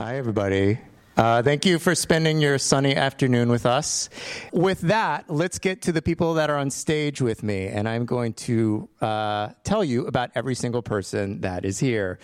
[0.00, 0.78] Hi, everybody.
[1.14, 4.08] Uh, thank you for spending your sunny afternoon with us.
[4.50, 8.06] With that, let's get to the people that are on stage with me, and I'm
[8.06, 12.18] going to uh, tell you about every single person that is here.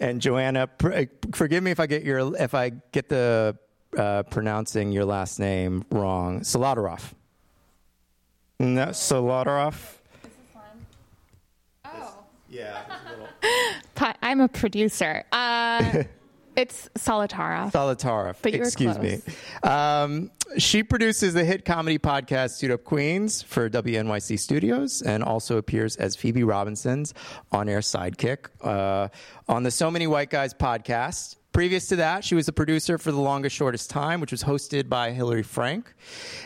[0.00, 3.56] And Joanna, pr- forgive me if I get your if I get the
[3.96, 6.40] uh, pronouncing your last name wrong.
[6.40, 7.12] Salatarov.
[8.58, 9.76] No, Salatarov.
[11.84, 12.24] Oh.
[12.50, 12.82] Yeah.
[13.98, 15.22] Hi, I'm a producer.
[16.56, 17.72] It's Solotaroff.
[17.72, 18.36] Salatarov.
[18.42, 19.20] But Excuse me.
[19.62, 25.56] Um, she produces the hit comedy podcast Two Dope Queens for WNYC Studios and also
[25.56, 27.14] appears as Phoebe Robinson's
[27.50, 29.08] on air sidekick uh,
[29.48, 31.36] on the So Many White Guys podcast.
[31.52, 34.88] Previous to that, she was a producer for The Longest Shortest Time, which was hosted
[34.88, 35.94] by Hillary Frank.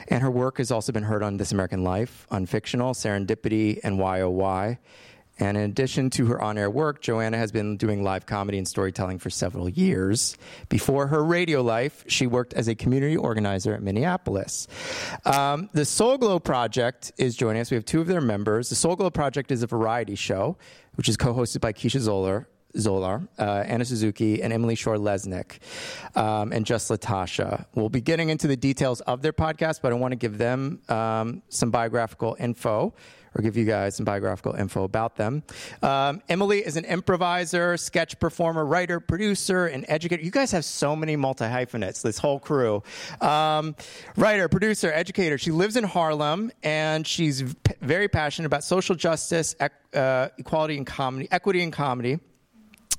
[0.08, 4.78] And her work has also been heard on This American Life, Unfictional, Serendipity, and YOY.
[5.38, 8.66] And in addition to her on air work, Joanna has been doing live comedy and
[8.66, 10.37] storytelling for several years.
[10.69, 14.67] Before her radio life, she worked as a community organizer at Minneapolis.
[15.25, 17.70] Um, the Soul Glow Project is joining us.
[17.70, 18.69] We have two of their members.
[18.69, 20.56] The Soul Glow Project is a variety show,
[20.97, 22.48] which is co hosted by Keisha Zoller.
[22.77, 25.58] Zollar, uh, Anna Suzuki, and Emily Schorr Lesnick,
[26.14, 27.64] um, and just Latasha.
[27.75, 30.80] We'll be getting into the details of their podcast, but I want to give them
[30.89, 32.95] um, some biographical info
[33.34, 35.42] or give you guys some biographical info about them.
[35.82, 40.22] Um, Emily is an improviser, sketch performer, writer, producer, and educator.
[40.22, 42.82] You guys have so many multi hyphenates, this whole crew.
[43.20, 43.74] Um,
[44.16, 45.38] writer, producer, educator.
[45.38, 50.76] She lives in Harlem and she's p- very passionate about social justice, ec- uh, equality,
[50.76, 52.18] and comedy, equity and comedy.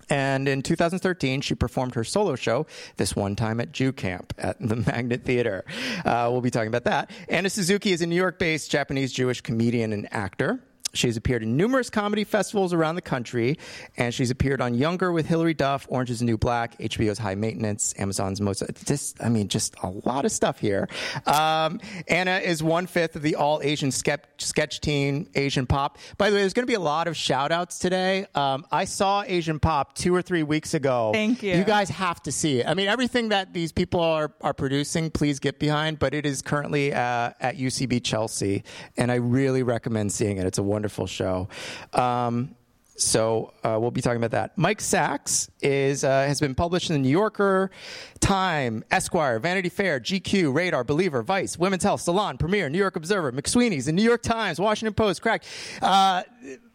[0.10, 2.66] And in 2013, she performed her solo show
[2.98, 5.66] this one time at Jew Camp at the Magnet Theater.
[6.06, 7.12] Uh, we'll be talking about that.
[7.28, 10.60] Anna Suzuki is a New York based Japanese Jewish comedian and actor.
[10.94, 13.58] She's appeared in numerous comedy festivals around the country,
[13.98, 17.36] and she's appeared on Younger with Hilary Duff, Orange is the New Black, HBO's High
[17.36, 18.64] Maintenance, Amazon's Most.
[18.86, 20.88] Just, I mean, just a lot of stuff here.
[21.26, 25.97] Um, Anna is one fifth of the all Asian sketch, sketch team, Asian Pop.
[26.18, 28.25] By the way, there's going to be a lot of shout outs today.
[28.36, 31.12] Um, I saw Asian Pop two or three weeks ago.
[31.13, 31.56] Thank you.
[31.56, 32.68] You guys have to see it.
[32.68, 36.42] I mean, everything that these people are, are producing, please get behind, but it is
[36.42, 38.63] currently uh, at UCB Chelsea,
[38.97, 40.46] and I really recommend seeing it.
[40.46, 41.47] It's a wonderful show.
[41.94, 42.56] Um,
[43.00, 44.57] so uh, we'll be talking about that.
[44.57, 47.72] Mike Sacks is uh, has been published in the New Yorker,
[48.19, 53.31] Time, Esquire, Vanity Fair, GQ, Radar, Believer, Vice, Women's Health, Salon, Premiere, New York Observer,
[53.31, 55.44] McSweeney's, the New York Times, Washington Post, Crack.
[55.81, 56.23] Uh,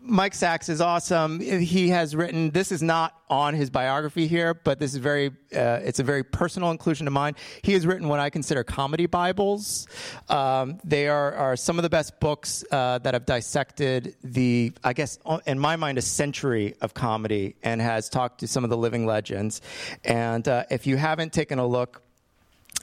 [0.07, 1.41] Mike Sacks is awesome.
[1.41, 2.51] He has written.
[2.51, 5.29] This is not on his biography here, but this is very.
[5.29, 7.35] Uh, it's a very personal inclusion of mine.
[7.63, 9.87] He has written what I consider comedy bibles.
[10.29, 14.93] Um, they are, are some of the best books uh, that have dissected the, I
[14.93, 18.77] guess, in my mind, a century of comedy, and has talked to some of the
[18.77, 19.63] living legends.
[20.05, 22.03] And uh, if you haven't taken a look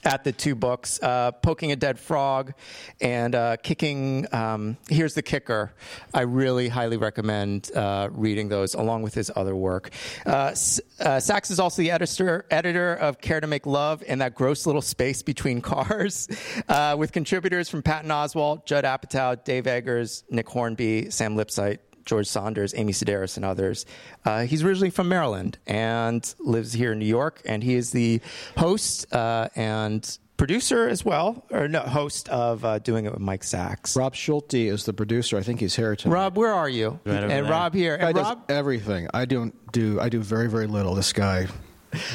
[0.03, 2.53] at the two books, uh, Poking a Dead Frog
[2.99, 4.27] and uh, Kicking.
[4.33, 5.73] Um, Here's the Kicker.
[6.13, 9.91] I really highly recommend uh, reading those along with his other work.
[10.25, 10.55] Uh,
[10.99, 14.65] uh, Sacks is also the editor, editor of Care to Make Love and that gross
[14.65, 16.27] little space between cars,
[16.69, 21.79] uh, with contributors from Patton Oswalt, Judd Apatow, Dave Eggers, Nick Hornby, Sam Lipsyte.
[22.05, 23.85] George Saunders, Amy Sedaris, and others.
[24.25, 28.21] Uh, he's originally from Maryland and lives here in New York, and he is the
[28.57, 33.43] host uh, and producer as well, or no, host of uh, Doing It with Mike
[33.43, 33.95] Sacks.
[33.95, 35.37] Rob Schulte is the producer.
[35.37, 36.13] I think he's here tonight.
[36.15, 36.99] Rob, where are you?
[37.05, 37.43] Right and there.
[37.43, 37.97] Rob here.
[37.97, 39.07] guy And does Rob, everything.
[39.13, 39.99] I don't do.
[39.99, 40.95] I do very very little.
[40.95, 41.47] This guy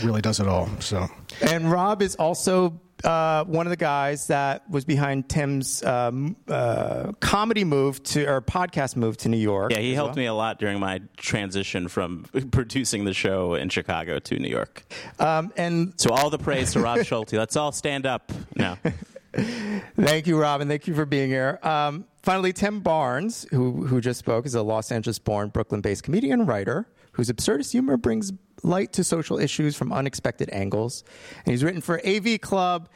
[0.03, 0.69] really does it all.
[0.81, 1.07] So
[1.49, 7.13] and Rob is also uh, one of the guys that was behind Tim's um, uh,
[7.21, 9.73] comedy move to or podcast move to New York.
[9.73, 10.23] Yeah, he helped well.
[10.23, 14.85] me a lot during my transition from producing the show in Chicago to New York.
[15.19, 17.35] Um, and So all the praise to Rob Schulte.
[17.35, 18.79] Let's all stand up now.
[19.33, 20.67] Thank you, Robin.
[20.67, 21.59] Thank you for being here.
[21.63, 26.49] Um, finally, Tim Barnes, who who just spoke, is a Los Angeles-born, Brooklyn-based comedian and
[26.49, 28.31] writer whose absurdist humor brings
[28.67, 31.05] light to social issues from unexpected angles.
[31.45, 32.89] And he's written for AV Club,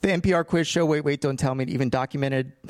[0.00, 2.52] the NPR quiz show Wait, Wait, Don't Tell Me, even documented.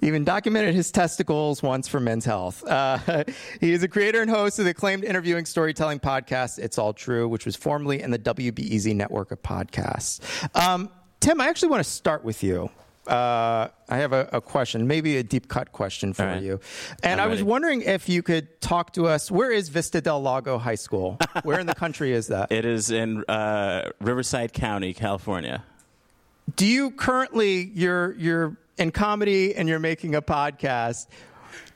[0.00, 2.66] Even documented his testicles once for Men's Health.
[2.66, 3.22] Uh,
[3.60, 7.28] he is a creator and host of the acclaimed interviewing storytelling podcast "It's All True,"
[7.28, 10.20] which was formerly in the WBEZ network of podcasts.
[10.56, 10.90] Um,
[11.20, 12.68] Tim, I actually want to start with you.
[13.06, 16.42] Uh, I have a, a question, maybe a deep cut question for right.
[16.42, 16.60] you.
[17.02, 17.50] And I'm I was ready.
[17.50, 19.30] wondering if you could talk to us.
[19.30, 21.18] Where is Vista del Lago High School?
[21.42, 22.50] Where in the country is that?
[22.54, 25.64] It is in uh, Riverside County, California.
[26.56, 31.06] Do you currently you're you're in comedy and you're making a podcast?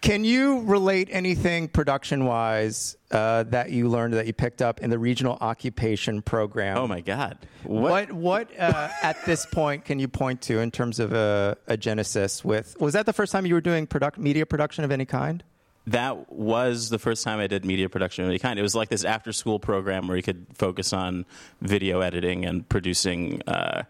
[0.00, 4.90] Can you relate anything production wise uh, that you learned that you picked up in
[4.90, 6.78] the regional occupation program?
[6.78, 7.38] Oh my God!
[7.64, 11.76] What what uh, at this point can you point to in terms of a, a
[11.76, 12.44] genesis?
[12.44, 15.42] With was that the first time you were doing product media production of any kind?
[15.88, 18.58] That was the first time I did media production of any kind.
[18.58, 21.24] It was like this after school program where you could focus on
[21.62, 23.84] video editing and producing uh,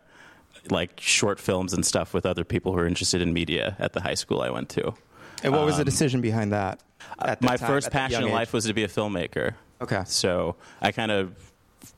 [0.71, 4.01] like short films and stuff with other people who are interested in media at the
[4.01, 4.95] high school I went to.
[5.43, 6.81] And what was the decision behind that?
[7.21, 8.35] at that My time, first at that passion young in age?
[8.35, 9.55] life was to be a filmmaker.
[9.81, 10.03] Okay.
[10.07, 11.35] So I kind of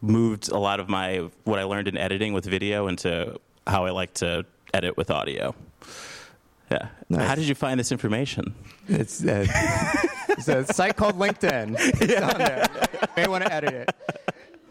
[0.02, 3.90] moved a lot of my what I learned in editing with video into how I
[3.90, 4.44] like to
[4.74, 5.54] edit with audio.
[6.70, 6.88] Yeah.
[7.08, 7.26] Nice.
[7.26, 8.54] How did you find this information?
[8.88, 9.44] It's, uh,
[10.28, 11.74] it's a site called LinkedIn.
[12.00, 12.66] It's on there.
[13.16, 13.94] May want to edit it.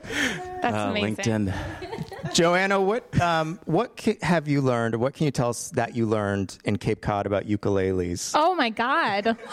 [0.61, 1.15] That's Uh, amazing.
[1.15, 1.53] LinkedIn.
[2.33, 6.06] Joanna, what um, what ca- have you learned, what can you tell us that you
[6.06, 8.31] learned in Cape Cod about ukuleles?
[8.35, 9.38] Oh my god.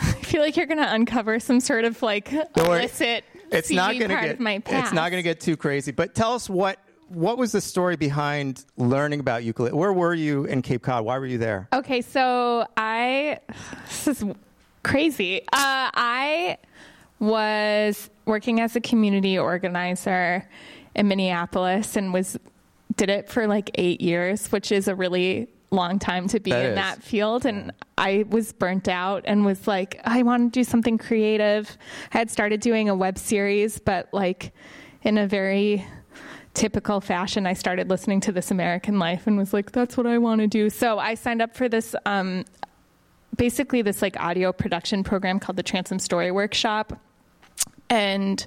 [0.00, 3.92] I feel like you're going to uncover some sort of like Don't illicit it's not
[3.92, 4.86] going to part get of my past.
[4.86, 5.90] it's not going to get too crazy.
[5.92, 9.72] But tell us what what was the story behind learning about ukulele?
[9.74, 11.04] Where were you in Cape Cod?
[11.04, 11.68] Why were you there?
[11.72, 13.38] Okay, so I
[13.86, 14.24] this is
[14.82, 15.40] crazy.
[15.44, 16.58] Uh, I
[17.20, 20.46] was working as a community organizer
[20.94, 22.38] in Minneapolis and was
[22.96, 26.64] did it for like eight years, which is a really long time to be That
[26.64, 26.74] in is.
[26.76, 27.44] that field.
[27.46, 31.76] And I was burnt out and was like, I want to do something creative.
[32.12, 34.52] I had started doing a web series, but like
[35.02, 35.86] in a very
[36.54, 40.18] typical fashion, I started listening to This American Life and was like, that's what I
[40.18, 40.70] want to do.
[40.70, 42.44] So I signed up for this, um,
[43.36, 46.98] basically, this like audio production program called the Transom Story Workshop.
[47.90, 48.44] And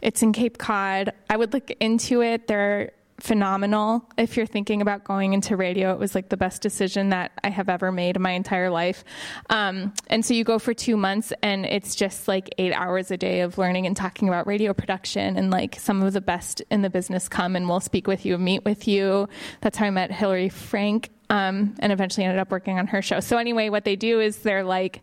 [0.00, 1.12] it's in Cape Cod.
[1.28, 2.46] I would look into it.
[2.46, 4.04] They're phenomenal.
[4.18, 7.48] If you're thinking about going into radio, it was like the best decision that I
[7.48, 9.04] have ever made in my entire life.
[9.48, 13.16] Um, and so you go for two months, and it's just like eight hours a
[13.16, 15.36] day of learning and talking about radio production.
[15.36, 18.36] And like some of the best in the business come and will speak with you,
[18.36, 19.28] meet with you.
[19.60, 23.20] That's how I met Hillary Frank, um, and eventually ended up working on her show.
[23.20, 25.02] So anyway, what they do is they're like,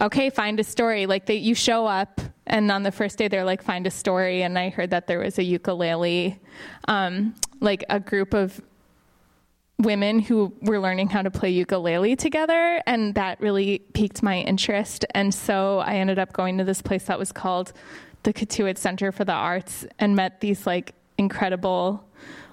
[0.00, 1.06] okay, find a story.
[1.06, 4.42] Like they, you show up, and on the first day they're like, find a story.
[4.42, 6.40] And I heard that there was a ukulele,
[6.86, 8.60] um, like a group of
[9.80, 15.04] women who were learning how to play ukulele together, and that really piqued my interest.
[15.14, 17.72] And so I ended up going to this place that was called
[18.24, 22.04] the Cotuit Center for the Arts, and met these like incredible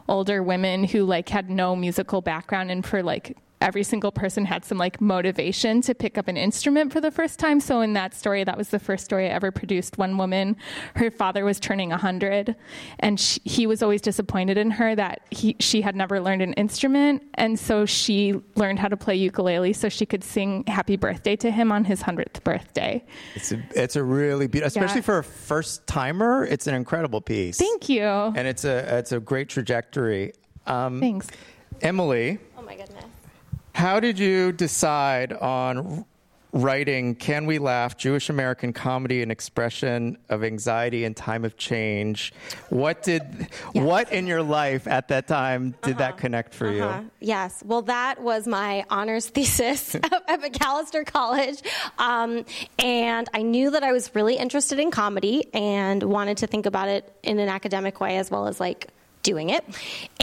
[0.07, 4.63] older women who like had no musical background and for like every single person had
[4.63, 8.13] some like motivation to pick up an instrument for the first time so in that
[8.13, 10.55] story that was the first story i ever produced one woman
[10.95, 12.55] her father was turning 100
[12.99, 16.53] and she, he was always disappointed in her that he, she had never learned an
[16.53, 21.35] instrument and so she learned how to play ukulele so she could sing happy birthday
[21.35, 23.03] to him on his 100th birthday
[23.33, 25.05] It's a, it's a really beautiful, especially Yeah.
[25.05, 26.45] for a first timer.
[26.45, 27.57] It's an incredible piece.
[27.57, 30.33] thank you And it's a it's a great trajectory.
[30.67, 31.27] Um, thanks
[31.81, 32.37] Emily.
[33.75, 36.05] How did you decide on
[36.53, 42.31] writing "Can We Laugh?" Jewish American comedy and expression of anxiety in time of change?
[42.69, 47.01] What did what in your life at that time did that connect for Uh-huh.
[47.01, 47.11] you?
[47.19, 47.61] Yes.
[47.65, 51.61] Well, that was my honors thesis at Macalester College.
[51.97, 52.45] Um,
[52.79, 56.87] and I knew that I was really interested in comedy and wanted to think about
[56.87, 58.87] it in an academic way as well as like
[59.21, 59.65] doing it.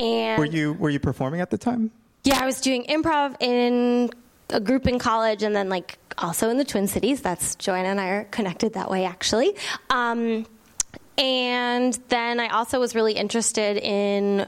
[0.01, 1.91] And Were you were you performing at the time?
[2.25, 4.11] Yeah, I was doing improv in
[4.51, 7.21] a group in college and then like also in the Twin Cities.
[7.21, 9.57] That's Joanna and I are connected that way actually.
[9.91, 10.47] Um,
[11.19, 14.47] and then I also was really interested in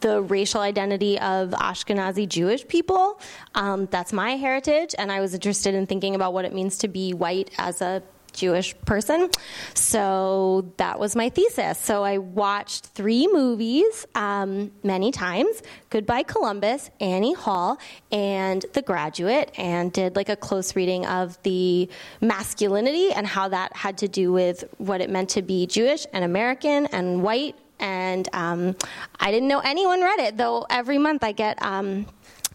[0.00, 3.20] the racial identity of Ashkenazi Jewish people.
[3.54, 6.88] Um, that's my heritage, and I was interested in thinking about what it means to
[6.88, 9.30] be white as a Jewish person.
[9.74, 11.78] So that was my thesis.
[11.78, 17.78] So I watched three movies um, many times Goodbye Columbus, Annie Hall,
[18.12, 21.88] and The Graduate, and did like a close reading of the
[22.20, 26.24] masculinity and how that had to do with what it meant to be Jewish and
[26.24, 27.56] American and white.
[27.78, 28.76] And um,
[29.18, 31.60] I didn't know anyone read it, though every month I get.
[31.62, 32.06] Um,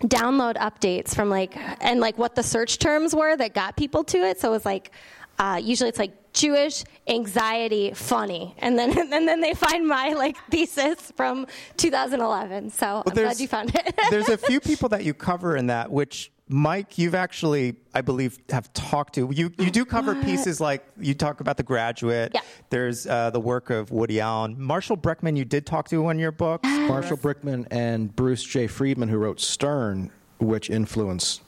[0.01, 4.17] download updates from like and like what the search terms were that got people to
[4.17, 4.91] it so it was like
[5.37, 10.37] uh, usually it's like Jewish anxiety funny, and then and then they find my like
[10.49, 12.69] thesis from 2011.
[12.71, 13.95] So I'm glad you found it.
[14.09, 18.37] There's a few people that you cover in that, which Mike, you've actually, I believe,
[18.49, 19.29] have talked to.
[19.31, 22.33] You you do cover pieces like you talk about the graduate.
[22.35, 22.41] Yeah.
[22.69, 25.37] There's uh, the work of Woody Allen, Marshall Brickman.
[25.37, 26.67] You did talk to in your books.
[26.67, 28.67] Marshall Brickman and Bruce J.
[28.67, 31.41] Friedman, who wrote Stern, which influenced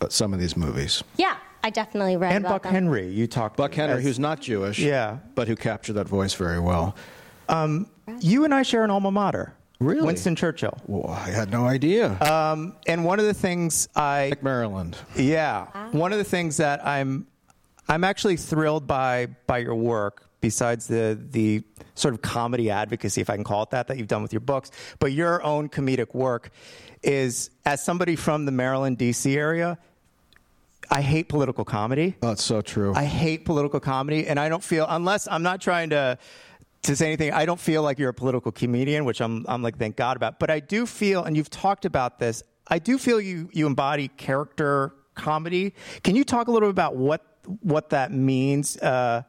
[0.00, 1.04] uh, some of these movies.
[1.16, 2.72] Yeah, I definitely read and about Buck them.
[2.72, 3.08] Henry.
[3.08, 5.18] You talked Buck Henry, as- who's not Jewish, Yeah.
[5.34, 6.94] but who captured that voice very well.
[8.20, 9.54] You and I share an alma mater.
[9.78, 10.02] Really?
[10.02, 10.76] Winston Churchill.
[10.86, 12.20] Well, I had no idea.
[12.20, 14.96] Um, and one of the things I like Maryland.
[15.16, 15.66] Yeah.
[15.92, 17.26] One of the things that I'm
[17.88, 21.62] I'm actually thrilled by by your work, besides the the
[21.94, 24.40] sort of comedy advocacy, if I can call it that, that you've done with your
[24.40, 26.50] books, but your own comedic work
[27.02, 29.78] is as somebody from the Maryland DC area,
[30.90, 32.16] I hate political comedy.
[32.20, 32.92] That's so true.
[32.94, 36.18] I hate political comedy, and I don't feel unless I'm not trying to
[36.82, 37.32] to say anything.
[37.32, 40.38] I don't feel like you're a political comedian, which I'm I'm like thank God about.
[40.38, 42.42] But I do feel, and you've talked about this.
[42.66, 45.74] I do feel you you embody character comedy.
[46.02, 47.24] Can you talk a little bit about what
[47.62, 48.76] what that means?
[48.78, 49.22] Uh,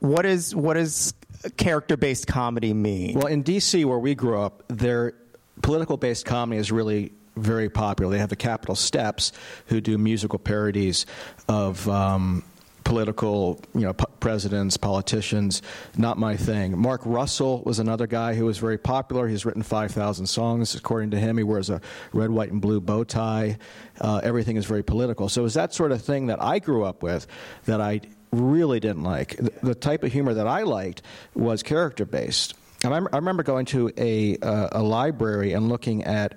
[0.00, 1.14] what is what is
[1.56, 3.14] character based comedy mean?
[3.14, 5.14] Well, in D.C., where we grew up, their
[5.62, 8.12] political based comedy is really very popular.
[8.12, 9.32] They have the Capitol Steps,
[9.66, 11.06] who do musical parodies
[11.48, 12.44] of um,
[12.84, 15.62] political, you know, presidents, politicians.
[15.96, 16.76] Not my thing.
[16.78, 19.28] Mark Russell was another guy who was very popular.
[19.28, 21.36] He's written 5,000 songs, according to him.
[21.36, 21.80] He wears a
[22.12, 23.58] red, white, and blue bow tie.
[24.00, 25.28] Uh, everything is very political.
[25.28, 27.26] So it's that sort of thing that I grew up with
[27.66, 28.00] that I
[28.32, 29.36] really didn't like.
[29.36, 31.02] The, the type of humor that I liked
[31.34, 32.54] was character based.
[32.82, 36.34] And I, I remember going to a, uh, a library and looking at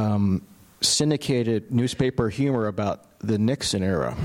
[0.00, 0.42] um,
[0.80, 4.16] syndicated newspaper humor about the Nixon era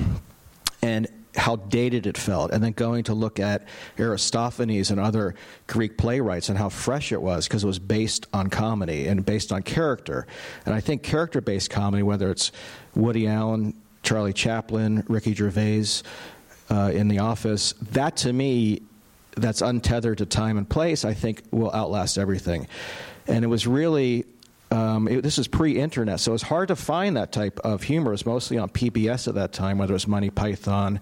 [0.82, 3.68] and how dated it felt, and then going to look at
[4.00, 5.36] Aristophanes and other
[5.68, 9.52] Greek playwrights and how fresh it was because it was based on comedy and based
[9.52, 10.26] on character.
[10.66, 12.54] And I think character based comedy, whether it's
[12.96, 16.04] Woody Allen, Charlie Chaplin, Ricky Gervais
[16.70, 18.82] uh, in The Office, that to me,
[19.36, 22.68] that's untethered to time and place, I think will outlast everything.
[23.28, 24.24] And it was really
[24.96, 28.14] um, it, this is pre-internet, so it's hard to find that type of humor.
[28.14, 31.02] It's mostly on PBS at that time, whether it's Monty Python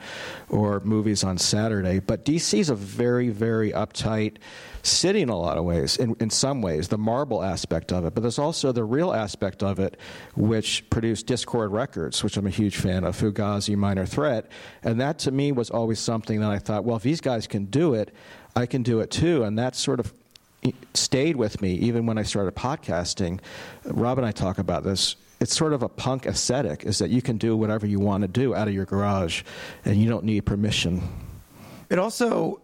[0.49, 1.99] or movies on Saturday.
[1.99, 4.37] But DC is a very, very uptight
[4.81, 5.97] city in a lot of ways.
[5.97, 9.63] In, in some ways, the marble aspect of it, but there's also the real aspect
[9.63, 9.97] of it,
[10.35, 14.49] which produced Dischord Records, which I'm a huge fan of, Fugazi, Minor Threat,
[14.81, 17.65] and that to me was always something that I thought, well, if these guys can
[17.65, 18.13] do it,
[18.55, 20.13] I can do it too, and that sort of
[20.93, 23.39] stayed with me even when I started podcasting.
[23.85, 25.15] Rob and I talk about this.
[25.39, 28.27] It's sort of a punk aesthetic, is that you can do whatever you want to
[28.27, 29.43] do out of your garage,
[29.83, 31.01] and you don't need permission.
[31.89, 32.61] It also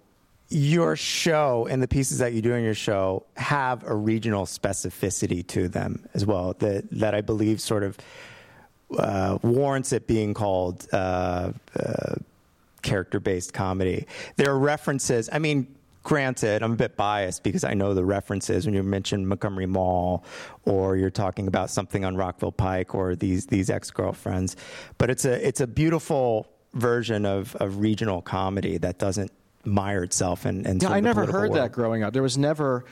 [0.50, 5.46] your show and the pieces that you do in your show have a regional specificity
[5.46, 7.98] to them as well that that I believe sort of
[8.98, 12.16] uh, warrants it being called uh, uh,
[12.82, 14.08] character based comedy.
[14.38, 15.30] There are references.
[15.32, 15.68] I mean,
[16.10, 20.26] granted, I'm a bit biased because I know the references when you mention Montgomery Mall
[20.66, 24.56] or you're talking about something on Rockville Pike or these these ex girlfriends.
[24.98, 29.32] But it's a it's a beautiful version of, of regional comedy that doesn't
[29.66, 30.66] mire itself in.
[30.66, 31.58] in Yeah, I never heard world.
[31.58, 32.12] that growing up.
[32.14, 32.86] There was never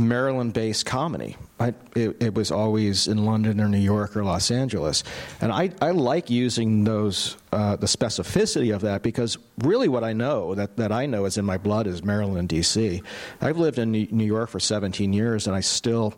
[0.00, 1.36] Maryland-based comedy.
[1.58, 5.04] I, it, it was always in London or New York or Los Angeles,
[5.40, 10.12] and I, I like using those uh, the specificity of that because really what I
[10.12, 13.02] know that, that I know is in my blood is Maryland and D.C.
[13.40, 16.14] I've lived in New New York for 17 years, and I still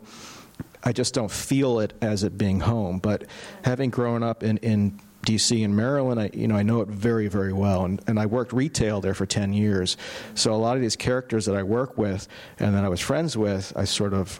[0.83, 2.99] I just don't feel it as it being home.
[2.99, 3.25] But
[3.63, 5.63] having grown up in, in D.C.
[5.63, 7.85] and Maryland, I, you know, I know it very, very well.
[7.85, 9.97] And, and I worked retail there for 10 years.
[10.35, 12.27] So a lot of these characters that I work with
[12.59, 14.39] and that I was friends with, I sort of,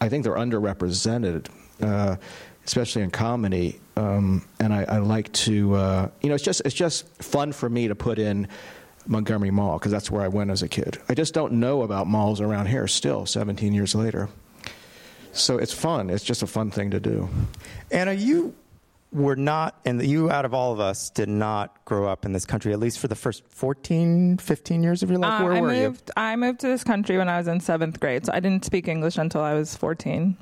[0.00, 1.48] I think they're underrepresented,
[1.82, 2.16] uh,
[2.64, 3.80] especially in comedy.
[3.96, 7.68] Um, and I, I like to, uh, you know, it's just, it's just fun for
[7.68, 8.48] me to put in
[9.06, 10.98] Montgomery Mall because that's where I went as a kid.
[11.08, 14.28] I just don't know about malls around here still, 17 years later.
[15.32, 16.10] So it's fun.
[16.10, 17.28] It's just a fun thing to do.
[17.90, 18.54] And are you
[19.12, 22.44] were not, and you out of all of us did not grow up in this
[22.44, 25.40] country, at least for the first 14, 15 years of your life.
[25.40, 26.10] Uh, Where I were moved.
[26.16, 28.86] I moved to this country when I was in seventh grade, so I didn't speak
[28.88, 30.36] English until I was fourteen.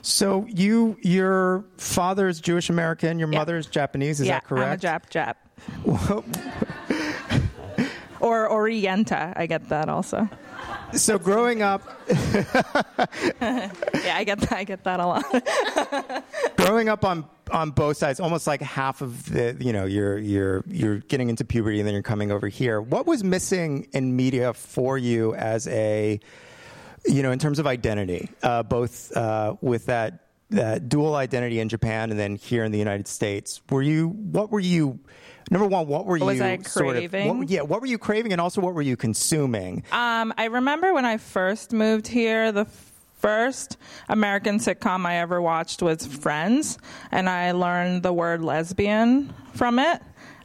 [0.00, 3.38] So you, your father is Jewish American, your Yeah.
[3.38, 4.84] mother is Japanese, is yeah, that correct?
[4.84, 5.34] I'm a Jap Jap.
[8.20, 10.28] or Orienta, I get that also.
[10.92, 11.82] So growing up,
[13.40, 13.70] Yeah,
[14.14, 14.52] I get that.
[14.52, 16.24] I get that a lot.
[16.56, 20.64] growing up on on both sides, almost like half of the, you know, you're you're
[20.66, 22.80] you're getting into puberty and then you're coming over here.
[22.80, 26.20] What was missing in media for you as a,
[27.06, 31.68] you know, in terms of identity, uh, both uh, with that that dual identity in
[31.68, 33.60] Japan and then here in the United States?
[33.70, 34.98] Were you what were you?
[35.50, 37.38] Number one, what were Was you I sort of- craving?
[37.38, 39.82] what- yeah, what were you craving, and also what were you consuming?
[39.92, 42.66] Um, I remember when I first moved here, the
[43.18, 43.78] first
[44.10, 46.78] American sitcom I ever watched was Friends,
[47.10, 50.02] and I learned the word lesbian from it.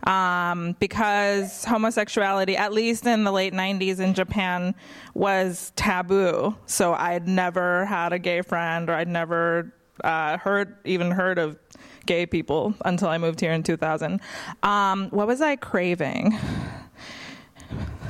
[0.08, 4.76] Um, because homosexuality, at least in the late 90s in Japan,
[5.14, 6.56] was taboo.
[6.66, 11.58] So I'd never had a gay friend, or I'd never uh, heard even heard of
[12.06, 14.20] gay people until I moved here in 2000.
[14.62, 16.38] Um, what was I craving?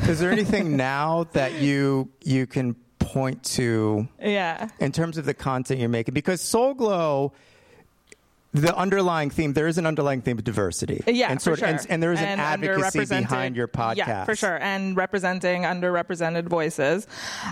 [0.08, 4.70] Is there anything now that you you can point to Yeah.
[4.80, 6.14] in terms of the content you're making?
[6.14, 7.34] Because Soul Glow,
[8.54, 11.04] the underlying theme, there is an underlying theme of diversity.
[11.08, 11.68] Yeah, and for sort sure.
[11.70, 13.98] of, and, and there is an And advocacy behind your podcast.
[13.98, 17.08] Yeah, for sure, and representing underrepresented voices.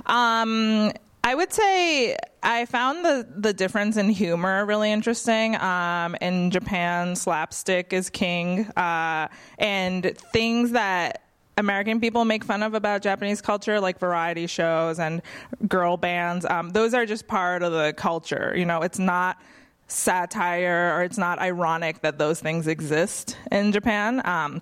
[0.06, 0.92] Um,
[1.24, 5.56] I would say I found the the difference in humor really interesting.
[5.58, 9.28] Um, in Japan, slapstick is king, uh,
[9.60, 11.24] and things that
[11.58, 15.22] American people make fun of about Japanese culture, like variety shows and
[15.68, 16.46] girl bands.
[16.46, 18.54] Um, those are just part of the culture.
[18.58, 19.40] You know, it's not
[19.88, 24.22] satire or it's not ironic that those things exist in Japan.
[24.26, 24.62] Um,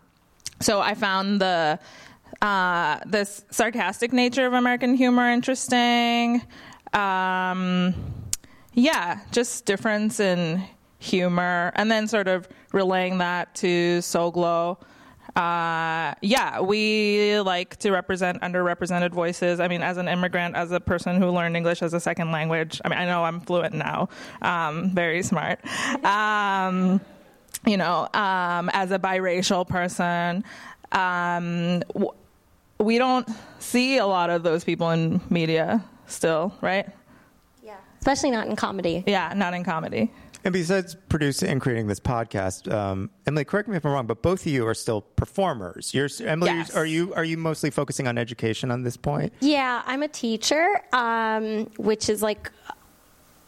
[0.60, 1.80] so I found the
[2.42, 6.42] uh, this sarcastic nature of American humor interesting.
[6.94, 7.94] Um,
[8.74, 10.64] yeah, just difference in
[11.00, 14.78] humor, and then sort of relaying that to Soul Glow.
[15.36, 19.60] Uh, yeah, we like to represent underrepresented voices.
[19.60, 22.82] I mean, as an immigrant, as a person who learned English as a second language,
[22.84, 24.10] I mean, I know I'm fluent now,
[24.42, 25.60] um, very smart.
[26.04, 27.00] Um,
[27.66, 30.44] you know, um, as a biracial person,
[30.92, 32.12] um, w-
[32.80, 33.28] we don't
[33.60, 36.88] see a lot of those people in media still, right?
[37.62, 37.78] Yeah.
[38.00, 39.04] Especially not in comedy.
[39.06, 40.12] Yeah, not in comedy.
[40.46, 44.22] And besides producing and creating this podcast, um, Emily, correct me if I'm wrong, but
[44.22, 45.94] both of you are still performers.
[45.94, 46.52] You're Emily.
[46.52, 46.74] Yes.
[46.74, 49.34] Are you are you mostly focusing on education on this point?
[49.42, 52.50] Yeah, I'm a teacher, um, which is like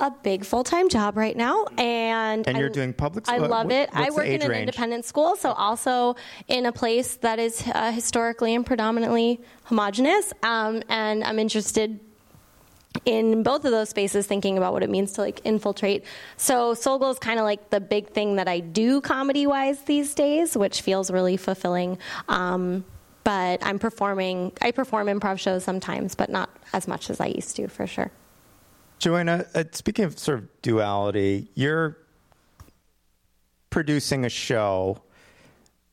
[0.02, 3.44] a big full time job right now, and And you're I- doing public school?
[3.44, 3.90] I love What- it.
[3.94, 4.62] I work in an range?
[4.62, 6.16] independent school, so also
[6.50, 12.00] in a place that is uh, historically and predominantly homogenous, um, and I'm interested
[13.06, 16.04] in both of those spaces thinking about what it means to like infiltrate.
[16.36, 20.14] So Soul is kind of like the big thing that I do comedy wise these
[20.14, 21.98] days, which feels really fulfilling.
[22.28, 22.84] Um,
[23.24, 24.52] but I'm performing.
[24.62, 28.12] I perform improv shows sometimes, but not as much as I used to, for sure.
[29.02, 31.98] Joanna, uh, speaking of sort of duality, you're
[33.72, 35.02] producing a show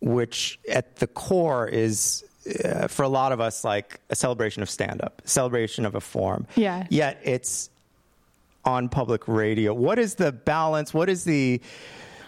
[0.01, 2.23] which at the core is
[2.65, 6.01] uh, for a lot of us like a celebration of stand up, celebration of a
[6.01, 6.47] form.
[6.55, 6.87] Yeah.
[6.91, 7.71] Yet it's
[8.65, 9.73] on public radio.
[9.73, 10.93] What is the balance?
[10.93, 11.63] What is the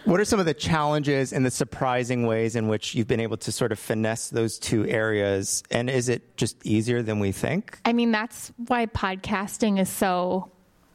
[0.05, 3.37] what are some of the challenges and the surprising ways in which you've been able
[3.37, 5.61] to sort of finesse those two areas?
[5.69, 7.79] And is it just easier than we think?
[7.85, 10.50] I mean, that's why podcasting is so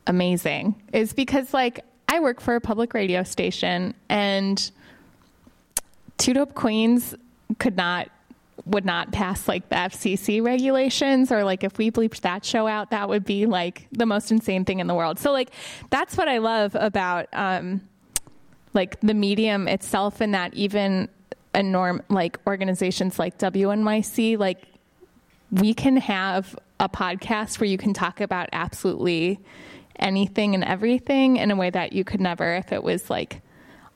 [0.06, 4.70] amazing, is because, like, I work for a public radio station, and
[6.18, 7.14] Two Dope Queens
[7.58, 8.08] could not,
[8.64, 12.90] would not pass, like, the FCC regulations, or, like, if we bleeped that show out,
[12.90, 15.18] that would be, like, the most insane thing in the world.
[15.18, 15.50] So, like,
[15.90, 17.82] that's what I love about, um,
[18.76, 21.08] like the medium itself and that even
[21.54, 24.62] a norm like organizations like WNYC like
[25.50, 29.40] we can have a podcast where you can talk about absolutely
[29.98, 33.42] anything and everything in a way that you could never if it was like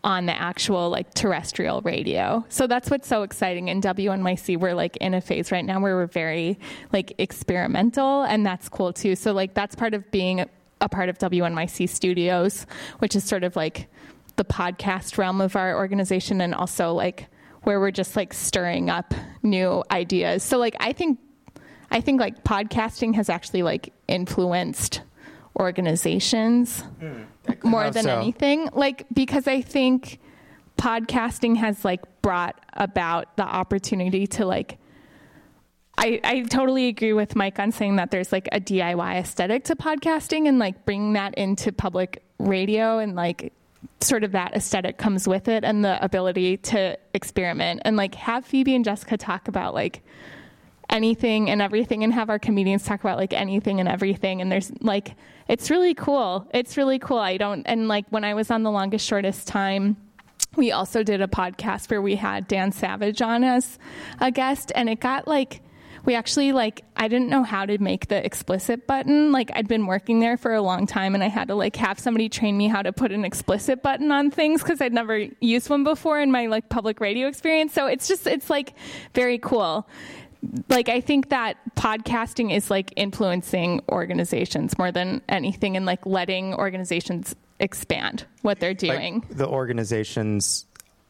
[0.03, 2.45] on the actual like terrestrial radio.
[2.49, 4.59] So that's what's so exciting in WNYC.
[4.59, 6.59] We're like in a phase right now where we're very
[6.93, 9.15] like experimental and that's cool too.
[9.15, 10.47] So like that's part of being
[10.81, 12.67] a part of WNYC Studios,
[13.01, 13.89] which is sort of like
[14.37, 17.27] the podcast realm of our organization and also like
[17.65, 20.43] where we're just like stirring up new ideas.
[20.43, 21.19] So like I think
[21.91, 25.03] I think like podcasting has actually like influenced
[25.61, 27.23] organizations hmm.
[27.63, 28.19] more than so?
[28.19, 28.69] anything.
[28.73, 30.19] Like because I think
[30.79, 34.79] podcasting has like brought about the opportunity to like
[35.99, 39.77] I, I totally agree with Mike on saying that there's like a DIY aesthetic to
[39.77, 43.53] podcasting and like bringing that into public radio and like
[44.01, 48.47] sort of that aesthetic comes with it and the ability to experiment and like have
[48.47, 50.03] Phoebe and Jessica talk about like
[50.89, 54.73] anything and everything and have our comedians talk about like anything and everything and there's
[54.81, 55.15] like
[55.51, 56.49] it's really cool.
[56.55, 57.19] It's really cool.
[57.19, 59.97] I don't and like when i was on the longest shortest time
[60.57, 63.79] we also did a podcast where we had dan savage on as
[64.21, 65.63] a guest and it got like
[66.05, 69.33] we actually like i didn't know how to make the explicit button.
[69.33, 71.99] Like i'd been working there for a long time and i had to like have
[71.99, 75.69] somebody train me how to put an explicit button on things because i'd never used
[75.69, 77.73] one before in my like public radio experience.
[77.73, 78.75] So it's just it's like
[79.15, 79.87] very cool
[80.69, 86.55] like I think that podcasting is like influencing organizations more than anything and like letting
[86.55, 89.21] organizations expand what they're doing.
[89.21, 90.67] Like the organizations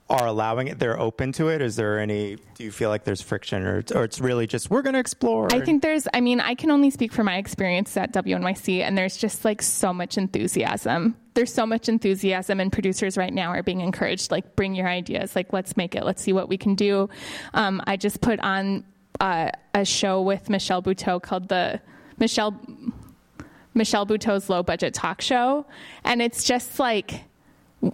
[0.08, 1.62] are allowing it they're open to it?
[1.62, 4.82] Is there any do you feel like there's friction or, or it's really just we're
[4.82, 7.96] going to explore I think there's I mean I can only speak for my experience
[7.96, 11.16] at WNYC and there's just like so much enthusiasm.
[11.34, 15.36] There's so much enthusiasm and producers right now are being encouraged like bring your ideas.
[15.36, 16.04] Like let's make it.
[16.04, 17.08] Let's see what we can do.
[17.54, 18.84] Um, I just put on
[19.18, 21.80] uh, a show with Michelle Buteau called the
[22.18, 22.60] Michelle
[23.74, 25.66] Michelle Buteau's low budget talk show.
[26.04, 27.24] And it's just like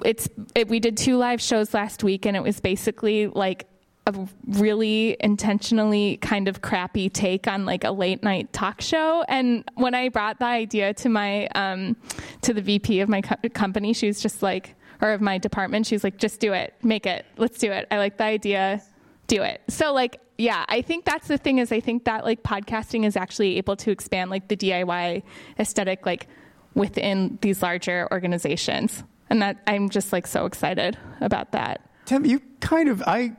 [0.04, 3.66] it's it, we did two live shows last week and it was basically like
[4.06, 4.14] a
[4.46, 9.24] really intentionally kind of crappy take on like a late night talk show.
[9.28, 11.96] And when i brought the idea to my um,
[12.42, 15.86] to the vp of my co- company she was just like or of my department
[15.86, 16.74] she's like just do it.
[16.82, 17.26] Make it.
[17.36, 17.86] Let's do it.
[17.90, 18.82] I like the idea.
[19.26, 19.60] Do it.
[19.68, 23.16] So like yeah i think that's the thing is i think that like podcasting is
[23.16, 25.22] actually able to expand like the diy
[25.58, 26.26] aesthetic like
[26.74, 31.88] within these larger organizations and that I'm just like so excited about that.
[32.04, 33.32] Tim, you kind of I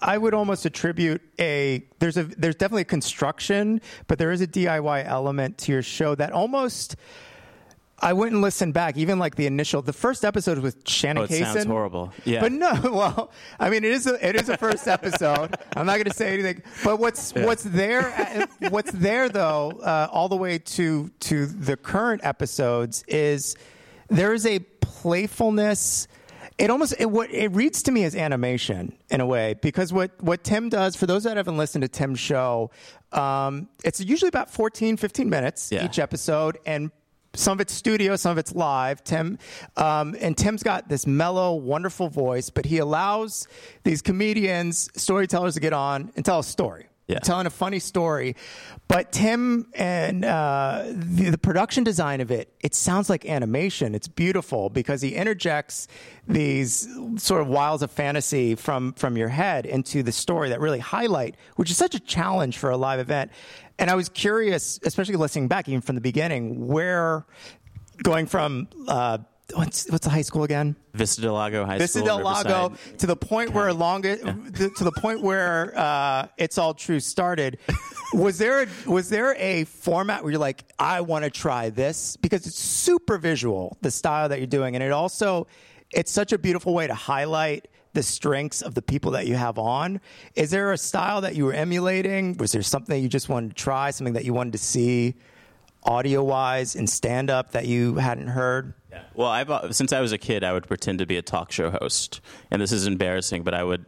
[0.00, 4.46] I would almost attribute a there's a there's definitely a construction, but there is a
[4.46, 6.96] DIY element to your show that almost
[8.00, 11.24] I went and listened back, even like the initial, the first episode with Shannon oh,
[11.24, 11.52] it Kaysen.
[11.52, 12.12] sounds horrible.
[12.24, 12.72] Yeah, but no.
[12.98, 13.30] Well,
[13.60, 15.56] I mean, it is a it is a first episode.
[15.76, 16.62] I'm not going to say anything.
[16.84, 17.44] But what's yeah.
[17.44, 18.46] what's there?
[18.70, 23.56] What's there though, uh, all the way to to the current episodes is
[24.08, 26.08] there is a playfulness.
[26.56, 30.12] It almost it, what it reads to me as animation in a way because what
[30.22, 32.70] what Tim does for those that haven't listened to Tim's show,
[33.12, 35.84] um, it's usually about 14, 15 minutes yeah.
[35.84, 36.90] each episode, and
[37.38, 39.02] some of it's studio, some of it's live.
[39.04, 39.38] Tim
[39.76, 43.46] um, and Tim's got this mellow, wonderful voice, but he allows
[43.84, 47.18] these comedians, storytellers to get on and tell a story yeah.
[47.20, 48.36] telling a funny story.
[48.86, 53.94] But Tim and uh, the, the, production design of it, it sounds like animation.
[53.94, 55.88] It's beautiful because he interjects
[56.26, 60.78] these sort of wiles of fantasy from from your head into the story that really
[60.78, 63.30] highlight, which is such a challenge for a live event.
[63.78, 67.24] And I was curious, especially listening back even from the beginning, where
[68.02, 69.18] going from uh,
[69.54, 70.76] what's what's the high school again?
[70.94, 72.18] Vista del Lago High Vista School.
[72.18, 74.16] Vista del Lago to the point where long yeah.
[74.16, 77.58] to the point where uh, it's all true started.
[78.12, 82.16] was there a, was there a format where you're like, I want to try this
[82.16, 85.46] because it's super visual the style that you're doing, and it also
[85.92, 89.58] it's such a beautiful way to highlight the strengths of the people that you have
[89.58, 90.00] on.
[90.34, 92.36] Is there a style that you were emulating?
[92.36, 95.14] Was there something you just wanted to try, something that you wanted to see
[95.84, 98.74] audio wise in stand up that you hadn't heard?
[98.90, 99.02] Yeah.
[99.14, 101.52] Well, I've, uh, since I was a kid, I would pretend to be a talk
[101.52, 102.20] show host,
[102.50, 103.84] and this is embarrassing, but I would.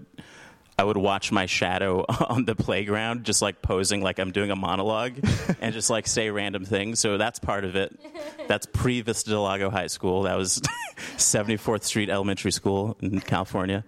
[0.81, 4.57] I would watch my shadow on the playground, just like posing like I'm doing a
[4.57, 5.13] monologue,
[5.61, 7.01] and just like say random things.
[7.01, 8.01] So that's part of it.
[8.49, 10.23] That's pre Vista del Lago High School.
[10.23, 10.59] That was
[11.19, 13.85] 74th Street Elementary School in California.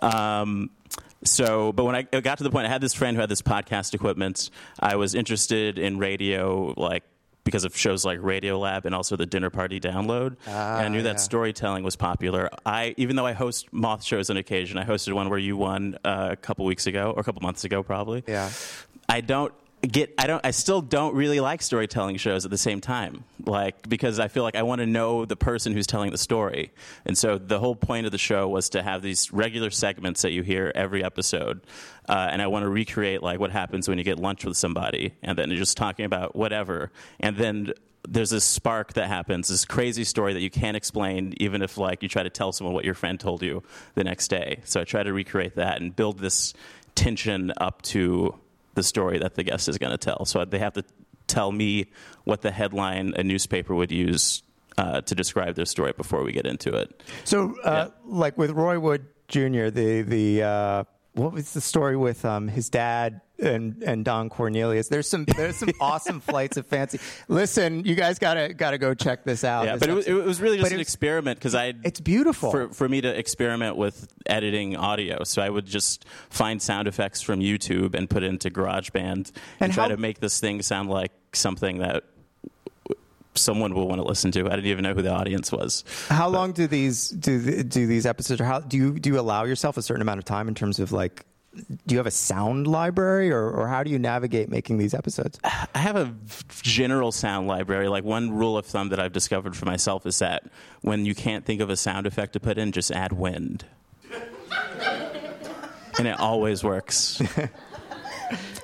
[0.00, 0.70] Um,
[1.24, 3.42] so, but when I got to the point, I had this friend who had this
[3.42, 4.50] podcast equipment.
[4.78, 7.02] I was interested in radio, like
[7.46, 10.36] because of shows like Radiolab and also the Dinner Party Download.
[10.46, 12.50] Ah, and I knew that storytelling was popular.
[12.66, 15.96] I even though I host moth shows on occasion, I hosted one where you won
[16.04, 18.24] uh, a couple weeks ago or a couple months ago, probably.
[18.26, 18.50] Yeah.
[19.08, 19.54] I don't
[19.86, 23.24] get I don't I still don't really like storytelling shows at the same time.
[23.44, 26.72] Like because I feel like I want to know the person who's telling the story.
[27.04, 30.32] And so the whole point of the show was to have these regular segments that
[30.32, 31.60] you hear every episode.
[32.08, 35.14] Uh, and I want to recreate like what happens when you get lunch with somebody
[35.22, 36.90] and then you're just talking about whatever.
[37.20, 37.72] And then
[38.08, 42.02] there's this spark that happens, this crazy story that you can't explain, even if like
[42.02, 43.62] you try to tell someone what your friend told you
[43.94, 44.60] the next day.
[44.64, 46.54] So I try to recreate that and build this
[46.94, 48.34] tension up to
[48.76, 50.24] the story that the guest is going to tell.
[50.24, 50.84] So they have to
[51.26, 51.90] tell me
[52.24, 54.42] what the headline a newspaper would use
[54.78, 57.02] uh, to describe their story before we get into it.
[57.24, 57.94] So, uh, yeah.
[58.04, 60.84] like with Roy Wood Jr., the the uh,
[61.16, 64.88] what was the story with um, his dad and and Don Cornelius?
[64.88, 67.00] There's some there's some awesome flights of fancy.
[67.28, 69.64] Listen, you guys gotta gotta go check this out.
[69.64, 72.00] Yeah, this but it was, it was, really just but an experiment because I it's
[72.00, 75.24] beautiful for for me to experiment with editing audio.
[75.24, 79.32] So I would just find sound effects from YouTube and put it into GarageBand and,
[79.60, 82.04] and try how, to make this thing sound like something that
[83.38, 84.46] someone will want to listen to.
[84.46, 85.84] I didn't even know who the audience was.
[86.08, 86.38] How but.
[86.38, 88.40] long do these do do these episodes?
[88.40, 90.78] Or how do you do you allow yourself a certain amount of time in terms
[90.78, 91.24] of like?
[91.86, 95.40] Do you have a sound library, or, or how do you navigate making these episodes?
[95.42, 96.14] I have a
[96.60, 97.88] general sound library.
[97.88, 100.44] Like one rule of thumb that I've discovered for myself is that
[100.82, 103.64] when you can't think of a sound effect to put in, just add wind,
[105.98, 107.22] and it always works.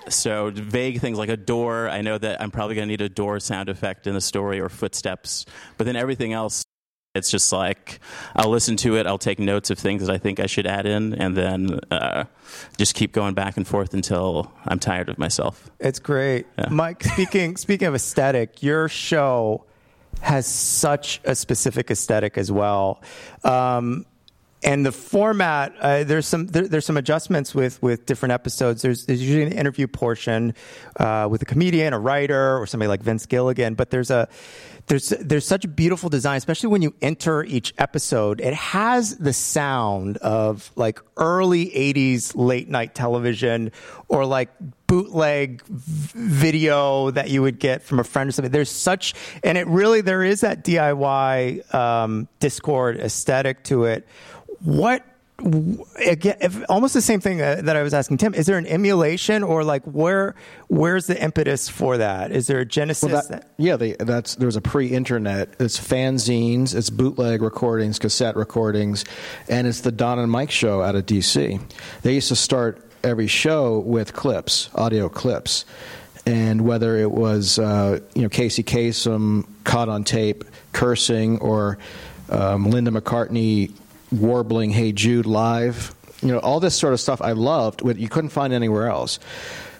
[0.08, 1.88] so vague things like a door.
[1.88, 4.60] I know that I'm probably going to need a door sound effect in the story
[4.60, 5.46] or footsteps,
[5.76, 6.64] but then everything else.
[7.14, 8.00] It's just like
[8.34, 9.06] I'll listen to it.
[9.06, 12.24] I'll take notes of things that I think I should add in, and then uh,
[12.78, 15.68] just keep going back and forth until I'm tired of myself.
[15.78, 16.68] It's great, Yeah.
[16.70, 17.04] Mike.
[17.04, 19.66] Speaking speaking of aesthetic, your show
[20.22, 23.02] has such a specific aesthetic as well.
[23.44, 24.06] Um,
[24.64, 28.82] and the format, uh, there's some there, there's some adjustments with with different episodes.
[28.82, 30.54] There's there's usually an interview portion
[30.96, 33.74] uh, with a comedian, a writer, or somebody like Vince Gilligan.
[33.74, 34.28] But there's a
[34.86, 38.40] there's there's such a beautiful design, especially when you enter each episode.
[38.40, 43.72] It has the sound of like early '80s late night television,
[44.08, 44.50] or like
[44.86, 48.52] bootleg video that you would get from a friend or something.
[48.52, 54.06] There's such, and it really there is that DIY um, Dischord aesthetic to it.
[54.64, 55.04] What
[56.06, 56.36] again?
[56.40, 58.34] If, almost the same thing uh, that I was asking Tim.
[58.34, 60.34] Is there an emulation, or like where
[60.68, 62.30] where's the impetus for that?
[62.30, 63.10] Is there a genesis?
[63.10, 65.54] Well, that, yeah, they, that's there was a pre-internet.
[65.58, 69.04] It's fanzines, it's bootleg recordings, cassette recordings,
[69.48, 71.58] and it's the Don and Mike show out of D.C.
[72.02, 75.64] They used to start every show with clips, audio clips,
[76.24, 81.78] and whether it was uh, you know Casey Kasem caught on tape cursing or
[82.30, 83.72] um, Linda McCartney
[84.12, 87.82] warbling "Hey Jude" live, you know all this sort of stuff I loved.
[87.82, 89.18] What you couldn't find anywhere else.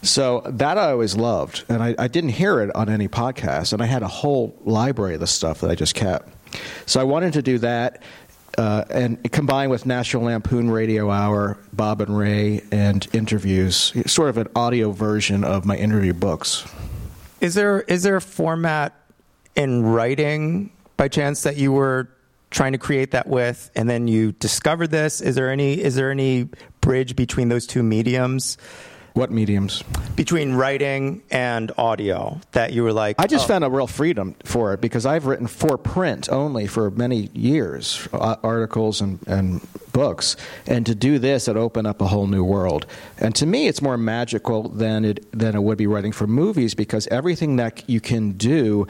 [0.03, 3.81] So that I always loved, and I, I didn't hear it on any podcast, and
[3.81, 6.29] I had a whole library of the stuff that I just kept.
[6.87, 8.03] So I wanted to do that,
[8.59, 14.39] uh, and combined with National Lampoon Radio Hour, Bob and Ray, and interviews, sort of
[14.39, 16.67] an audio version of my interview books.
[17.41, 18.95] Is there is there a format
[19.55, 22.09] in writing by chance that you were
[22.53, 25.21] trying to create that with, and then you discovered this?
[25.21, 26.49] Is there any is there any
[26.81, 28.59] bridge between those two mediums,
[29.15, 29.83] What mediums?
[30.15, 33.17] between writing and audio, that you were like?
[33.19, 36.67] I just oh, found a real freedom for it because I've written for print only
[36.67, 40.37] for many years, uh, articles and, and books,
[40.67, 42.87] and to do this, it opened up a whole new world.
[43.19, 46.75] And to me, it's more magical than it than it would be writing for movies
[46.75, 48.87] because everything that you can do,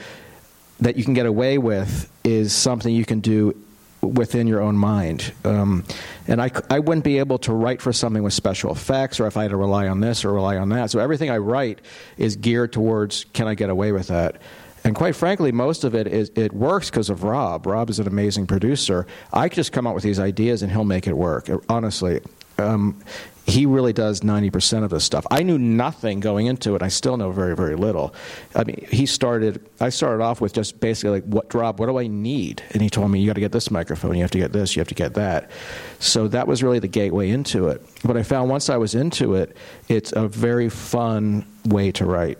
[0.80, 3.56] that you can get away with, is something you can do
[4.02, 5.32] within your own mind.
[5.44, 5.84] Um,
[6.26, 9.36] and I, I wouldn't be able to write for something with special effects or if
[9.36, 10.90] I had to rely on this or rely on that.
[10.90, 11.80] So everything I write
[12.16, 14.40] is geared towards can I get away with that?
[14.84, 17.66] And quite frankly, most of it is it works because of Rob.
[17.66, 19.06] Rob is an amazing producer.
[19.32, 21.48] I just come up with these ideas and he'll make it work.
[21.68, 22.20] Honestly,
[22.58, 23.00] um,
[23.46, 25.26] he really does 90% of this stuff.
[25.30, 26.82] I knew nothing going into it.
[26.82, 28.14] I still know very, very little.
[28.54, 31.98] I mean, he started, I started off with just basically like, what, Rob, what do
[31.98, 32.62] I need?
[32.70, 34.76] And he told me, you got to get this microphone, you have to get this,
[34.76, 35.50] you have to get that.
[35.98, 37.82] So that was really the gateway into it.
[38.04, 39.56] But I found once I was into it,
[39.88, 42.38] it's a very fun way to write.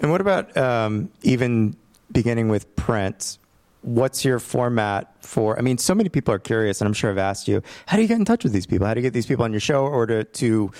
[0.00, 1.76] And what about um, even
[2.10, 3.38] beginning with print?
[3.82, 5.56] What's your format for?
[5.58, 8.02] I mean, so many people are curious, and I'm sure I've asked you, how do
[8.02, 8.86] you get in touch with these people?
[8.86, 10.72] How do you get these people on your show, or to to,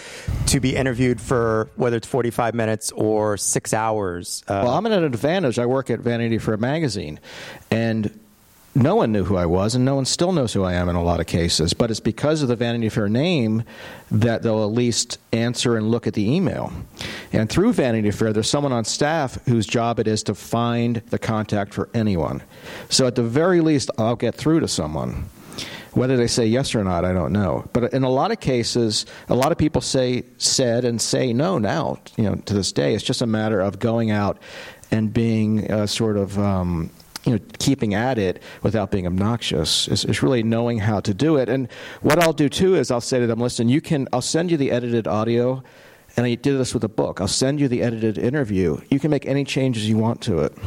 [0.47, 4.43] to be interviewed for whether it's 45 minutes or six hours?
[4.49, 5.59] Uh, Well, I'm at an advantage.
[5.59, 7.21] I work at Vanity Fair magazine,
[7.71, 8.19] and
[8.79, 10.95] no one knew who I was, and no one still knows who I am in
[10.95, 11.75] a lot of cases.
[11.75, 13.65] But it's because of the Vanity Fair name
[14.11, 16.73] that they'll at least answer and look at the email.
[17.33, 21.19] And through Vanity Fair, there's someone on staff whose job it is to find the
[21.19, 22.43] contact for anyone.
[22.89, 25.29] So at the very least, I'll get through to someone.
[25.93, 27.69] Whether they say yes or not, I don't know.
[27.73, 31.59] But in a lot of cases, a lot of people say said and say no
[31.59, 31.99] now.
[32.17, 34.39] You know, to this day, it's just a matter of going out
[34.91, 36.91] and being uh, sort of um,
[37.29, 39.87] you know keeping at it without being obnoxious.
[39.89, 41.49] It's, it's really knowing how to do it.
[41.51, 44.09] And what I'll do too is I'll say to them, listen, you can.
[44.13, 45.63] I'll send you the edited audio.
[46.17, 47.21] And I did this with a book.
[47.21, 48.81] I'll send you the edited interview.
[48.91, 50.59] You can make any changes you want to it.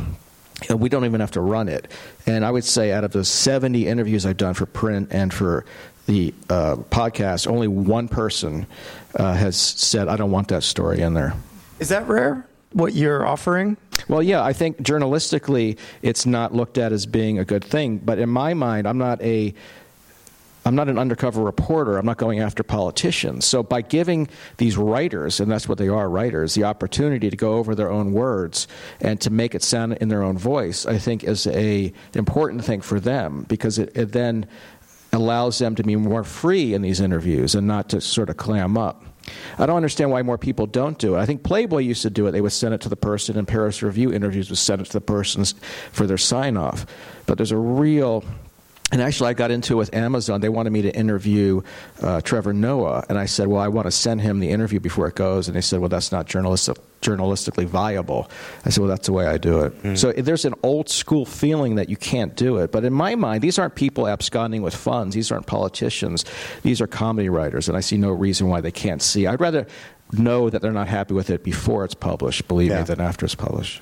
[0.73, 1.91] We don't even have to run it.
[2.25, 5.65] And I would say out of the 70 interviews I've done for print and for
[6.05, 8.67] the uh, podcast, only one person
[9.15, 11.33] uh, has said, I don't want that story in there.
[11.79, 12.45] is that rare?
[12.73, 13.77] What you're offering?
[14.07, 17.97] Well, yeah, I think journalistically it's not looked at as being a good thing.
[17.97, 19.53] But in my mind, I'm not a
[20.63, 21.97] I'm not an undercover reporter.
[21.97, 23.45] I'm not going after politicians.
[23.45, 27.55] So by giving these writers, and that's what they are, writers, the opportunity to go
[27.55, 28.67] over their own words
[28.99, 32.81] and to make it sound in their own voice, I think is a important thing
[32.81, 34.45] for them because it, it then
[35.11, 38.77] allows them to be more free in these interviews and not to sort of clam
[38.77, 39.03] up.
[39.57, 41.19] I don't understand why more people don't do it.
[41.19, 42.31] I think Playboy used to do it.
[42.31, 44.93] They would send it to the person, and Paris Review interviews would send it to
[44.93, 45.45] the person
[45.91, 46.85] for their sign off.
[47.25, 48.23] But there's a real
[48.91, 50.41] and actually, I got into it with Amazon.
[50.41, 51.61] They wanted me to interview
[52.01, 55.07] uh, Trevor Noah, and I said, "Well, I want to send him the interview before
[55.07, 58.29] it goes." And they said, "Well, that's not journalistic, journalistically viable."
[58.65, 59.97] I said, "Well, that's the way I do it." Mm.
[59.97, 62.71] So there's an old school feeling that you can't do it.
[62.71, 65.15] But in my mind, these aren't people absconding with funds.
[65.15, 66.25] These aren't politicians.
[66.63, 69.27] These are comedy writers, and I see no reason why they can't see.
[69.27, 69.67] I'd rather
[70.13, 72.79] know that they're not happy with it before it's published, believe Yeah.
[72.79, 73.81] me, than after it's published.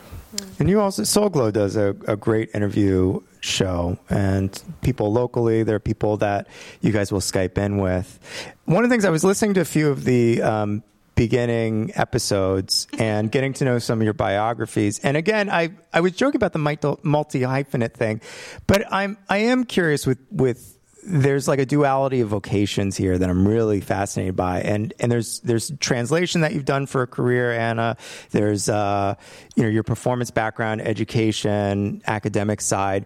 [0.59, 5.75] And you also, Soul Glow does a, a great interview show, and people locally, there
[5.77, 6.47] are people that
[6.81, 8.19] you guys will Skype in with.
[8.65, 10.83] One of the things I was listening to a few of the um,
[11.19, 14.99] beginning episodes and getting to know some of your biographies.
[14.99, 16.59] And again, I, I was joking about the
[17.03, 18.21] multi hyphenate thing,
[18.67, 23.29] but I'm I am curious with with there's like a duality of vocations here that
[23.29, 27.51] I'm really fascinated by, and and there's there's translation that you've done for a career,
[27.51, 27.97] Anna.
[28.31, 29.15] There's uh,
[29.57, 33.05] you know your performance background, education, academic side.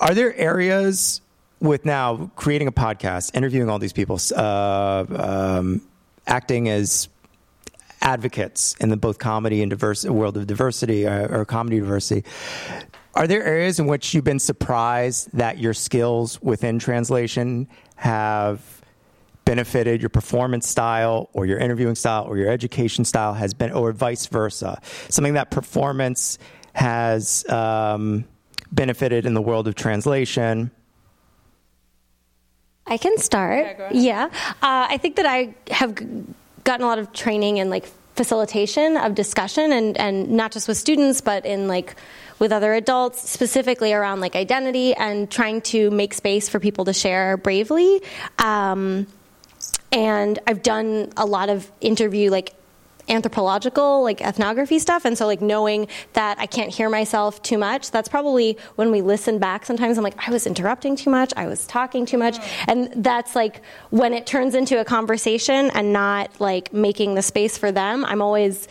[0.00, 1.20] Are there areas
[1.60, 5.82] with now creating a podcast, interviewing all these people, uh, um,
[6.30, 7.08] acting as
[8.00, 12.24] advocates in the both comedy and diverse world of diversity or, or comedy diversity?
[13.14, 18.62] Are there areas in which you've been surprised that your skills within translation have
[19.44, 23.92] benefited your performance style or your interviewing style or your education style has been, or
[23.92, 24.80] vice versa?
[25.08, 26.38] Something that performance
[26.72, 28.24] has um,
[28.70, 30.70] benefited in the world of translation.
[32.90, 33.76] I can start.
[33.78, 33.90] Yeah.
[33.92, 34.24] Yeah.
[34.46, 35.94] Uh, I think that I have
[36.64, 40.76] gotten a lot of training in like facilitation of discussion and, and not just with
[40.76, 41.94] students, but in like
[42.38, 46.92] with other adults, specifically around like identity and trying to make space for people to
[46.92, 48.02] share bravely.
[48.38, 49.06] Um,
[49.92, 52.54] and I've done a lot of interview like
[53.10, 57.90] anthropological like ethnography stuff and so like knowing that I can't hear myself too much
[57.90, 61.46] that's probably when we listen back sometimes I'm like I was interrupting too much I
[61.46, 66.40] was talking too much and that's like when it turns into a conversation and not
[66.40, 68.68] like making the space for them I'm always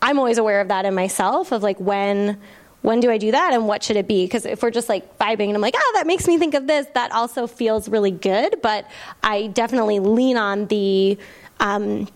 [0.00, 2.38] I'm always aware of that in myself of like when
[2.84, 4.26] when do I do that and what should it be?
[4.26, 6.66] Because if we're just like vibing and I'm like, oh, that makes me think of
[6.66, 8.56] this, that also feels really good.
[8.60, 8.86] But
[9.22, 11.16] I definitely lean on the
[11.60, 12.06] um,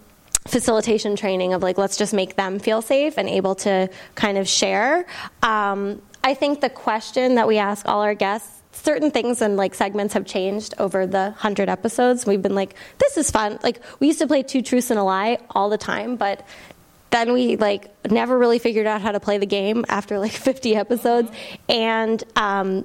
[0.49, 4.49] facilitation training of like, let's just make them feel safe and able to kind of
[4.49, 5.07] share.
[5.43, 9.75] Um, I think the question that we ask all our guests certain things and like
[9.75, 12.25] segments have changed over the 100 episodes.
[12.27, 13.59] We've been like this is fun.
[13.63, 16.47] Like we used to play two truths and a lie all the time but
[17.11, 20.77] then we like never really figured out how to play the game after like 50
[20.77, 21.31] episodes.
[21.69, 22.85] And um,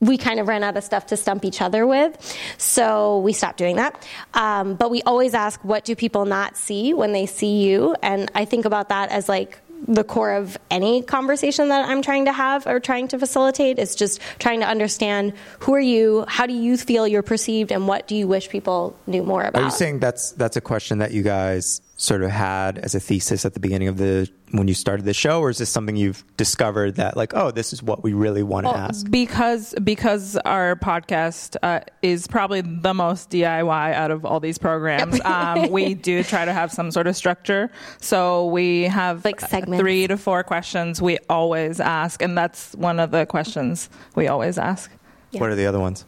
[0.00, 2.16] we kind of ran out of stuff to stump each other with.
[2.58, 4.06] So we stopped doing that.
[4.34, 7.96] Um, but we always ask what do people not see when they see you?
[8.02, 12.24] And i think about that as like the core of any conversation that I'm trying
[12.24, 16.46] to have or trying to facilitate is just trying to understand who are you, how
[16.46, 19.62] do you feel you're perceived, and what do you wish people knew more about.
[19.62, 23.00] Are you saying that's that's a question that you guys sort of had as a
[23.00, 25.96] thesis at the beginning of the when you started the show, or is this something
[25.96, 29.10] you've discovered that like, oh, this is what we really want to Well, ask?
[29.10, 35.20] because because our podcast uh, is probably the most DIY out of all these programs.
[35.26, 39.80] Um, we do try to have some sort of structure, so we have Like segments.
[39.80, 44.56] three to four questions we always ask, and that's one of the questions we always
[44.58, 44.90] ask.
[45.32, 46.04] What are the other ones?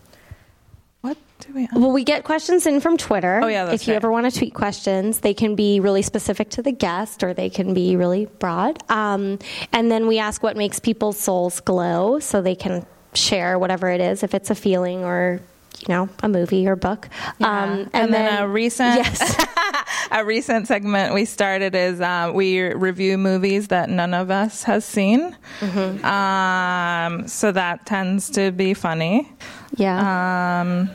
[1.40, 1.68] Do we?
[1.72, 3.40] Well, we get questions in from Twitter.
[3.42, 3.96] Oh, yeah, that's If you right.
[3.96, 7.48] ever want to tweet questions, they can be really specific to the guest or they
[7.50, 8.82] can be really broad.
[8.90, 9.38] Um,
[9.72, 14.00] and then we ask what makes people's souls glow so they can share whatever it
[14.00, 15.40] is, if it's a feeling or,
[15.80, 17.08] you know, a movie or book.
[17.40, 19.46] Um, and, then, a recent Yes.
[20.10, 24.84] a recent segment we started is uh, we review movies that none of us has
[24.84, 25.36] seen.
[25.60, 26.04] Mm-hmm.
[26.04, 29.30] Um, so that tends to be funny.
[29.76, 30.60] yeah.
[30.62, 30.90] Um,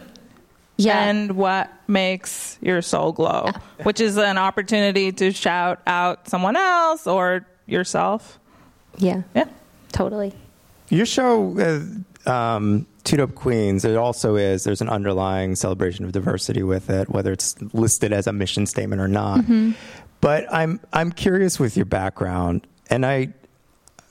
[0.78, 1.04] yeah.
[1.06, 3.50] and what makes your soul glow,
[3.84, 8.40] which is an opportunity to shout out someone else or yourself.
[8.98, 9.24] yeah.
[9.36, 9.46] Yeah.
[9.92, 10.34] Totally.
[10.90, 11.84] Your show,
[12.26, 16.90] uh, um, Two Dope Queens, it also is, there's an underlying celebration of diversity with
[16.90, 19.46] it, whether it's listed as a mission statement or not.
[20.22, 23.34] But I'm, I'm curious with your background, and I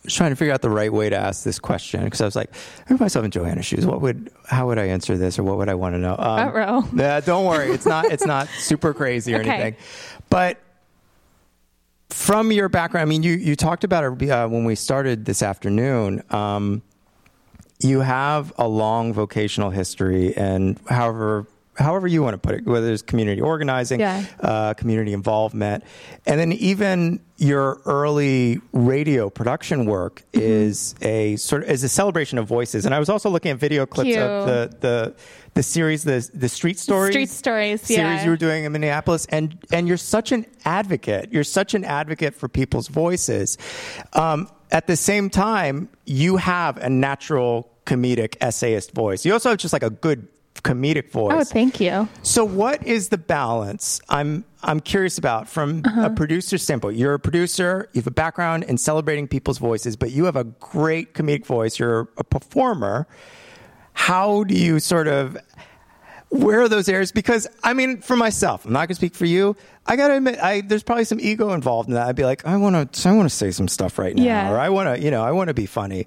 [0.04, 2.34] was trying to figure out the right way to ask this question because I was
[2.36, 3.86] like, I put myself in Joanna's shoes.
[3.86, 6.16] What would, how would I answer this, or what would I want to know?
[6.18, 6.88] Um, Uh-oh.
[6.96, 9.50] Yeah, don't worry, it's not, it's not super crazy or Okay.
[9.50, 9.76] anything,
[10.29, 10.58] but
[12.10, 15.42] from your background, I mean, you, you talked about it uh, when we started this
[15.42, 16.22] afternoon.
[16.31, 16.83] Um,
[17.79, 21.46] you have a long vocational history, and however
[21.77, 24.25] however you want to put it, whether it's community organizing, Yeah.
[24.40, 25.85] uh, community involvement,
[26.27, 30.40] and then even your early radio production work Mm-hmm.
[30.42, 32.85] is a sort of is a celebration of voices.
[32.87, 34.18] And I was also looking at video clips Cute.
[34.18, 35.14] of the the
[35.54, 38.25] the series, the the street stories, Street Stories, series yeah.
[38.25, 41.33] you were doing in Minneapolis, and and you're such an advocate.
[41.33, 43.58] You're such an advocate for people's voices.
[44.14, 49.25] Um, at the same time, you have a natural comedic essayist voice.
[49.27, 51.35] You also have just like a good comedic voice.
[51.35, 52.09] Oh, thank you.
[52.23, 54.00] So, what is the balance?
[54.09, 56.09] I'm I'm curious about from a uh-huh.
[56.11, 56.96] producer standpoint.
[56.96, 57.88] You're a producer.
[57.92, 61.79] You have a background in celebrating people's voices, but you have a great comedic voice.
[61.79, 63.07] You're a performer.
[63.94, 65.37] How do you sort of
[66.33, 67.13] where are those areas?
[67.13, 69.55] Because I mean, for myself, I'm not going to speak for you.
[69.85, 72.07] I got to admit, I, there's probably some ego involved in that.
[72.07, 74.50] I'd be like, I want to, I want to say some stuff right now, Yeah.
[74.50, 76.07] or I want to, you know, I want to be funny.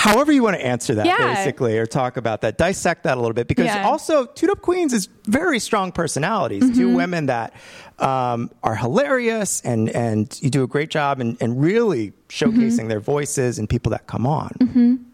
[0.00, 1.34] However, you want to answer that, Yeah.
[1.34, 3.86] basically, or talk about that, dissect that a little bit, because Yeah.
[3.86, 6.64] also Two Dope Queens is very strong personalities.
[6.64, 6.74] Mm-hmm.
[6.80, 7.52] Two women that
[7.98, 12.88] um, are hilarious, and and you do a great job, and, and really showcasing Mm-hmm.
[12.88, 15.04] their voices and people that come on.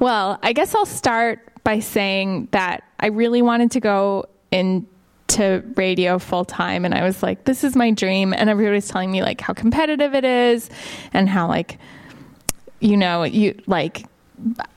[0.00, 6.18] Well, I guess I'll start by saying that I really wanted to go into radio
[6.18, 9.40] full time and I was like this is my dream and everybody's telling me like
[9.40, 10.70] how competitive it is
[11.12, 11.78] and how like
[12.80, 14.04] you know, you like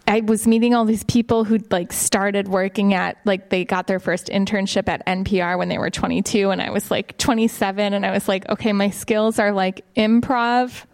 [0.08, 4.00] I was meeting all these people who like started working at like they got their
[4.00, 8.12] first internship at NPR when they were 22 and I was like 27 and I
[8.12, 10.86] was like okay, my skills are like improv,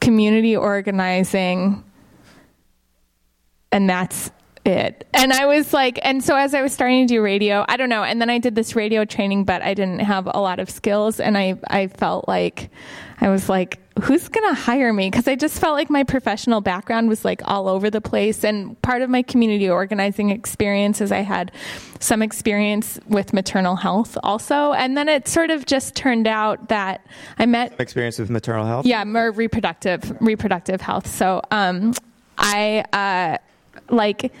[0.00, 1.84] community organizing,
[3.72, 4.30] and that's
[4.64, 5.06] it.
[5.14, 7.88] And I was like, and so as I was starting to do radio, I don't
[7.88, 8.04] know.
[8.04, 11.20] And then I did this radio training, but I didn't have a lot of skills.
[11.20, 12.70] And I, I felt like,
[13.20, 15.10] I was like, who's going to hire me?
[15.10, 18.44] Because I just felt like my professional background was like all over the place.
[18.44, 21.52] And part of my community organizing experience is I had
[22.00, 24.72] some experience with maternal health also.
[24.72, 27.04] And then it sort of just turned out that
[27.38, 28.86] I met Experience with maternal health.
[28.86, 31.06] yeah, more reproductive reproductive health.
[31.06, 31.94] So um,
[32.36, 33.38] I uh,
[33.90, 34.32] like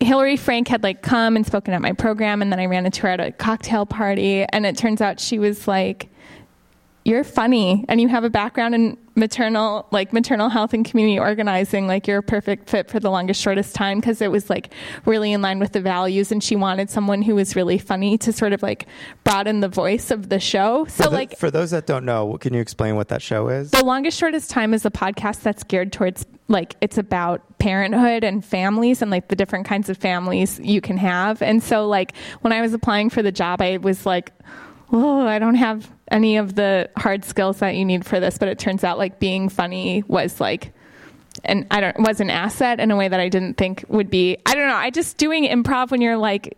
[0.00, 3.02] Hillary Frank had like come and spoken at my program, and then I ran into
[3.02, 6.08] her at a cocktail party, and it turns out she was like.
[7.04, 11.86] You're funny and you have a background in maternal like maternal health and community organizing
[11.86, 14.72] like you're a perfect fit for the longest shortest time because it was like
[15.04, 18.32] really in line with the values and she wanted someone who was really funny to
[18.32, 18.86] sort of like
[19.22, 22.36] broaden the voice of the show so For, the- like for those that don't know,
[22.38, 23.70] can you explain what that show is?
[23.70, 28.44] the longest shortest time is a podcast that's geared towards like it's about parenthood and
[28.44, 31.40] families and like the different kinds of families you can have.
[31.40, 34.32] And so like when I was applying for the job, I was like,
[34.92, 38.38] oh, I don't have any of the hard skills that you need for this.
[38.38, 40.72] But it turns out like being funny was like
[41.44, 44.38] and I don't was an asset in a way that I didn't think would be.
[44.46, 44.76] I don't know.
[44.76, 46.56] I just doing improv when you're like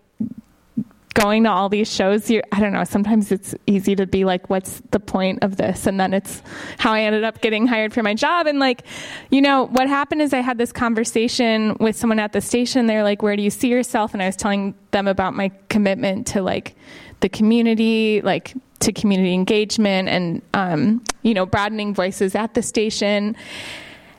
[1.15, 4.51] going to all these shows you i don't know sometimes it's easy to be like
[4.51, 6.43] what's the point of this and then it's
[6.77, 8.83] how i ended up getting hired for my job and like
[9.31, 13.03] you know what happened is i had this conversation with someone at the station they're
[13.03, 16.43] like where do you see yourself and i was telling them about my commitment to
[16.43, 16.77] like
[17.21, 23.37] the community like to community engagement and um, you know broadening voices at the station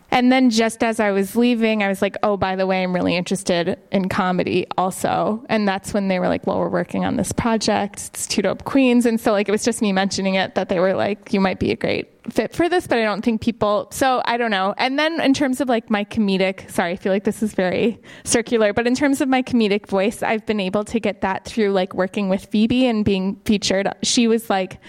[0.10, 2.94] and then just as I was leaving, I was like, oh, by the way, I'm
[2.94, 5.44] really interested in comedy also.
[5.50, 8.08] And that's when they were like, well, we're working on this project.
[8.08, 9.06] It's Two Dope Queens.
[9.06, 11.60] And so, like, it was just me mentioning it that they were like, you might
[11.60, 14.74] be a great fit for this, but I don't think people, so I don't know.
[14.78, 18.00] And then in terms of like my comedic, sorry, I feel like this is very
[18.24, 21.72] circular, but in terms of my comedic voice, I've been able to get that through
[21.72, 23.88] like working with Phoebe and being featured.
[24.04, 24.80] She was like,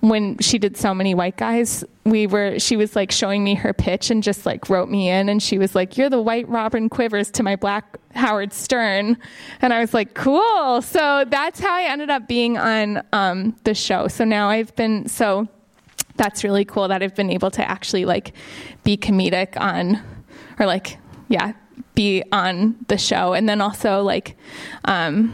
[0.00, 3.72] when she did so many white guys we were she was like showing me her
[3.72, 6.90] pitch and just like wrote me in and she was like you're the white robin
[6.90, 9.16] quivers to my black howard stern
[9.62, 13.74] and i was like cool so that's how i ended up being on um, the
[13.74, 15.48] show so now i've been so
[16.16, 18.32] that's really cool that i've been able to actually like
[18.82, 20.00] be comedic on
[20.58, 20.98] or like
[21.28, 21.52] yeah
[21.94, 24.36] be on the show and then also like
[24.84, 25.32] um,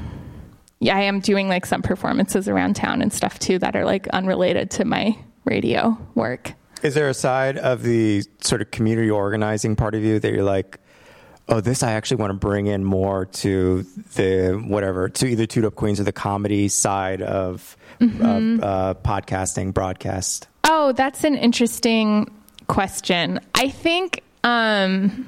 [0.80, 4.08] yeah, I am doing like some performances around town and stuff too that are like
[4.08, 6.54] unrelated to my radio work.
[6.82, 10.42] Is there a side of the sort of community organizing part of you that you're
[10.42, 10.80] like,
[11.48, 13.82] oh, this I actually want to bring in more to
[14.14, 19.74] the whatever, to either Two Dope Queens or the comedy side of, of uh, podcasting,
[19.74, 20.48] broadcast?
[20.72, 22.30] Oh, that's an interesting
[22.68, 23.40] question.
[23.56, 25.26] I think um,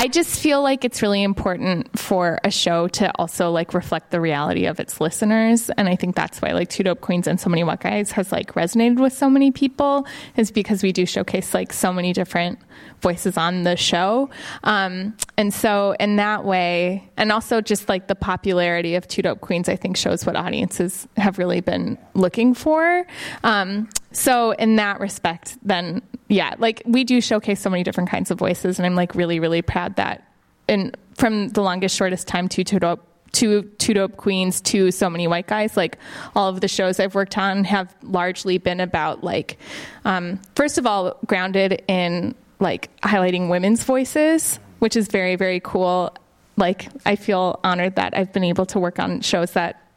[0.00, 4.20] I just feel like it's really important for a show to also like reflect the
[4.20, 7.50] reality of its listeners, and I think that's why like Two Dope Queens and So
[7.50, 11.52] Many White Guys has like resonated with so many people is because we do showcase
[11.52, 12.60] like so many different
[13.00, 14.30] voices on the show,
[14.62, 19.40] um, and so in that way, and also just like the popularity of Two Dope
[19.40, 23.04] Queens, I think shows what audiences have really been looking for.
[23.42, 28.30] Um, so in that respect, then yeah, like we do showcase so many different kinds
[28.30, 30.26] of voices, and I'm like really, really proud that,
[30.68, 32.98] and from the longest, shortest time to to
[33.32, 35.98] to two dope queens to so many white guys like
[36.34, 39.58] all of the shows i've worked on have largely been about like
[40.06, 46.14] um, first of all grounded in like highlighting women's voices which is very very cool.
[46.56, 49.87] Like i feel honored that i've been able to work on shows that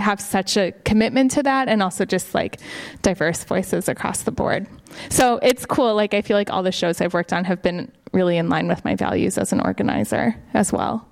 [0.00, 2.60] have such a commitment to that and also just like
[3.02, 4.66] diverse voices across the board.
[5.10, 5.94] So it's cool.
[5.94, 8.68] Like I feel like all the shows I've worked on have been really in line
[8.68, 11.06] with my values as an organizer as well.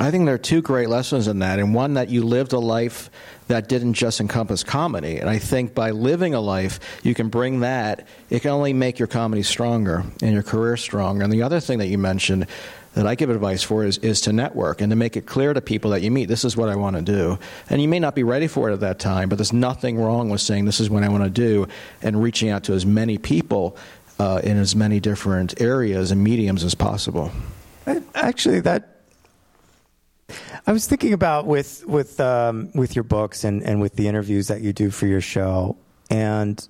[0.00, 2.58] I think there are two great lessons in that, and one that you lived a
[2.60, 3.10] life
[3.48, 5.18] that didn't just encompass comedy.
[5.18, 9.00] And I think by living a life, you can bring that, it can only make
[9.00, 11.24] your comedy stronger and your career stronger.
[11.24, 12.46] And the other thing that you mentioned
[12.98, 15.60] that I give advice for is, is to network and to make it clear to
[15.60, 17.38] people that you meet, this is what I want to do.
[17.70, 20.30] And you may not be ready for it at that time, but there's nothing wrong
[20.30, 21.68] with saying, this is what I want to do,
[22.02, 23.76] and reaching out to as many people
[24.18, 27.30] uh, in as many different areas and mediums as possible.
[28.16, 28.96] Actually, that
[30.66, 34.48] I was thinking about with with um, with your books and, and with the interviews
[34.48, 35.76] that you do for your show,
[36.10, 36.66] and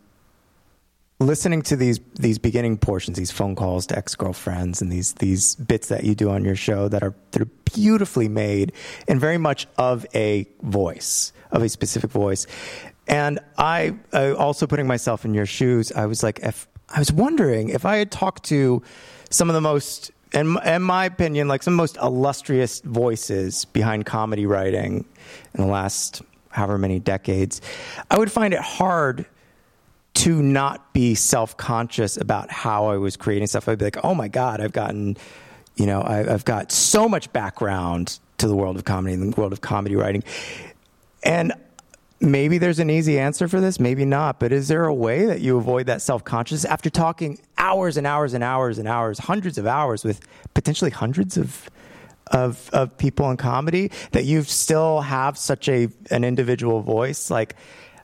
[1.21, 5.57] listening to these these beginning portions, these phone calls to ex girlfriends, and these these
[5.57, 8.73] bits that you do on your show that are that are beautifully made
[9.07, 12.47] and very much of a voice, of a specific voice.
[13.07, 17.11] And I, I also putting myself in your shoes, I was like, if I was
[17.11, 18.83] wondering if I had talked to
[19.31, 24.45] some of the most in, in my opinion, like some most illustrious voices behind comedy
[24.45, 25.07] writing
[25.55, 27.62] in the last however many decades,
[28.11, 29.25] I would find it hard
[30.19, 33.69] to not be self conscious about how I was creating stuff.
[33.69, 35.16] I'd be like, oh my God, I've gotten,
[35.77, 39.41] you know, I, have got so much background to the world of comedy and the
[39.41, 40.25] world of comedy writing.
[41.23, 41.53] And
[42.21, 45.41] maybe there's an easy answer for this, maybe not, but is there a way that
[45.41, 49.57] you avoid that self conscious after talking hours and hours and hours and hours, hundreds
[49.57, 50.21] of hours with
[50.53, 51.71] potentially hundreds of
[52.33, 57.55] of of people in comedy that you still have such a an individual voice like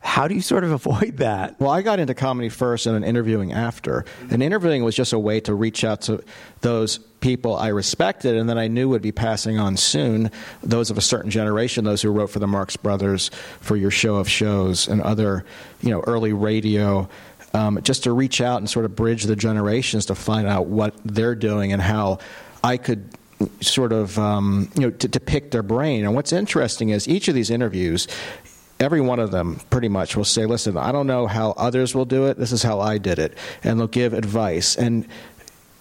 [0.05, 1.59] how do you sort of avoid that?
[1.59, 4.05] Well, I got into comedy first and then interviewing after.
[4.31, 6.23] And interviewing was just a way to reach out to
[6.61, 10.31] those people I respected and that I knew would be passing on soon,
[10.63, 13.31] those of a certain generation, those who wrote for the Marx Brothers,
[13.61, 15.45] for your show of shows, and other,
[15.81, 17.09] you know, early radio.
[17.55, 20.93] Um, just to reach out and sort of bridge the generations to find out what
[21.05, 22.19] they're doing and how
[22.65, 23.09] I could
[23.61, 26.05] sort of um, you know to, to, pick their brain.
[26.05, 28.09] And what's interesting is each of these interviews,
[28.85, 32.05] every one of them pretty much will say, listen, I don't know how others will
[32.05, 32.37] do it.
[32.37, 33.37] This is how I did it.
[33.65, 34.77] And they'll give advice.
[34.77, 35.09] And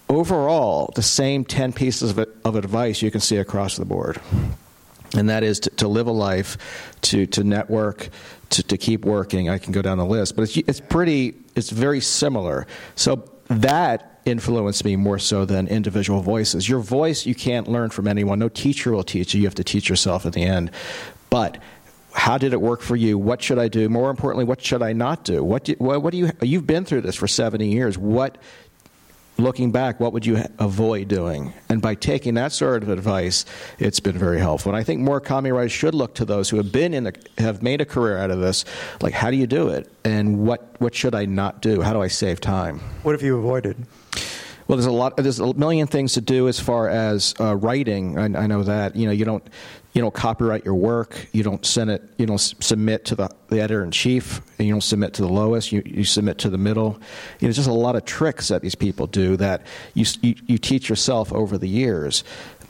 [0.10, 4.22] overall, the same 10 pieces of, of advice you can see across the board.
[5.16, 8.08] And that is to, to live a life, to, to network,
[8.52, 9.50] to, to keep working.
[9.50, 12.66] I can go down the list, but it's, it's pretty, it's very similar.
[12.96, 16.70] So that influenced me more so than individual voices.
[16.70, 18.40] Your voice you can't learn from anyone.
[18.40, 19.42] No teacher will teach you.
[19.42, 20.72] You have to teach yourself at the end.
[21.30, 21.58] But
[22.14, 23.18] how did it work for you?
[23.18, 23.90] What should I do?
[23.90, 25.44] More importantly, what should I not do?
[25.44, 26.32] What do, what, what do you?
[26.42, 27.98] You've been through this for 70 years.
[27.98, 28.38] What,
[29.38, 31.54] looking back, what would you avoid doing?
[31.70, 33.46] And by taking that sort of advice,
[33.80, 34.72] it's been very helpful.
[34.72, 37.64] And I think more writers should look to those who have been in the, have
[37.64, 38.64] made a career out of this.
[39.02, 39.92] Like, how do you do it?
[40.06, 41.82] And what what should I not do?
[41.82, 42.80] How do I save time?
[43.04, 43.86] What have you avoided?
[44.68, 45.18] Well, there's a lot.
[45.18, 48.18] There's a million things to do as far as uh, writing.
[48.18, 49.44] I, I, know that you know you don't
[49.94, 51.28] you don't copyright your work.
[51.32, 52.04] You don't send it.
[52.18, 55.30] You don't submit to the, the editor in chief, and you don't submit to the
[55.30, 55.72] lowest.
[55.72, 57.00] You, you submit to the middle.
[57.40, 60.58] You know, just a lot of tricks that these people do that you, you, you
[60.58, 62.24] teach yourself over the years.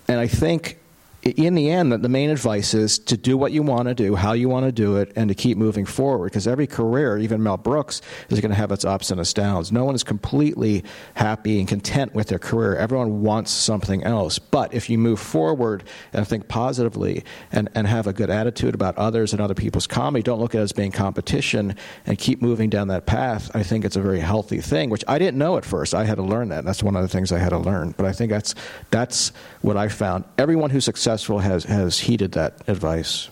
[0.09, 0.80] And I think
[1.24, 4.34] in the end, the main advice is to do what you want to do, how
[4.34, 6.26] you want to do it, and to keep moving forward.
[6.26, 9.71] Because every career, even Mel Brooks, is going to have its ups and its downs.
[9.71, 12.76] No one is completely happy and content with their career.
[12.76, 14.38] Everyone wants something else.
[14.38, 18.97] But if you move forward and think positively and, and have a good attitude about
[18.97, 22.69] others and other people's comedy, don't look at it as being competition and keep moving
[22.69, 25.63] down that path, I think it's a very healthy thing, which I didn't know at
[25.63, 25.95] first.
[25.95, 26.65] I had to learn that.
[26.65, 27.93] That's one of the things I had to learn.
[27.95, 28.55] But I think that's,
[28.91, 30.26] that's what I found.
[30.38, 33.30] Everyone who's successful successful has, has heeded that advice.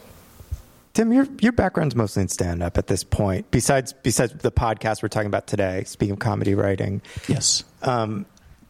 [0.94, 3.50] Tim, your your background's mostly in stand up at this point.
[3.50, 7.02] Besides besides the podcast we're talking about today, speaking of comedy writing.
[7.30, 7.64] Yes.
[7.82, 8.26] Um,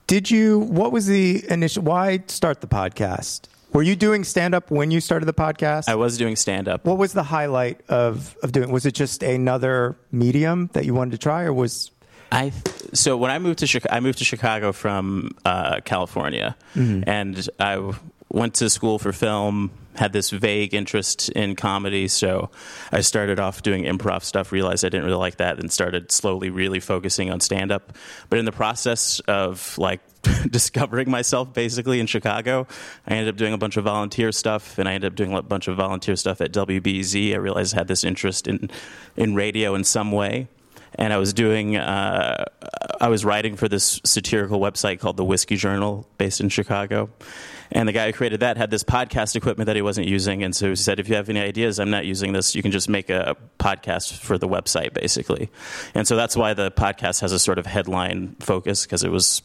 [0.05, 0.59] did you?
[0.59, 1.82] What was the initial?
[1.84, 3.47] Why start the podcast?
[3.74, 5.89] Were you doing stand up when you started the podcast?
[5.89, 6.86] I was doing stand up.
[6.86, 8.72] what was the highlight of of doing?
[8.72, 11.89] Was it just another medium that you wanted to try, or was
[12.32, 12.53] I
[12.93, 17.76] so when I moved to Chicago, I moved to Chicago from uh, California, and I
[17.76, 17.95] w-
[18.32, 19.71] went to school for film.
[19.93, 22.49] Had this vague interest in comedy, so
[22.93, 24.53] I started off doing improv stuff.
[24.53, 27.91] Realized I didn't really like that, and started slowly really focusing on stand up.
[28.29, 29.99] But in the process of like
[30.49, 32.67] discovering myself, basically in Chicago,
[33.05, 35.41] I ended up doing a bunch of volunteer stuff, and I ended up doing a
[35.41, 37.34] bunch of volunteer stuff at WBEZ.
[37.34, 38.69] I realized I had this interest in
[39.17, 40.47] in radio in some way
[40.95, 42.45] and I was doing, uh,
[42.99, 47.09] I was writing for this satirical website called the Whiskey Journal, based in Chicago.
[47.72, 50.55] And the guy who created that had this podcast equipment that he wasn't using, and
[50.55, 52.53] so he said, "If you have any ideas, I'm not using this.
[52.53, 55.49] You can just make a podcast for the website, basically."
[55.95, 59.41] And so that's why the podcast has a sort of headline focus because it was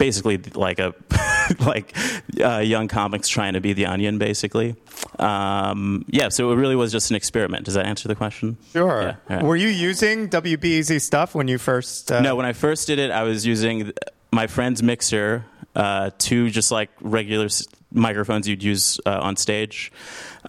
[0.00, 0.94] basically like a
[1.60, 1.94] like
[2.42, 4.74] uh, young comics trying to be the onion basically
[5.18, 9.02] um, yeah so it really was just an experiment does that answer the question sure?
[9.02, 9.44] Yeah, right.
[9.44, 12.10] Were you using WBEZ stuff when you first?
[12.10, 13.92] Uh, no when i first did it i was using
[14.32, 15.44] my friend's mixer
[15.76, 19.90] uh, two just like regular s- microphones you'd use uh, on stage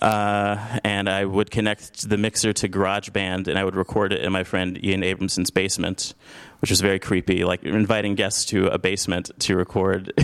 [0.02, 4.32] uh, and i would connect the mixer to garageband and i would record it in
[4.32, 6.14] my friend ian abramson's basement
[6.60, 10.12] which was very creepy like inviting guests to a basement to record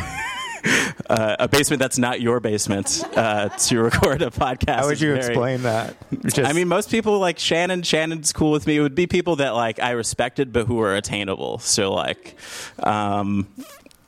[1.10, 4.76] uh, a basement that's not your basement uh, to record a podcast.
[4.76, 5.96] How would you very- explain that?
[6.26, 7.84] Just- I mean, most people like Shannon.
[7.84, 8.76] Shannon's cool with me.
[8.78, 11.60] It would be people that like I respected, but who were attainable.
[11.60, 12.36] So like,
[12.80, 13.48] um,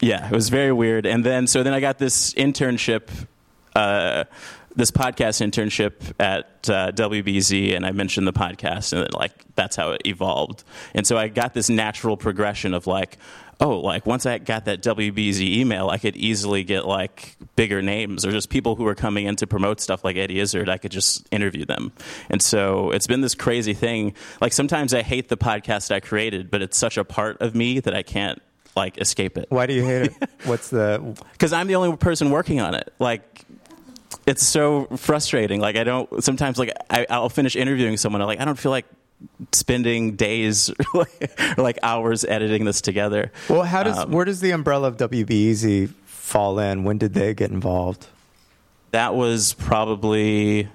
[0.01, 1.05] yeah, it was very weird.
[1.05, 3.09] And then so then I got this internship.
[3.75, 4.25] Uh,
[4.75, 9.91] this podcast internship at uh, WBEZ, and I mentioned the podcast, and like that's how
[9.91, 10.63] it evolved.
[10.93, 13.17] And so I got this natural progression of like,
[13.59, 18.25] oh, like once I got that WBEZ email, I could easily get like bigger names
[18.25, 20.69] or just people who are coming in to promote stuff like Eddie Izzard.
[20.69, 21.91] I could just interview them.
[22.29, 24.13] And so it's been this crazy thing.
[24.39, 27.79] Like sometimes I hate the podcast I created, but it's such a part of me
[27.81, 28.41] that I can't
[28.75, 30.29] like escape it why do you hate it?
[30.45, 31.17] What's the?
[31.33, 32.93] because I'm the only person working on it.
[32.99, 33.43] Like,
[34.25, 35.59] it's so frustrating.
[35.59, 36.23] Like, I don't.
[36.23, 38.21] Sometimes, like, I, I'll finish interviewing someone.
[38.21, 38.85] I'm like, I don't feel like
[39.51, 41.05] spending days or
[41.57, 43.31] like hours editing this together.
[43.49, 46.83] Well, how does Um, where does the umbrella of WBEZ fall in?
[46.85, 48.07] When did they get involved?
[48.91, 50.69] That was probably,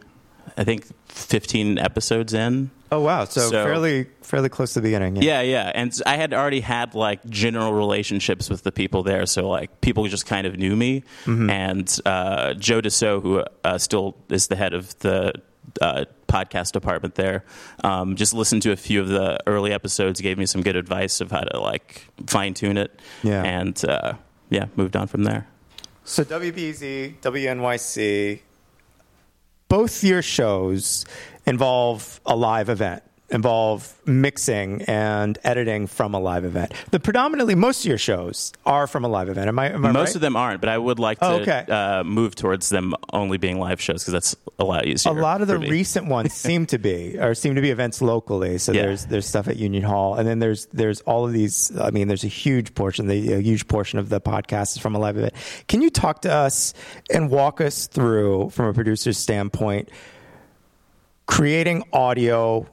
[0.57, 2.71] I think, 15 episodes in.
[2.93, 5.17] Oh wow, so, So- fairly fairly close to the beginning.
[5.17, 5.71] Yeah, yeah.
[5.75, 9.27] And I had already had like general relationships with the people there.
[9.27, 11.03] So like people just kind of knew me.
[11.27, 15.35] And uh, Joe Dassault, who uh, still is the head of the
[15.81, 17.45] uh, podcast department there,
[17.83, 21.21] um, just listened to a few of the early episodes, gave me some good advice
[21.21, 22.99] of how to like fine tune it.
[23.23, 23.43] Yeah.
[23.43, 24.15] And uh,
[24.51, 25.47] yeah, moved on from there.
[26.05, 28.41] So WBEZ, WNYC,
[29.75, 31.05] both your shows
[31.47, 36.73] involve a live event, involve mixing and editing from a live event.
[36.91, 39.49] The predominantly most of your shows are from a live event.
[39.49, 39.73] Am I?
[39.73, 40.15] Am I Most right?
[40.17, 41.65] of them aren't, but I would like to Oh, okay.
[41.69, 45.11] uh, move towards them only being live shows because that's a lot easier.
[45.11, 45.71] A lot of the me.
[45.71, 48.59] recent ones seem to be, or seem to be events locally.
[48.59, 48.83] So Yeah.
[48.83, 51.73] there's there's stuff at Union Hall, and then there's there's all of these.
[51.81, 54.95] I mean, there's a huge portion, the a huge portion of the podcast is from
[54.95, 55.33] a live event.
[55.67, 56.75] Can you talk to us
[57.11, 59.89] and walk us through, from a producer's standpoint,
[61.27, 62.67] creating audio,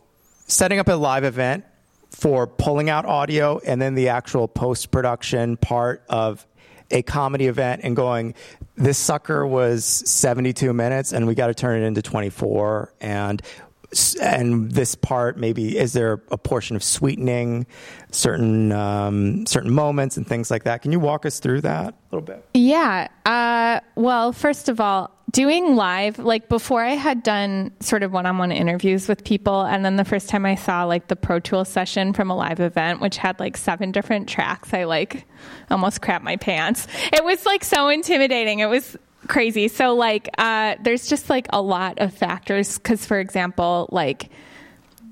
[0.51, 1.65] setting up a live event
[2.09, 6.45] for pulling out audio, and then the actual post production part of
[6.91, 8.33] a comedy event and going,
[8.75, 12.93] this sucker was 72 minutes and we got to turn it into 24.
[12.99, 13.41] And
[14.21, 17.67] and this part maybe is there a portion of sweetening
[18.09, 22.15] certain um, certain moments and things like that can you walk us through that a
[22.15, 23.09] little bit Yeah.
[23.25, 28.25] Uh, well, first of all, doing live, like before I had done sort of one
[28.25, 29.61] on one interviews with people.
[29.61, 32.59] And then the first time I saw like the Pro Tool session from a live
[32.59, 35.25] event, which had like seven different tracks, I like
[35.69, 36.88] almost crap my pants.
[37.13, 38.59] It was like so intimidating.
[38.59, 39.67] It was crazy.
[39.67, 42.77] So, like, uh, there's just like a lot of factors.
[42.79, 44.29] Cause, for example, like,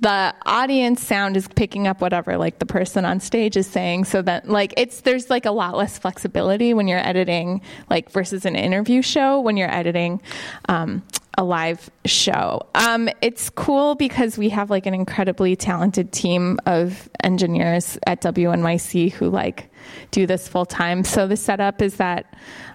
[0.02, 4.22] the audience sound is picking up whatever like the person on stage is saying so
[4.22, 8.56] that like it's there's like a lot less flexibility when you're editing like versus an
[8.56, 10.22] interview show when you're editing
[10.70, 11.04] um,
[11.38, 12.62] a live show.
[12.76, 19.12] Um, it's cool because we have like an incredibly talented team of engineers at wnyc
[19.14, 19.70] who like
[20.12, 22.34] do this full time so the setup is that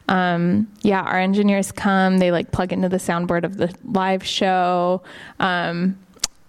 [0.09, 5.03] um, yeah our engineers come they like plug into the soundboard of the live show
[5.41, 5.99] um,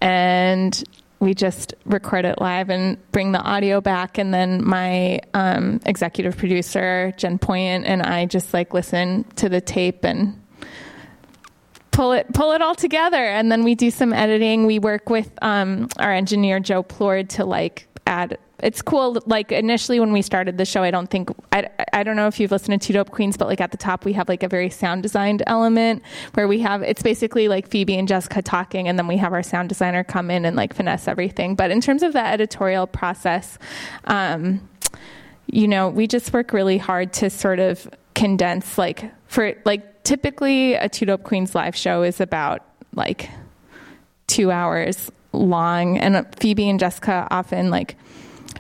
[0.06, 0.84] and
[1.20, 4.20] we just record it live and bring the audio back.
[4.20, 9.60] And then my um, executive producer jen poyant and i just like listen to the
[9.60, 10.40] tape and
[11.90, 13.24] pull it pull it all together.
[13.24, 14.66] And then we do some editing.
[14.66, 19.22] We work with um, our engineer joe Plourde to like add it's cool.
[19.26, 22.40] Like initially when we started the show i don't think I, I don't know if
[22.40, 24.48] you've listened to two dope queens but like at the top we have like a
[24.48, 26.04] very sound designed element
[26.34, 29.44] where we have it's basically like phoebe and jessica talking and then we have our
[29.44, 31.56] sound designer come in and like finesse everything.
[31.56, 33.58] But in terms of the editorial process
[34.06, 34.68] um,
[35.48, 40.76] you know we just work really hard to sort of condense like for like typically
[40.76, 43.30] a two dope queens live show is about like
[44.28, 47.98] two hours long and phoebe and jessica often like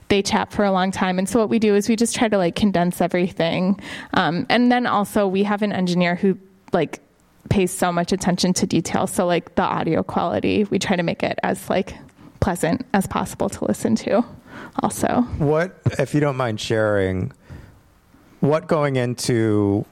[0.08, 1.20] they chat for a long time.
[1.20, 3.80] And so what we do is we just try to like condense everything.
[4.14, 6.38] Um, and then also we have an engineer who
[6.74, 7.00] like
[7.50, 9.08] pays so much attention to detail.
[9.08, 11.96] So like the audio quality we try to make it as like
[12.40, 14.24] pleasant as possible to listen to
[14.82, 15.22] also.
[15.38, 17.32] What, if you don't mind sharing,
[18.40, 19.86] what going into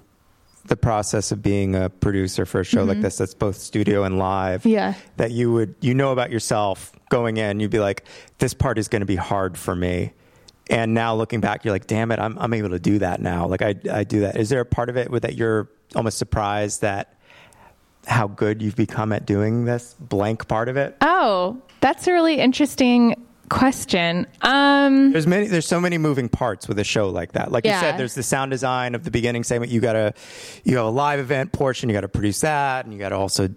[0.65, 4.17] the process of being a producer for a show like this that's both studio and
[4.17, 4.69] live Mm-hmm.
[4.69, 4.93] Yeah.
[5.17, 8.05] that you would you know about yourself going in you'd be like
[8.39, 10.13] this part is going to be hard for me
[10.69, 13.45] and now looking back you're like damn it I'm, I'm able to do that now
[13.45, 16.17] like I, I do that is there a part of it with that you're almost
[16.17, 17.17] surprised that
[18.07, 22.39] how good you've become at doing this blank part of it oh that's a really
[22.39, 23.15] interesting
[23.53, 25.47] question um There's many.
[25.47, 27.51] There's so many moving parts with a show like that.
[27.51, 29.71] Like you said, there's the sound design of the beginning segment.
[29.71, 30.13] You got to,
[30.63, 31.89] you have a live event portion.
[31.89, 33.49] You got to produce that, and you got to also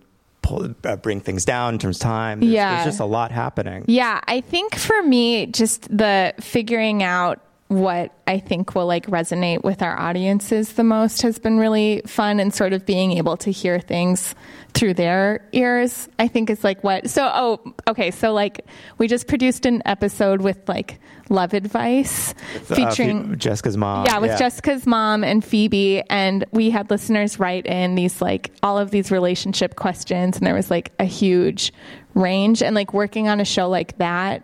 [0.43, 2.41] pull, uh, bring things down in terms of time.
[2.41, 2.75] There's, Yeah.
[2.77, 3.85] there's just a lot happening.
[3.89, 9.65] Yeah, I think for me, just the figuring out what I think will like resonate
[9.65, 13.51] with our audiences the most has been really fun and sort of being able to
[13.51, 14.37] hear things
[14.77, 16.09] through their ears.
[16.19, 18.65] I think is like what so oh okay, so like
[18.99, 22.35] we just produced an episode with like love advice
[22.71, 24.05] Uh, featuring Jessica's mom.
[24.07, 28.79] yeah, with Jessica's mom and Phoebe, and we had listeners write in these like all
[28.79, 31.73] of these relationship questions, and there was like a huge
[32.15, 32.63] range.
[32.63, 34.43] And like working on a show like that,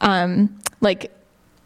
[0.00, 1.10] um, like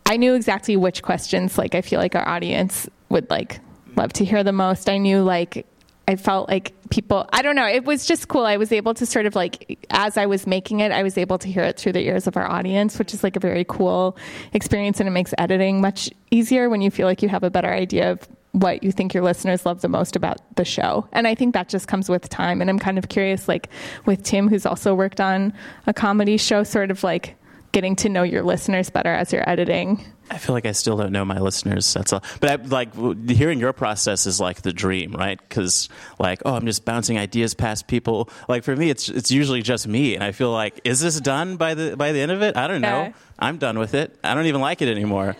[0.06, 3.60] I knew exactly which questions like I feel like our audience would like
[3.96, 4.88] love to hear the most.
[4.88, 5.66] I knew like
[6.06, 8.44] I felt like people I don't know, it was just cool.
[8.44, 11.38] I was able to sort of like as I was making it, I was able
[11.38, 14.16] to hear it through the ears of our audience, which is like a very cool
[14.52, 17.72] experience and it makes editing much easier when you feel like you have a better
[17.72, 21.08] idea of what you think your listeners love the most about the show.
[21.12, 23.68] And I think that just comes with time and I'm kind of curious like
[24.06, 25.52] with Tim who's also worked on
[25.88, 27.36] a comedy show sort of like
[27.72, 30.04] getting to know your listeners better as you're editing.
[30.30, 31.92] I feel like I still don't know my listeners.
[31.92, 32.22] That's all.
[32.40, 35.38] But I, like hearing your process is like the dream, right?
[35.38, 38.28] Because like, oh, I'm just bouncing ideas past people.
[38.48, 41.56] Like for me, it's it's usually just me, and I feel like, is this done
[41.56, 42.56] by the by the end of it?
[42.56, 43.02] I don't know.
[43.04, 43.12] Yeah.
[43.38, 44.16] I'm done with it.
[44.22, 45.36] I don't even like it anymore.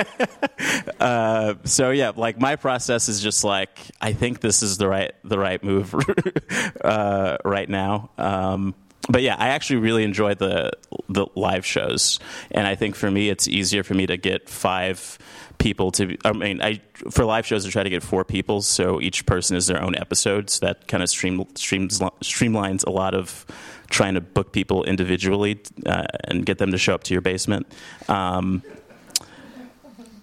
[1.00, 5.12] uh, so yeah, like my process is just like I think this is the right
[5.24, 5.94] the right move
[6.84, 8.10] uh, right now.
[8.18, 8.74] Um,
[9.08, 10.72] but yeah, I actually really enjoy the
[11.08, 12.18] the live shows,
[12.50, 15.18] and I think for me, it's easier for me to get five
[15.58, 16.16] people to.
[16.24, 16.80] I mean, I
[17.10, 19.96] for live shows, I try to get four people, so each person is their own
[19.96, 20.50] episode.
[20.50, 23.46] So that kind of stream, streams, streamlines a lot of
[23.90, 27.66] trying to book people individually uh, and get them to show up to your basement.
[28.08, 28.62] Um,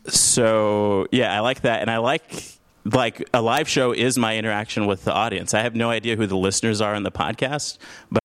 [0.07, 2.43] so yeah, I like that, and I like
[2.85, 5.53] like a live show is my interaction with the audience.
[5.53, 7.77] I have no idea who the listeners are in the podcast,
[8.11, 8.22] but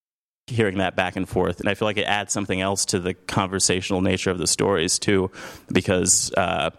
[0.48, 3.14] hearing that back and forth, and I feel like it adds something else to the
[3.14, 5.30] conversational nature of the stories too,
[5.72, 6.32] because.
[6.36, 6.70] Uh,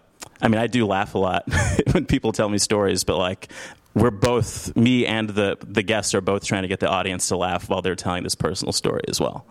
[0.41, 1.45] I mean, I do laugh a lot
[1.91, 3.49] when people tell me stories, but like
[3.93, 7.37] we're both me and the the guests are both trying to get the audience to
[7.37, 9.45] laugh while they're telling this personal story as well.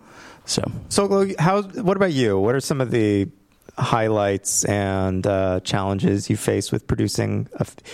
[0.45, 1.61] So So, how?
[1.61, 2.39] What about you?
[2.39, 3.29] What are some of the
[3.77, 7.47] highlights and uh, challenges you face with producing?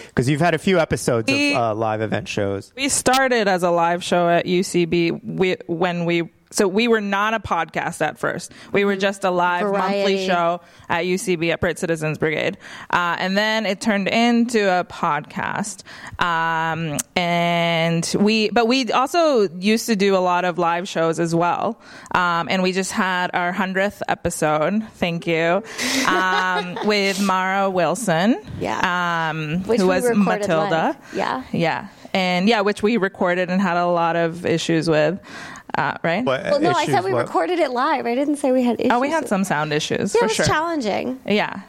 [0.08, 2.72] Because you've had a few episodes of uh, live event shows.
[2.76, 7.34] We started as a live show at UCB we, when we so we were not
[7.34, 8.54] a podcast at first.
[8.72, 12.58] We were just a live monthly show at UCB at Upright Citizens Brigade,
[12.92, 15.84] uh, and then it turned into a podcast.
[16.24, 21.36] Um, and we, but we also used to do a lot of live shows as
[21.36, 21.78] well.
[22.14, 24.82] Um, and we just had our hundredth episode.
[24.94, 25.62] Thank you,
[26.08, 28.42] um, with Mara Wilson.
[28.62, 29.30] Yeah.
[29.30, 30.70] Um, Which who was Matilda.
[30.70, 31.14] live.
[31.14, 31.44] Yeah.
[31.52, 31.88] Yeah.
[32.14, 35.20] And yeah, which we recorded and had a lot of issues with,
[35.78, 36.24] uh, right?
[36.26, 38.06] What Well, no, I said we what- recorded it live.
[38.06, 38.92] I didn't say we had issues.
[38.94, 40.46] Oh, we had some sound issues Yeah, for it was sure.
[40.46, 41.62] challenging yeah.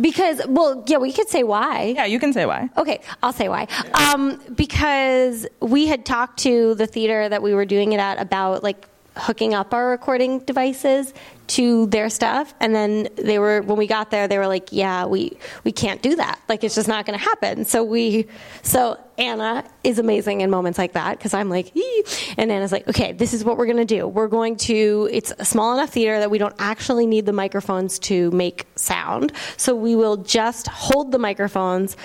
[0.00, 1.92] because, well, yeah, we could say why.
[1.96, 2.70] Yeah, you can say why.
[2.76, 3.66] Okay, I'll say why.
[3.94, 8.62] Um, because we had talked to the theater that we were doing it at about
[8.62, 11.12] like hooking up our recording devices
[11.50, 15.04] to their stuff and then they were when we got there they were like yeah
[15.04, 18.24] we we can't do that like it's just not going to happen so we
[18.62, 22.04] so anna is amazing in moments like that because i'm like Ee!
[22.38, 25.32] and anna's like okay this is what we're going to do we're going to it's
[25.40, 29.74] a small enough theater that we don't actually need the microphones to make sound so
[29.74, 31.96] we will just hold the microphones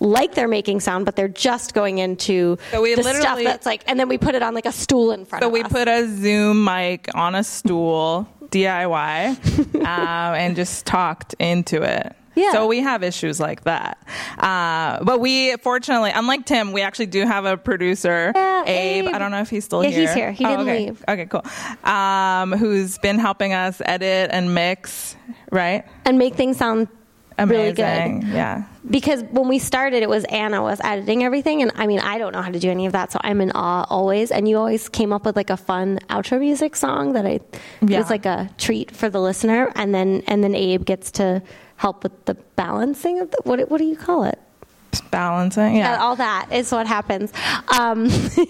[0.00, 3.84] like they're making sound, but they're just going into So we the stuff that's like,
[3.86, 5.44] and then we put it on like a stool in front.
[5.44, 5.70] So we us.
[5.70, 12.14] put a Zoom mic on a stool, DIY, um, and just talked into it.
[12.36, 12.52] Yeah.
[12.52, 13.98] So we have issues like that.
[14.38, 19.06] Uh, but we, fortunately, unlike Tim, we actually do have a producer, Yeah, Abe.
[19.08, 19.14] Abe.
[19.14, 20.00] I don't know if he's still Yeah, here.
[20.06, 20.32] he's here.
[20.32, 20.86] He Oh, didn't okay.
[20.86, 21.04] leave.
[21.08, 21.44] Okay, cool.
[21.92, 25.16] Um, who's been helping us edit and mix,
[25.50, 25.84] right?
[26.04, 26.86] and make things sound
[27.48, 28.20] really Amazing.
[28.20, 28.28] good.
[28.30, 28.64] Yeah.
[28.88, 32.32] Because when we started, it was Anna was editing everything, and I mean, I don't
[32.32, 34.30] know how to do any of that, so I'm in awe always.
[34.30, 37.40] And you always came up with like a fun outro music song that I
[37.80, 37.98] Yeah.
[37.98, 41.42] was like a treat for the listener, and then and then Abe gets to
[41.76, 44.38] help with the balancing of the what what do you call it?
[45.10, 45.76] Balancing.
[45.76, 46.00] Yeah.
[46.00, 47.32] All that is what happens.
[47.78, 48.06] Um,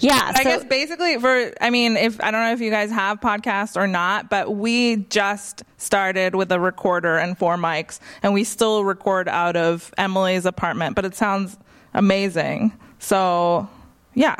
[0.00, 2.90] yeah, I so- guess basically for I mean if I don't know if you guys
[2.90, 8.32] have podcasts or not, but we just started with a recorder and four mics and
[8.34, 11.56] we still record out of Emily's apartment, but it sounds
[11.92, 12.72] amazing.
[12.98, 13.68] So,
[14.14, 14.36] yeah,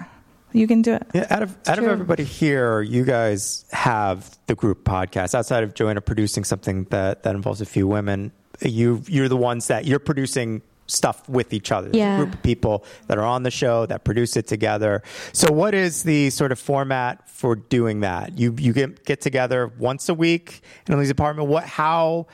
[0.52, 1.06] you can do it.
[1.14, 5.34] Yeah, out of out of everybody here, you guys have the group podcast.
[5.34, 9.66] Outside of Joanna producing something that that involves a few women, you you're the ones
[9.66, 11.90] that you're producing stuff with each other.
[11.92, 12.16] Yeah.
[12.16, 15.02] a group of people that are on the show that produce it together.
[15.32, 18.38] So, what is the sort of format for doing that?
[18.38, 21.48] You you get get together once a week in Emily's apartment.
[21.48, 22.26] What how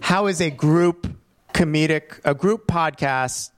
[0.00, 1.08] how is a group
[1.54, 3.50] comedic a group podcast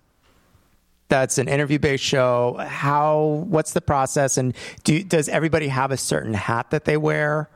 [1.08, 5.96] that's an interview based show how what's the process and do does everybody have a
[5.96, 7.48] certain hat that they wear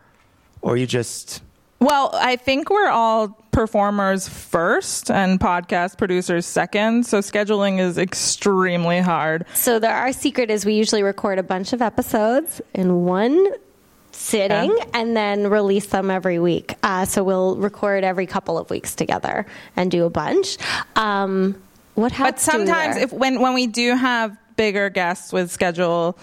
[0.62, 1.42] or you just
[1.80, 7.06] Well, I think we're all performers first and podcast producers second.
[7.06, 9.44] So scheduling is extremely hard.
[9.54, 13.46] So there, our secret is we usually record a bunch of episodes in one
[14.10, 14.84] sitting Yeah.
[14.94, 16.74] and then release them every week.
[16.82, 19.46] Uh, so we'll record every couple of weeks together
[19.76, 20.58] and do a bunch.
[20.96, 21.60] Um,
[21.94, 26.18] what But do we sometimes, if when when we do have bigger guests with schedule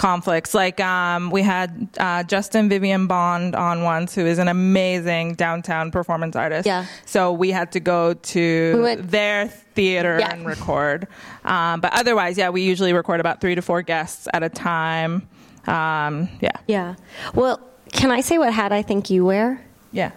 [0.00, 5.34] conflicts, like um, we had uh, Justin Vivian Bond on once, who is an amazing
[5.34, 6.64] downtown performance artist.
[6.64, 6.86] Yeah.
[7.04, 10.32] So we had to go to We went- their theater Yeah.
[10.32, 11.06] and record.
[11.44, 15.28] Um, but otherwise, yeah, we usually record about three to four guests at a time.
[15.66, 16.52] Um, yeah.
[16.66, 16.94] yeah.
[17.34, 17.60] Well,
[17.92, 19.60] can I say what hat I think you wear?
[19.92, 20.12] Yeah.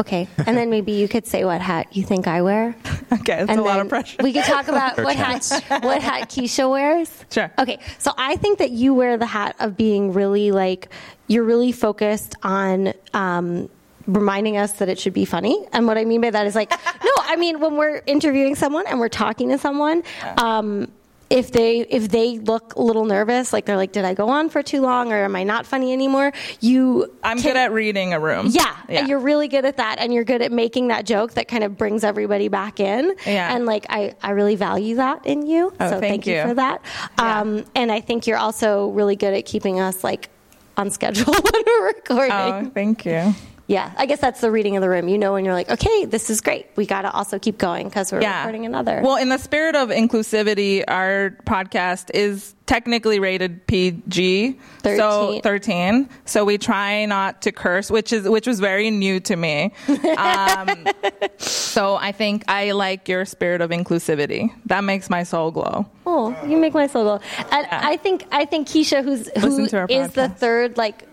[0.00, 2.74] Okay, and then maybe you could say what hat you think I wear.
[3.12, 4.16] Okay, that's and a lot of pressure.
[4.22, 5.44] We could talk about what hat
[5.82, 7.10] what hat Keisha wears.
[7.30, 7.52] Sure.
[7.58, 10.88] Okay, so I think that you wear the hat of being really like
[11.26, 13.68] you're really focused on um,
[14.06, 15.62] reminding us that it should be funny.
[15.74, 18.86] And what I mean by that is like, no, I mean when we're interviewing someone
[18.86, 20.02] and we're talking to someone.
[20.38, 20.90] Um,
[21.32, 24.50] if they if they look a little nervous, like they're like, did I go on
[24.50, 26.32] for too long, or am I not funny anymore?
[26.60, 28.48] You, I'm can- good at reading a room.
[28.50, 31.48] yeah, and you're really good at that, and you're good at making that joke that
[31.48, 33.14] kind of brings everybody back in.
[33.26, 33.54] Yeah.
[33.54, 35.72] And like, I, I really value that in you.
[35.80, 36.36] Oh, so thank you.
[36.36, 36.42] you.
[36.42, 36.82] for that.
[37.18, 37.40] Yeah.
[37.40, 40.28] Um, and I think you're also really good at keeping us like
[40.76, 42.32] on schedule when we're recording.
[42.32, 43.34] Oh, thank you.
[43.66, 45.08] Yeah, I guess that's the reading of the room.
[45.08, 46.66] You know, when you're like, okay, this is great.
[46.76, 49.00] We got to also keep going because we're recording another.
[49.02, 55.42] Well, in the spirit of inclusivity, our podcast is technically rated PG, so 13.
[55.42, 56.08] 13.
[56.24, 59.72] So we try not to curse, which is which was very new to me.
[60.16, 60.86] Um,
[61.38, 64.52] so I think I like your spirit of inclusivity.
[64.66, 65.86] That makes my soul glow.
[66.06, 67.20] Oh, you make my soul glow.
[67.50, 70.76] And I think I think Keisha, who's who is Listen to our is the third
[70.76, 71.06] like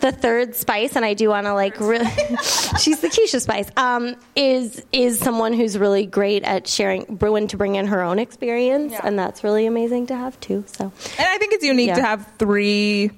[0.00, 2.06] the third spice, and I do want to like really.
[2.80, 3.70] she's the Keisha spice.
[3.76, 8.18] Um, is is someone who's really great at sharing, Bruin to bring in her own
[8.18, 9.00] experience, Yeah.
[9.04, 10.64] and that's really amazing to have too.
[10.66, 10.84] So
[11.18, 11.96] And I think it's unique Yeah.
[11.96, 13.10] to have three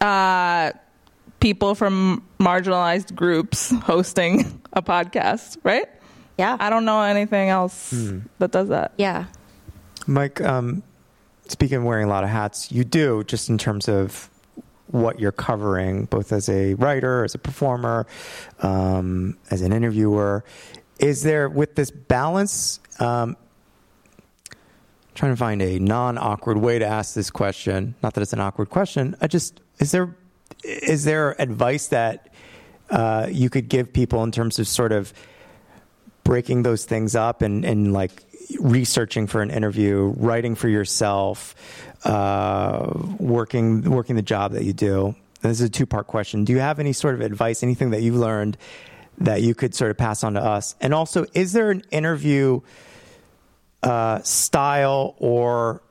[0.00, 0.72] uh,
[1.40, 5.86] people from marginalized groups hosting a podcast, right?
[6.36, 7.90] yeah, I don't know anything else
[8.38, 8.92] that does that.
[8.96, 9.24] yeah.
[10.06, 10.82] mike um,
[11.48, 14.30] speaking of wearing a lot of hats you do just in terms of
[14.90, 18.06] what you're covering both as a writer as a performer
[18.60, 20.44] um, as an interviewer.
[20.98, 23.36] Is there with this balance um,
[25.14, 28.70] trying to find a non-awkward way to ask this question not that it's an awkward
[28.70, 30.14] question i just is there
[30.62, 32.32] is there advice that
[32.90, 35.12] uh, you could give people in terms of sort of
[36.24, 38.22] breaking those things up and, and like
[38.60, 41.54] researching for an interview, writing for yourself,
[42.04, 45.14] uh, working working the job that you do.
[45.42, 46.44] this is a two part question.
[46.44, 48.56] Do you have any sort of advice, anything that you've learned
[49.18, 50.76] that you could sort of pass on to us?
[50.80, 52.60] And also, is there an interview
[53.82, 55.82] uh, style or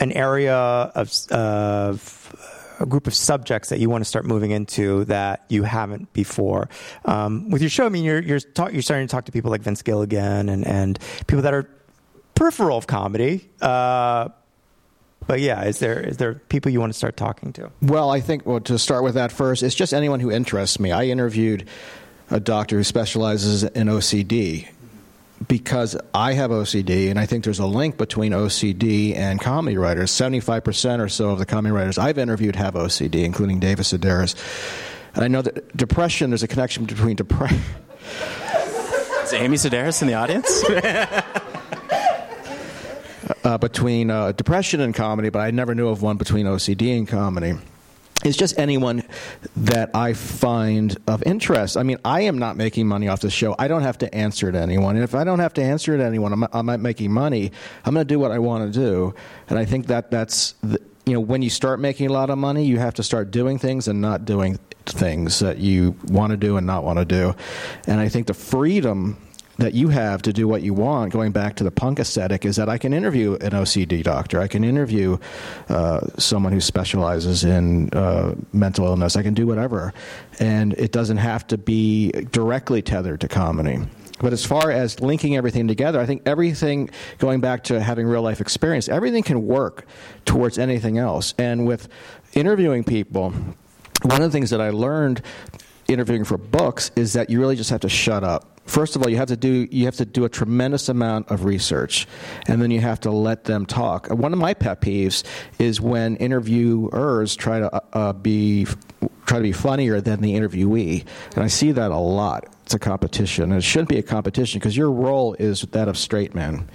[0.00, 5.04] an area of, of a group of subjects that you want to start moving into
[5.04, 6.68] that you haven't before.
[7.04, 8.40] Um, with your show, I mean, you're you're,
[8.72, 11.68] you're starting to talk to people like Vince Gilligan and and people that are
[12.34, 13.48] peripheral of comedy.
[13.60, 14.28] Uh,
[15.26, 17.70] but yeah, is there is there people you want to start talking to?
[17.80, 20.92] Well, I think well to start with that first, it's just anyone who interests me.
[20.92, 21.66] I interviewed
[22.30, 24.68] a doctor who specializes in OCD
[25.48, 30.10] because I have OCD, and I think there's a link between OCD and comedy writers.
[30.10, 34.34] 75% or so of the comedy writers I've interviewed have OCD, including David Sedaris.
[35.14, 37.60] And I know that depression, there's a connection between depression.
[39.22, 40.64] Is Amy Sedaris in the audience?
[43.44, 47.06] uh, between uh, depression and comedy, but I never knew of one between OCD and
[47.08, 47.54] comedy
[48.24, 49.02] It's just anyone
[49.56, 51.76] that I find of interest.
[51.76, 53.54] I mean, I am not making money off the show.
[53.58, 54.96] I don't have to answer to anyone.
[54.96, 57.52] And if I don't have to answer to anyone, I'm, I'm not making money.
[57.84, 59.14] I'm going to do what I want to do.
[59.48, 62.38] And I think that that's, the, you know, when you start making a lot of
[62.38, 66.36] money, you have to start doing things and not doing things that you want to
[66.38, 67.34] do and not want to do.
[67.86, 69.18] And I think the freedom
[69.58, 72.56] that you have to do what you want, going back to the punk aesthetic, is
[72.56, 74.40] that I can interview an OCD doctor.
[74.40, 75.18] I can interview
[75.68, 79.16] uh, someone who specializes in uh, mental illness.
[79.16, 79.92] I can do whatever.
[80.40, 83.78] And it doesn't have to be directly tethered to comedy.
[84.20, 88.22] But as far as linking everything together, I think everything, going back to having real
[88.22, 89.86] life experience, everything can work
[90.24, 91.34] towards anything else.
[91.36, 91.88] And with
[92.32, 93.30] interviewing people,
[94.02, 95.22] one of the things that I learned
[95.88, 99.08] interviewing for books is that you really just have to shut up first of all,
[99.08, 102.06] you have to do you have to do a tremendous amount of research,
[102.46, 104.08] and then you have to let them talk.
[104.08, 105.24] One of my pet peeves
[105.58, 108.66] is when interviewers try to uh, uh, be
[109.26, 111.04] try to be funnier than the interviewee,
[111.34, 112.46] and I see that a lot.
[112.64, 115.98] It's a competition, and it shouldn't be a competition because your role is that of
[115.98, 116.70] straight man.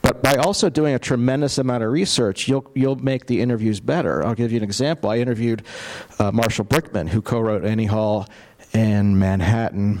[0.00, 4.24] But by also doing a tremendous amount of research, you'll you'll make the interviews better.
[4.24, 5.10] I'll give you an example.
[5.10, 5.62] I interviewed
[6.18, 8.26] uh, Marshall Brickman, who co-wrote Annie Hall
[8.72, 10.00] and Manhattan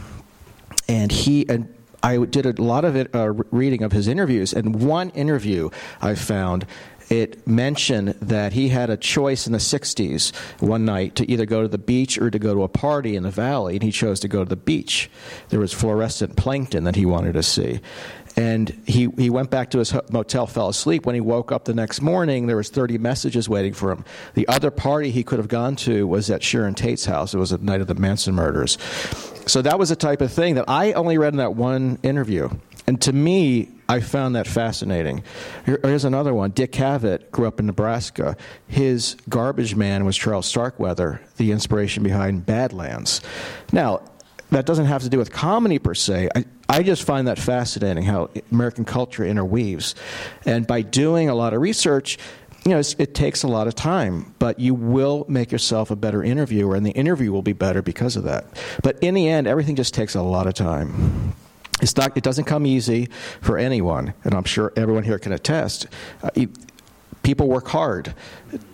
[0.88, 1.72] and he and
[2.02, 5.70] I did a lot of it, uh, reading of his interviews, and one interview
[6.00, 6.66] I found
[7.08, 11.62] it mentioned that he had a choice in the 60s one night to either go
[11.62, 14.20] to the beach or to go to a party in the valley, and he chose
[14.20, 15.10] to go to the beach.
[15.50, 17.80] There was fluorescent plankton that he wanted to see.
[18.38, 21.06] And he, he went back to his motel, fell asleep.
[21.06, 24.04] When he woke up the next morning, there was 30 messages waiting for him.
[24.34, 27.32] The other party he could have gone to was at Sharon Tate's house.
[27.32, 28.76] It was the night of the Manson murders.
[29.46, 32.48] So that was the type of thing that I only read in that one interview.
[32.88, 35.22] And to me, I found that fascinating.
[35.64, 36.50] Here, here's another one.
[36.50, 38.36] Dick Cavett grew up in Nebraska.
[38.66, 43.20] His garbage man was Charles Starkweather, the inspiration behind Badlands.
[43.72, 44.02] Now,
[44.50, 46.28] that doesn't have to do with comedy per se.
[46.34, 49.94] I, I just find that fascinating how American culture interweaves.
[50.44, 52.18] And by doing a lot of research,
[52.66, 56.24] you know, it takes a lot of time, but you will make yourself a better
[56.24, 58.44] interviewer, and the interview will be better because of that.
[58.82, 61.32] But in the end, everything just takes a lot of time.
[61.80, 63.08] It's not, it doesn't come easy
[63.40, 65.86] for anyone, and I'm sure everyone here can attest.
[66.24, 66.46] Uh,
[67.22, 68.14] people work hard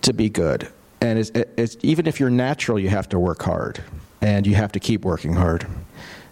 [0.01, 0.69] to be good,
[1.03, 3.85] and it's, it's, even if you're natural, you have to work hard,
[4.23, 5.67] and you have to keep working hard.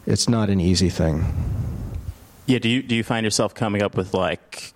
[0.06, 1.26] It's not an easy thing.
[2.46, 2.58] Yeah.
[2.58, 4.72] Do you do you find yourself coming up with like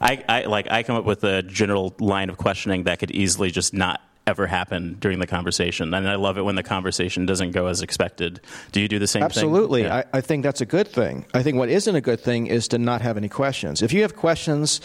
[0.00, 3.50] I, I like I come up with a general line of questioning that could easily
[3.50, 5.94] just not ever happen during the conversation.
[5.94, 8.40] And I love it when the conversation doesn't go as expected.
[8.72, 9.82] Do you do the same Absolutely.
[9.82, 9.90] thing?
[9.90, 10.12] Absolutely.
[10.14, 11.26] I, I, think that's a good thing.
[11.32, 13.82] I think what isn't a good thing is to not have any questions.
[13.82, 14.80] If you have questions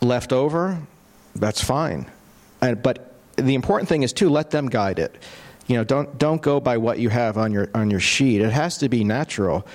[0.00, 0.80] left over,
[1.34, 2.10] that's fine.
[2.62, 5.14] And, but the important thing is to let them guide it.
[5.66, 8.40] You know, don't don't go by what you have on your on your sheet.
[8.40, 9.66] It has to be natural,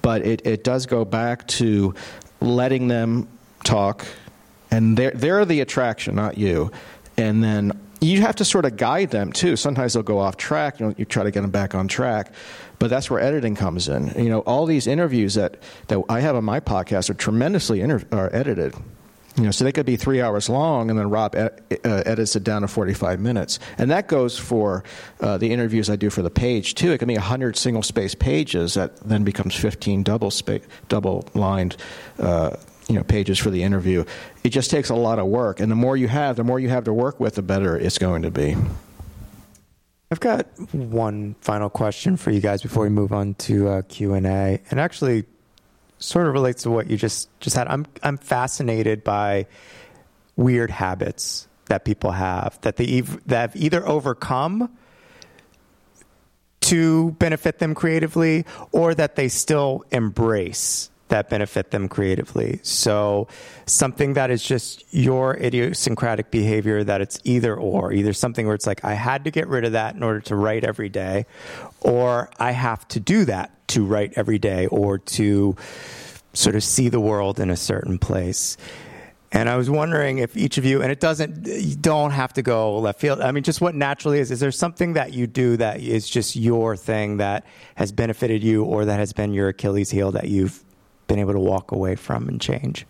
[0.00, 1.94] but it, it does go back to
[2.40, 3.28] letting them
[3.64, 4.06] talk,
[4.70, 6.70] and they're, they're the attraction, not you.
[7.16, 9.56] And then you have to sort of guide them too.
[9.56, 10.78] Sometimes they'll go off track.
[10.80, 12.32] You, know, you try to get them back on track,
[12.78, 14.08] but that's where editing comes in.
[14.16, 18.04] You know, all these interviews that, that I have on my podcast are tremendously inter-
[18.12, 18.74] are edited.
[19.36, 22.36] You know, so they could be three hours long, and then Rob ed- uh, edits
[22.36, 23.58] it down to 45 minutes.
[23.78, 24.84] And that goes for
[25.20, 26.92] uh, the interviews I do for the page, too.
[26.92, 30.58] It can be 100 single space pages that then becomes 15 double, spa-
[30.88, 31.76] double lined
[32.20, 32.54] uh,
[32.88, 34.04] you know pages for the interview.
[34.42, 36.68] It just takes a lot of work, and the more you have, the more you
[36.68, 38.56] have to work with, the better it's going to be.
[40.10, 44.14] I've got one final question for you guys before we move on to uh, Q
[44.14, 45.24] and A, and actually,
[45.98, 47.68] sort of relates to what you just just had.
[47.68, 49.46] I'm I'm fascinated by
[50.36, 54.76] weird habits that people have that they ev- that have either overcome
[56.60, 62.58] to benefit them creatively or that they still embrace that benefit them creatively.
[62.64, 63.28] So
[63.66, 68.66] something that is just your idiosyncratic behavior that it's either or, either something where it's
[68.66, 71.26] like I had to get rid of that in order to write every day
[71.80, 75.56] or I have to do that to write every day or to
[76.32, 78.56] sort of see the world in a certain place.
[79.30, 82.42] And I was wondering if each of you, and it doesn't, you don't have to
[82.42, 83.20] go left field.
[83.20, 86.36] I mean, just what naturally is, is there something that you do that is just
[86.36, 87.44] your thing that
[87.74, 90.64] has benefited you or that has been your Achilles heel that you've
[91.06, 92.86] been able to walk away from and change?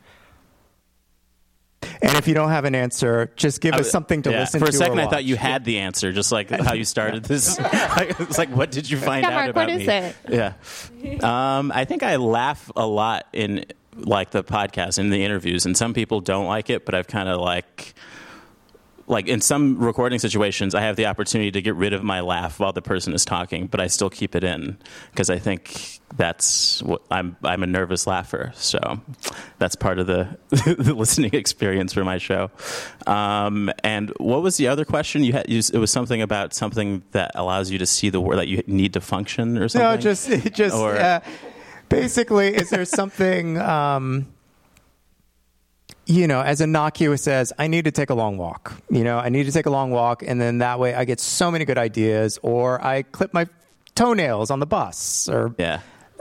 [2.02, 4.40] And if you don't have an answer, just give us something to yeah.
[4.40, 4.66] listen to.
[4.66, 4.76] For to.
[4.76, 7.58] a second, or I thought you had the answer, just like how you started this.
[7.60, 9.82] it's like, what did you find Yeah, out Mark, about what me?
[9.82, 10.16] is it?
[10.28, 11.58] Yeah.
[11.58, 15.76] Um, I think I laugh a lot in like the podcast in the interviews, and
[15.76, 17.94] some people don't like it, but I've kind of like.
[19.06, 22.58] Like in some recording situations, I have the opportunity to get rid of my laugh
[22.58, 24.78] while the person is talking, but I still keep it in
[25.10, 27.36] because I think that's what I'm.
[27.44, 28.78] I'm a nervous laugher, so
[29.58, 32.50] that's part of the, the listening experience for my show.
[33.06, 35.50] Um, and what was the other question you had?
[35.50, 38.62] You, it was something about something that allows you to see the world that you
[38.66, 39.90] need to function or something.
[39.90, 41.20] No, just just Or- uh,
[41.88, 44.26] basically, is there something um,
[46.06, 48.72] you know as innocuous as I need to take a long walk?
[48.90, 51.20] You know, I need to take a long walk, and then that way I get
[51.20, 53.46] so many good ideas, or I clip my
[53.94, 55.80] toenails on the bus, or yeah.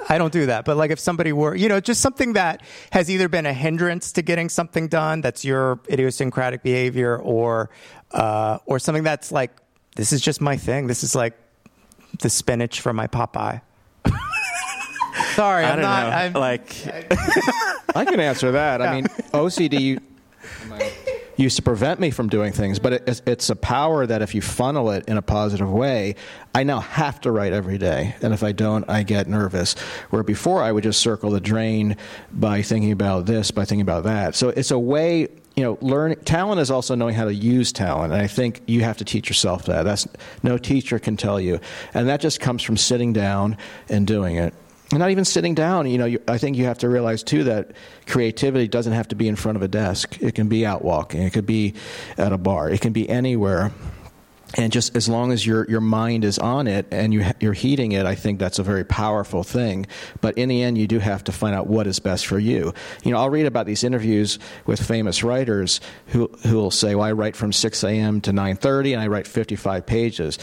[0.10, 0.66] I don't do that.
[0.66, 2.62] But like if somebody were, you know, just something that
[2.92, 7.70] has either been a hindrance to getting something done, that's your idiosyncratic behavior, or
[8.12, 9.52] uh, or something that's like
[9.96, 10.88] this is just my thing.
[10.88, 11.38] This is like
[12.20, 13.62] the spinach from my Popeye.
[15.36, 16.10] Sorry, I I'm don't not.
[16.10, 16.16] know.
[16.16, 16.88] I'm, like,
[17.96, 18.82] I can answer that.
[18.82, 20.00] I mean, OCD
[21.36, 24.36] used to prevent me from doing things, but it, it's, it's a power that if
[24.36, 26.16] you funnel it in a positive way,
[26.54, 28.16] I now have to write every day.
[28.22, 29.74] And if I don't, I get nervous.
[30.10, 31.98] Where before I would just circle the drain
[32.32, 34.36] by thinking about this, by thinking about that.
[34.36, 35.28] So it's a way.
[35.56, 38.82] You know, learn talent is also knowing how to use talent, and I think you
[38.82, 39.84] have to teach yourself that.
[39.84, 40.08] That's
[40.42, 41.60] no teacher can tell you,
[41.94, 43.58] and that just comes from sitting down
[43.88, 44.56] and doing it.
[44.92, 47.46] And not even sitting down, you know, you, I think you have to realize too
[47.46, 47.72] that
[48.06, 50.22] creativity doesn't have to be in front of a desk.
[50.22, 51.74] It can be out walking, it could be
[52.18, 53.72] at a bar, it can be anywhere.
[54.56, 57.94] And just as long as your, your mind is on it and you, you're heating
[57.94, 59.88] it, I think that's a very powerful thing.
[60.22, 62.72] But in the end, you do have to find out what is best for you.
[63.04, 67.06] You know, I'll read about these interviews with famous writers who, who will say, well,
[67.06, 68.22] I write from 6 a.m.
[68.22, 70.38] to 9.30 and I write 55 pages.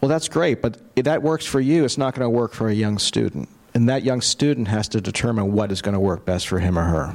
[0.00, 2.68] Well, that's great, but if that works for you, it's not going to work for
[2.68, 3.48] a young student.
[3.76, 6.78] And that young student has to determine what is going to work best for him
[6.78, 7.14] or her.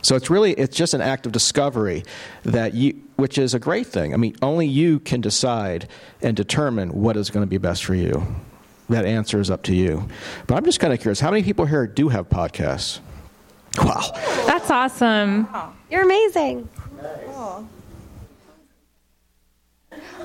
[0.00, 2.04] So it's really it's just an act of discovery
[2.44, 4.14] that you which is a great thing.
[4.14, 5.88] I mean, only you can decide
[6.22, 8.24] and determine what is going to be best for you.
[8.90, 10.08] That answer is up to you.
[10.46, 13.00] But I'm just kind of curious, how many people here do have podcasts?
[13.78, 14.12] Wow.
[14.46, 15.48] That's awesome.
[15.90, 16.68] You're amazing.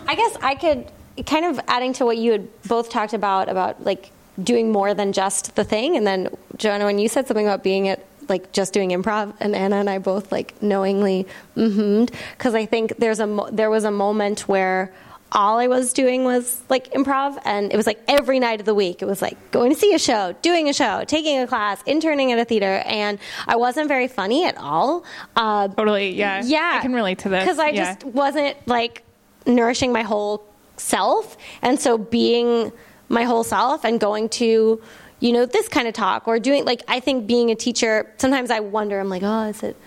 [0.06, 0.92] I guess I could
[1.26, 4.12] kind of adding to what you had both talked about about like
[4.44, 7.88] doing more than just the thing, and then Joanna, when you said something about being
[7.88, 11.28] at like just doing improv, and Anna and I both like knowingly
[11.58, 12.06] mm-hmm
[12.38, 14.94] because I think there's a mo- there was a moment where
[15.34, 18.76] all I was doing was like improv, and it was like every night of the
[18.76, 19.02] week.
[19.02, 22.32] It was like going to see a show, doing a show, taking a class, interning
[22.34, 23.18] at a theater, and
[23.48, 25.06] I wasn't very funny at all.
[25.36, 26.12] Uh, Totally.
[26.12, 26.42] Yeah.
[26.44, 27.44] yeah, I can relate to this.
[27.44, 27.94] because I Yeah.
[27.94, 29.04] just wasn't like
[29.46, 30.44] nourishing my whole
[30.78, 32.72] self, and so being
[33.12, 34.82] my whole self and going to
[35.20, 38.12] you know this kind of talk or doing like I think being a teacher.
[38.18, 39.00] Sometimes I wonder.
[39.00, 39.78] I'm like, oh, is it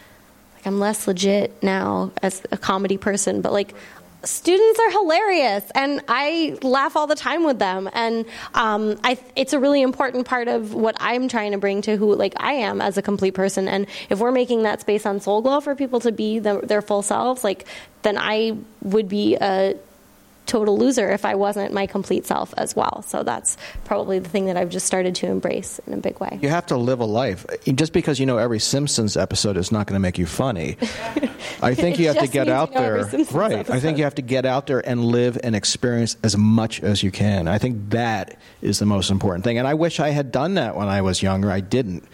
[0.54, 3.74] like I'm less legit now as a comedy person, but like
[4.24, 9.52] students are hilarious and I laugh all the time with them and um, I, it's
[9.52, 12.80] a really important part of what I'm trying to bring to who like I am
[12.80, 16.00] as a complete person and if we're making that space on Soul Glow for people
[16.00, 17.66] to be the, their full selves like
[18.02, 19.76] then I would be a
[20.46, 24.46] total loser if I wasn't my complete self as well so that's probably the thing
[24.46, 27.04] that I've just started to embrace in a big way You have to live a
[27.04, 27.46] life.
[27.64, 30.76] Just because you know every Simpsons episode is not going to make you funny.
[31.62, 33.32] I think you have to get out you know every there.
[33.32, 33.70] Right.
[33.70, 37.02] I think you have to get out there and live and experience as much as
[37.02, 37.48] you can.
[37.48, 39.58] I think that is the most important thing.
[39.58, 41.50] And I wish I had done that when I was younger.
[41.50, 42.04] I didn't.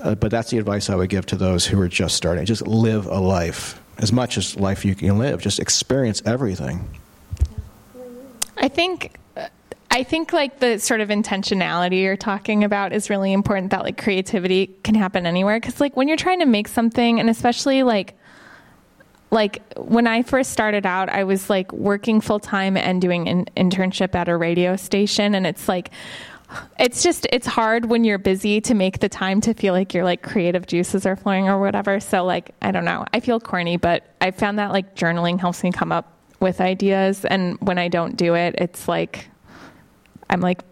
[0.00, 2.44] Uh, but that's the advice I would give to those who are just starting.
[2.44, 3.80] Just live a life.
[3.98, 5.40] As much as life you can live.
[5.40, 6.88] Just experience everything.
[8.62, 9.16] I think
[9.90, 14.02] I think like the sort of intentionality you're talking about is really important that like
[14.02, 18.14] creativity can happen anywhere cuz like when you're trying to make something and especially like
[19.32, 23.46] like when I first started out, I was like working full time and doing an
[23.56, 25.90] internship at a radio station, and it's like
[26.78, 30.04] it's just it's hard when you're busy to make the time to feel like your
[30.04, 31.98] like creative juices are flowing or whatever.
[31.98, 33.06] So like I don't know.
[33.14, 37.24] I feel corny, but I found that like journaling helps me come up with ideas
[37.24, 39.28] and when I don't do it, it's like
[40.28, 40.62] I'm like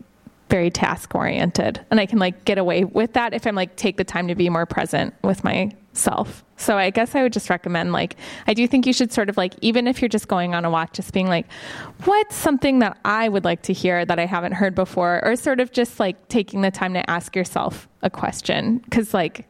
[0.51, 3.97] very task oriented and I can like get away with that if I'm like take
[3.97, 6.45] the time to be more present with myself.
[6.57, 8.17] So I guess I would just recommend like
[8.49, 10.71] I do think you should sort of like even if you're just going on a
[10.71, 11.47] walk just being like
[12.05, 15.61] what's something that I would like to hear that I haven't heard before or sort
[15.61, 19.47] of just like taking the time to ask yourself a question cuz like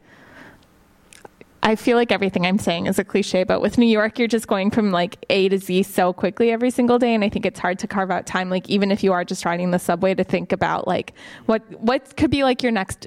[1.62, 4.47] I feel like everything I'm saying is a cliche, but with New York, you're just
[4.47, 7.61] going from like A to Z so quickly every single day, and I think it's
[7.61, 8.49] hard to carve out time.
[8.49, 11.12] Like even if you are just riding the subway, to think about like
[11.47, 13.07] what what could be like your next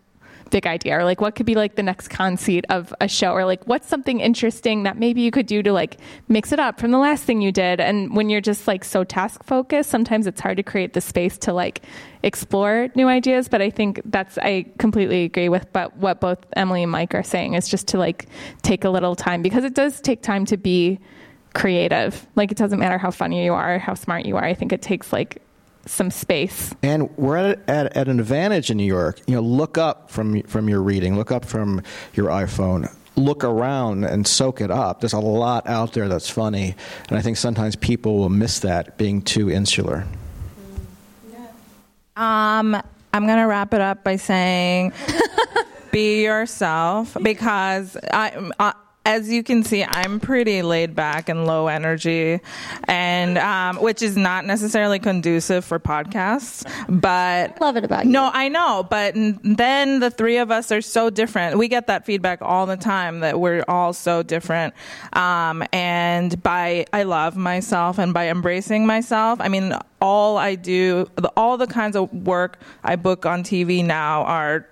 [0.54, 3.44] big idea or like what could be like the next conceit of a show or
[3.44, 5.98] like what's something interesting that maybe you could do to like
[6.28, 7.80] mix it up from the last thing you did?
[7.80, 11.40] And when you're just like so task focused sometimes it's hard to create the space
[11.40, 11.82] to like
[12.22, 16.84] explore new ideas but i think that's i completely agree with but what both emily
[16.84, 18.28] and mike are saying is just to like
[18.62, 21.00] take a little time because it does take time to be
[21.54, 22.26] creative.
[22.36, 24.82] Like it doesn't matter how funny you are how smart you are i think it
[24.82, 25.42] takes like
[25.86, 26.74] some space.
[26.82, 29.20] And we're at, at, at, an advantage in New York.
[29.28, 31.82] You know, look up from from your reading, look up from
[32.14, 35.02] your iPhone, look around and soak it up.
[35.02, 36.76] There's a lot out there that's funny,
[37.10, 40.06] and I think sometimes people will miss that being too insular.
[42.16, 42.76] Um,
[43.14, 44.94] I'm gonna wrap it up by saying.
[45.94, 48.74] be yourself because I, I,
[49.06, 52.40] as you can see, I'm pretty laid back and low energy,
[52.86, 56.64] and um, which is not necessarily conducive for podcasts.
[56.88, 58.12] But love it about you.
[58.12, 58.88] No, I know.
[58.90, 61.58] But then the three of us are so different.
[61.58, 64.74] We get that feedback all the time that we're all so different.
[65.12, 71.10] Um, and by I love myself, and by embracing myself, I mean all I do,
[71.36, 74.68] all the kinds of work I book on TV now are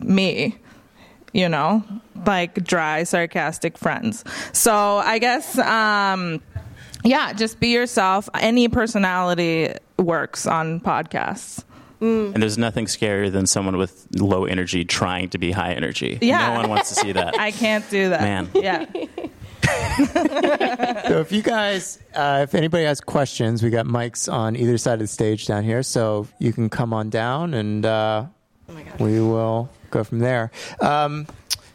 [0.00, 0.58] me
[1.32, 1.82] you know,
[2.26, 4.24] like dry, sarcastic friends.
[4.52, 6.42] So I guess, um,
[7.04, 8.28] yeah, just be yourself.
[8.34, 11.64] Any personality works on podcasts.
[12.00, 12.34] Mm.
[12.34, 16.18] And there's nothing scarier than someone with low energy trying to be high energy.
[16.20, 16.48] Yeah.
[16.48, 17.38] No one wants to see that.
[17.40, 18.20] I can't do that.
[18.20, 18.48] Man.
[18.54, 18.86] Yeah.
[21.08, 24.94] so if you guys, uh, if anybody has questions, we got mics on either side
[24.94, 28.26] of the stage down here, so you can come on down and uh,
[28.68, 30.50] oh we will go from there.
[30.80, 31.26] Um,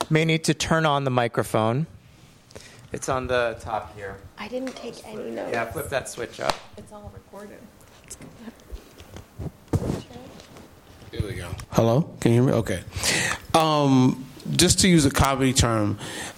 [0.10, 1.88] may need to turn on the microphone.
[2.92, 4.18] It's on the top here.
[4.38, 5.52] I didn't take any notes.
[5.52, 6.56] Yeah, flip that switch up.
[6.78, 7.58] It's all recorded.
[11.12, 11.50] Here we go.
[11.72, 12.58] Hello, can you hear me?
[12.60, 12.84] Okay.
[13.54, 15.98] Um, just to use a comedy term,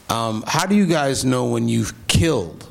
[0.10, 2.69] um, how do you guys know when you've killed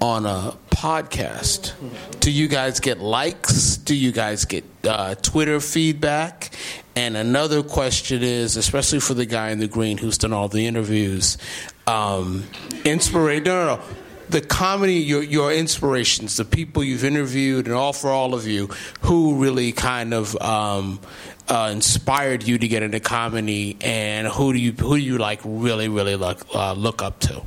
[0.00, 1.72] on a podcast?
[2.20, 3.76] Do you guys get likes?
[3.76, 6.50] Do you guys get uh, Twitter feedback?
[6.98, 10.66] And another question is, especially for the guy in the green who's done all the
[10.66, 11.38] interviews,
[11.86, 12.42] um,
[12.84, 13.44] inspiration.
[13.44, 13.82] No, no, no.
[14.30, 18.70] The comedy, your your inspirations, the people you've interviewed, and all for all of you,
[19.02, 20.98] who really kind of um,
[21.46, 25.40] uh, inspired you to get into comedy, and who do you who do you like
[25.44, 27.42] really really look uh, look up to?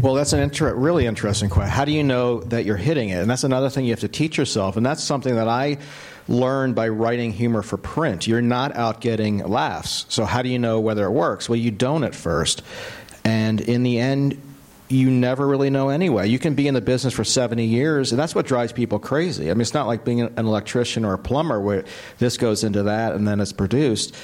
[0.00, 1.72] Well, that's an inter- really interesting question.
[1.72, 3.16] How do you know that you're hitting it?
[3.16, 4.76] And that's another thing you have to teach yourself.
[4.76, 5.76] And that's something that I
[6.28, 8.26] learn by writing humor for print.
[8.26, 10.06] You're not out getting laughs.
[10.08, 11.48] So, how do you know whether it works?
[11.48, 12.62] Well, you don't at first.
[13.24, 14.40] And in the end,
[14.90, 16.28] you never really know anyway.
[16.28, 19.50] You can be in the business for 70 years, and that's what drives people crazy.
[19.50, 21.84] I mean, it's not like being an electrician or a plumber where
[22.18, 24.14] this goes into that and then it's produced.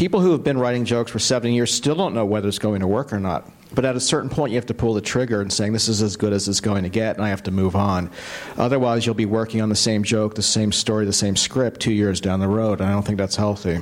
[0.00, 2.80] People who have been writing jokes for 70 years still don't know whether it's going
[2.80, 3.46] to work or not.
[3.74, 6.00] But at a certain point, you have to pull the trigger and saying, this is
[6.00, 8.10] as good as it's going to get, and I have to move on.
[8.56, 11.92] Otherwise, you'll be working on the same joke, the same story, the same script two
[11.92, 13.80] years down the road, and I don't think that's healthy.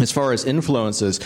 [0.00, 1.20] As far as influences,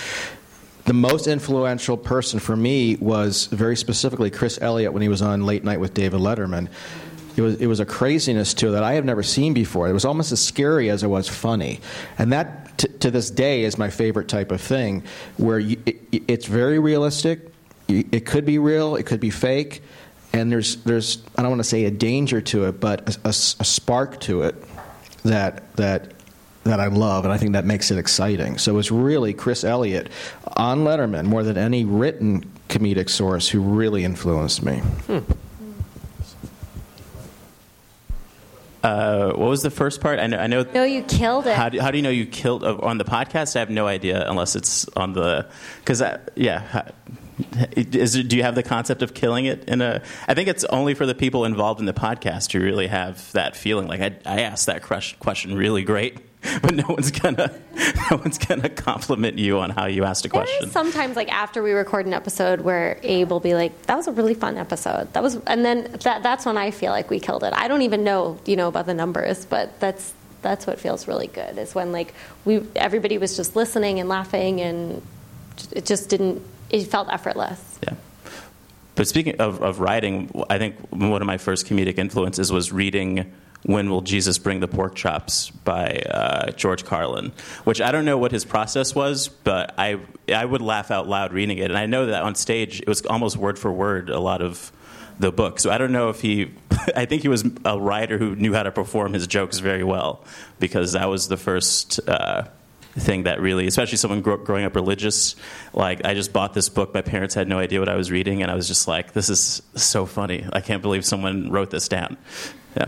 [0.84, 5.46] the most influential person for me was very specifically Chris Elliott when he was on
[5.46, 6.68] Late Night with David Letterman.
[7.36, 9.88] It was, it was a craziness to that I have never seen before.
[9.88, 11.80] It was almost as scary as it was funny.
[12.18, 15.02] And that, t- to this day, is my favorite type of thing,
[15.36, 17.50] where you, it, it's very realistic
[17.90, 19.82] it could be real, it could be fake,
[20.32, 23.28] and there's there's I don't want to say a danger to it, but a, a,
[23.28, 24.54] a, spark to it
[25.24, 26.12] that that
[26.64, 28.58] that I love, and I think that makes it exciting.
[28.58, 30.08] So it's really Chris Elliott
[30.56, 34.78] on Letterman more than any written comedic source who really influenced me.
[34.78, 35.18] Hmm.
[38.82, 40.18] Uh, what was the first part?
[40.18, 40.38] I know.
[40.38, 40.62] I know.
[40.62, 41.54] No, you killed it.
[41.54, 43.56] How do, how do you know you killed uh, on the podcast?
[43.56, 45.48] I have no idea unless it's on the
[45.80, 46.02] because
[46.34, 46.90] yeah
[47.76, 50.02] Is do you have the concept of killing it in a?
[50.28, 53.56] I think it's only for the people involved in the podcast who really have that
[53.56, 53.88] feeling.
[53.88, 56.18] Like I, I asked that question really great,
[56.62, 57.52] but no one's gonna,
[58.10, 60.70] no one's gonna compliment you on how you asked a question.
[60.70, 64.12] sometimes like after we record an episode where Abe will be like, "That was a
[64.12, 67.44] really fun episode." That was, and then that that's when I feel like we killed
[67.44, 67.52] it.
[67.54, 71.26] I don't even know, you know, about the numbers, but that's that's what feels really
[71.26, 71.58] good.
[71.58, 72.14] Is when like
[72.44, 75.02] we everybody was just listening and laughing, and
[75.72, 76.42] it just didn't.
[76.70, 77.78] It felt effortless.
[77.82, 77.94] Yeah.
[78.94, 83.32] But speaking of, of writing, I think one of my first comedic influences was reading
[83.64, 87.32] When Will Jesus Bring the Pork Chops by uh, George Carlin,
[87.64, 90.00] which I don't know what his process was, but I,
[90.32, 91.64] I would laugh out loud reading it.
[91.64, 94.72] And I know that on stage, it was almost word for word a lot of
[95.18, 95.60] the book.
[95.60, 96.52] So I don't know if he,
[96.96, 100.24] I think he was a writer who knew how to perform his jokes very well
[100.58, 102.00] because that was the first.
[102.08, 102.44] Uh,
[102.98, 105.36] thing that really, especially someone grow, growing up religious,
[105.72, 106.92] like I just bought this book.
[106.92, 109.30] My parents had no idea what I was reading, and I was just like, "This
[109.30, 110.44] is so funny!
[110.52, 112.16] I can't believe someone wrote this down."
[112.76, 112.86] Yeah.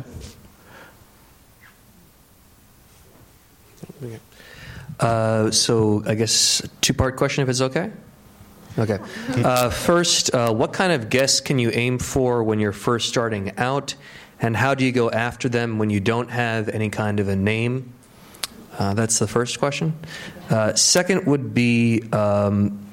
[5.00, 7.90] Uh, so I guess two part question if it's okay.
[8.78, 8.98] Okay.
[9.44, 13.52] Uh, first, uh, what kind of guests can you aim for when you're first starting
[13.58, 13.94] out,
[14.40, 17.36] and how do you go after them when you don't have any kind of a
[17.36, 17.92] name?
[18.78, 19.92] Uh, that's the first question.
[20.48, 22.86] Uh, second would be um,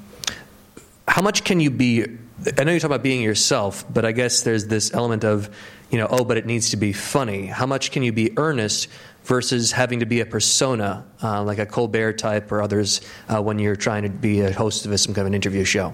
[1.08, 2.06] how much can you be?
[2.58, 5.50] I know you talk about being yourself, but I guess there's this element of,
[5.90, 7.46] you know, oh, but it needs to be funny.
[7.46, 8.90] How much can you be earnest
[9.30, 13.00] versus having to be a persona, uh, like a Colbert type or others,
[13.30, 15.94] uh, when you're trying to be a host of some kind of an interview show?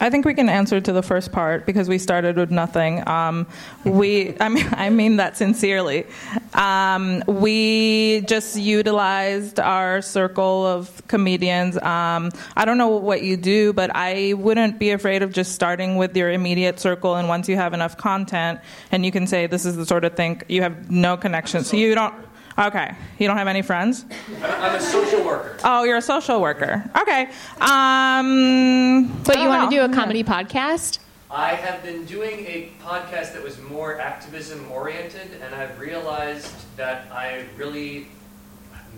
[0.00, 3.06] I think we can answer to the first part because we started with nothing.
[3.06, 3.46] Um,
[3.84, 6.06] we, I mean, I mean that sincerely.
[6.54, 11.76] Um, we just utilized our circle of comedians.
[11.76, 15.96] Um, I don't know what you do, but I wouldn't be afraid of just starting
[15.96, 17.16] with your immediate circle.
[17.16, 18.60] And once you have enough content,
[18.90, 21.76] and you can say this is the sort of thing you have no connection, so
[21.76, 22.14] you don't.
[22.60, 22.92] Okay.
[23.18, 24.04] You don't have any friends?
[24.42, 25.56] I'm a social worker.
[25.64, 26.84] Oh, you're a social worker.
[27.00, 27.22] Okay.
[27.58, 30.98] Um, But you don't want to do a comedy podcast?
[31.30, 37.06] I have been doing a podcast that was more activism oriented, and I've realized that
[37.12, 38.08] I really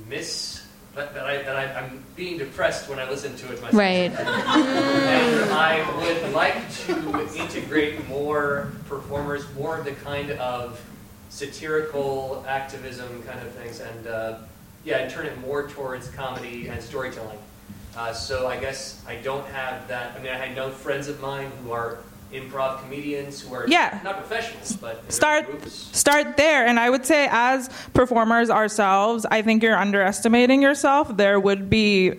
[0.09, 3.75] miss that, that, I, that I, I'm being depressed when I listen to it myself.
[3.75, 4.11] Right.
[4.11, 10.81] and I would like to integrate more performers, more of the kind of
[11.33, 14.39] satirical activism kind of things, and uh,
[14.85, 17.39] yeah, and turn it more towards comedy and storytelling.
[17.97, 20.15] Uh, so I guess I don't have that.
[20.17, 21.99] I mean, I had no friends of mine who are
[22.33, 23.99] improv comedians who are Yeah.
[24.05, 25.75] not professionals, but start groups.
[25.93, 31.39] start there and i would say as performers ourselves i think you're underestimating yourself there
[31.39, 32.15] would be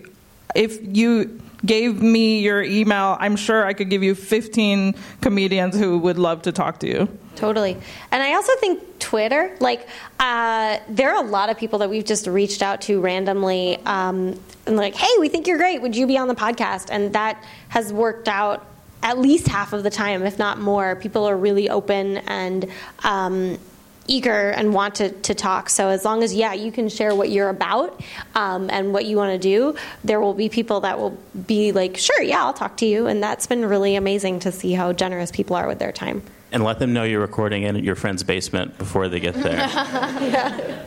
[0.54, 5.98] if you gave me your email i'm sure i could give you 15 comedians who
[5.98, 7.76] would love to talk to you Totally.
[8.10, 9.88] And I also think Twitter, like,
[10.20, 14.38] uh, there are a lot of people that we've just reached out to randomly um,
[14.66, 15.82] and, like, hey, we think you're great.
[15.82, 16.88] Would you be on the podcast?
[16.90, 18.66] And that has worked out
[19.02, 20.96] at least half of the time, if not more.
[20.96, 22.70] People are really open and,
[23.02, 23.58] um,
[24.06, 25.70] eager and want to, to talk.
[25.70, 28.00] So as long as yeah, you can share what you're about
[28.34, 31.16] um, and what you want to do, there will be people that will
[31.46, 33.06] be like, sure, yeah, I'll talk to you.
[33.06, 36.22] And that's been really amazing to see how generous people are with their time.
[36.52, 39.56] And let them know you're recording in your friend's basement before they get there.
[39.56, 40.86] yeah.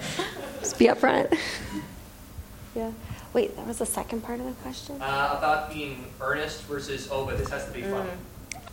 [0.60, 1.38] Just be upfront.
[2.76, 2.92] yeah.
[3.34, 4.96] Wait, that was the second part of the question.
[5.02, 8.08] Uh, about being earnest versus oh, but this has to be fun.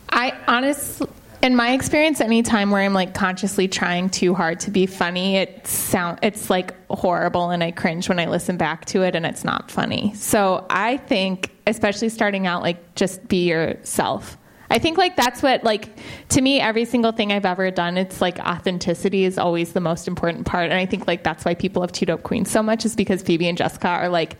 [0.08, 1.08] I honestly,
[1.44, 5.36] in my experience, any time where I'm like consciously trying too hard to be funny,
[5.36, 9.26] it sound it's like horrible, and I cringe when I listen back to it, and
[9.26, 10.14] it's not funny.
[10.14, 14.38] So I think, especially starting out, like just be yourself.
[14.70, 15.90] I think like that's what like
[16.30, 20.08] to me every single thing I've ever done it's like authenticity is always the most
[20.08, 22.84] important part and I think like that's why people have Two Dope Queens so much
[22.86, 24.36] is because Phoebe and Jessica are like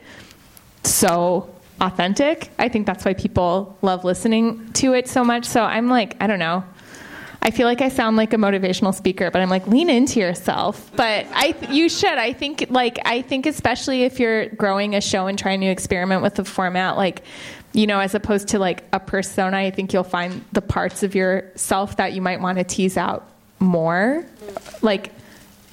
[0.82, 2.50] so authentic.
[2.58, 5.44] I think that's why people love listening to it so much.
[5.44, 6.64] So I'm like, I don't know.
[7.46, 10.90] I feel like I sound like a motivational speaker, but I'm like, lean into yourself.
[10.96, 12.16] But I, you should.
[12.16, 16.22] I think, like, I think especially if you're growing a show and trying to experiment
[16.22, 17.22] with the format, like,
[17.74, 21.14] you know, as opposed to like a persona, I think you'll find the parts of
[21.14, 24.24] yourself that you might want to tease out more,
[24.80, 25.12] like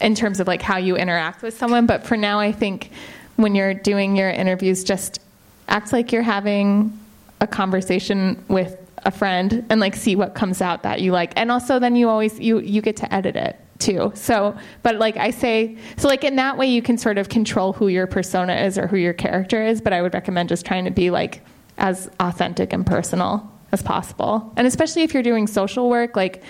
[0.02, 1.86] in terms of like how you interact with someone.
[1.86, 2.92] But for now, I think
[3.36, 5.20] when you're doing your interviews, just
[5.68, 6.98] act like you're having
[7.40, 11.34] a conversation with a friend and like see what comes out that you like.
[11.36, 14.12] And also then you always you you get to edit it too.
[14.16, 17.74] So, but like I say, so like in that way you can sort of control
[17.74, 20.86] who your persona is or who your character is, but I would recommend just trying
[20.86, 21.42] to be like
[21.78, 24.54] as authentic and personal as possible.
[24.56, 26.44] And especially if you're doing social work, like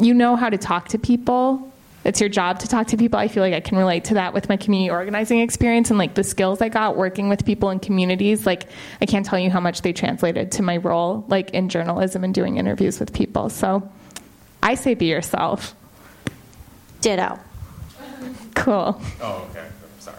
[0.00, 1.71] you know how to talk to people.
[2.04, 3.18] It's your job to talk to people.
[3.18, 6.14] I feel like I can relate to that with my community organizing experience and like
[6.14, 8.44] the skills I got working with people in communities.
[8.46, 8.68] Like
[9.00, 12.34] I can't tell you how much they translated to my role like in journalism and
[12.34, 13.48] doing interviews with people.
[13.48, 13.88] So
[14.62, 15.74] I say be yourself.
[17.00, 17.38] Ditto.
[18.54, 19.00] Cool.
[19.20, 19.66] Oh, okay.
[19.98, 20.18] Sorry.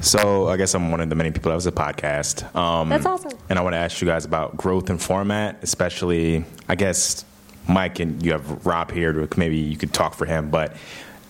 [0.00, 2.54] So I guess I'm one of the many people that was a podcast.
[2.56, 3.32] Um, That's awesome.
[3.48, 7.24] And I want to ask you guys about growth and format, especially I guess
[7.68, 9.12] Mike and you have Rob here.
[9.12, 10.76] To, maybe you could talk for him, but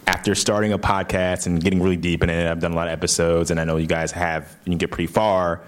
[0.07, 2.93] after starting a podcast and getting really deep in it, I've done a lot of
[2.93, 4.57] episodes, and I know you guys have.
[4.65, 5.61] and You get pretty far.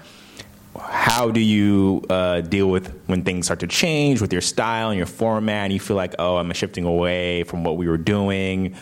[0.81, 4.97] How do you uh, deal with when things start to change with your style and
[4.97, 8.75] your format, and you feel like, oh, I'm shifting away from what we were doing?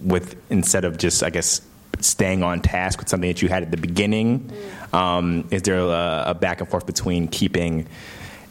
[0.00, 1.60] with instead of just I guess
[2.00, 4.50] staying on task with something that you had at the beginning?
[4.92, 7.86] Um, is there a, a, back and forth between keeping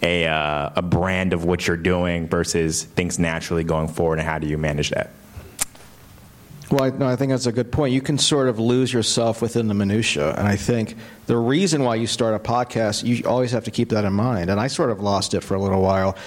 [0.01, 4.39] a, uh, a brand of what you're doing versus things naturally going forward, and how
[4.39, 5.11] do you manage that?
[6.71, 7.93] Well, I, no, I think that's a good point.
[7.93, 10.95] You can sort of lose yourself within the minutia, and I think
[11.25, 14.49] the reason why you start a podcast, you always have to keep that in mind.
[14.49, 16.17] And I sort of lost it for a little while.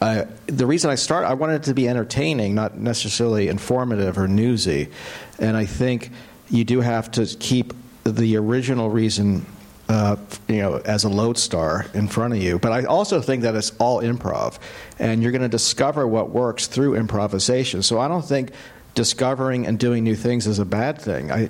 [0.00, 4.28] Uh, the reason I started, I wanted it to be entertaining, not necessarily informative or
[4.28, 4.90] newsy.
[5.38, 6.10] And I think
[6.50, 7.72] you do have to keep
[8.04, 9.44] the original reason,
[9.88, 10.16] uh,
[10.48, 12.58] you know, as a lodestar in front of you.
[12.58, 14.58] But I also think that it's all improv,
[14.98, 17.82] and you're going to discover what works through improvisation.
[17.82, 18.50] So I don't think
[18.94, 21.32] discovering and doing new things is a bad thing.
[21.32, 21.48] I,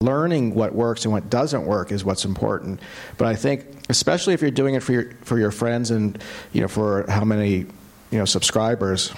[0.00, 2.80] learning what works and what doesn't work is what's important.
[3.18, 6.20] But I think, especially if you're doing it for your for your friends and
[6.52, 7.66] you know for how many
[8.10, 9.12] you know subscribers,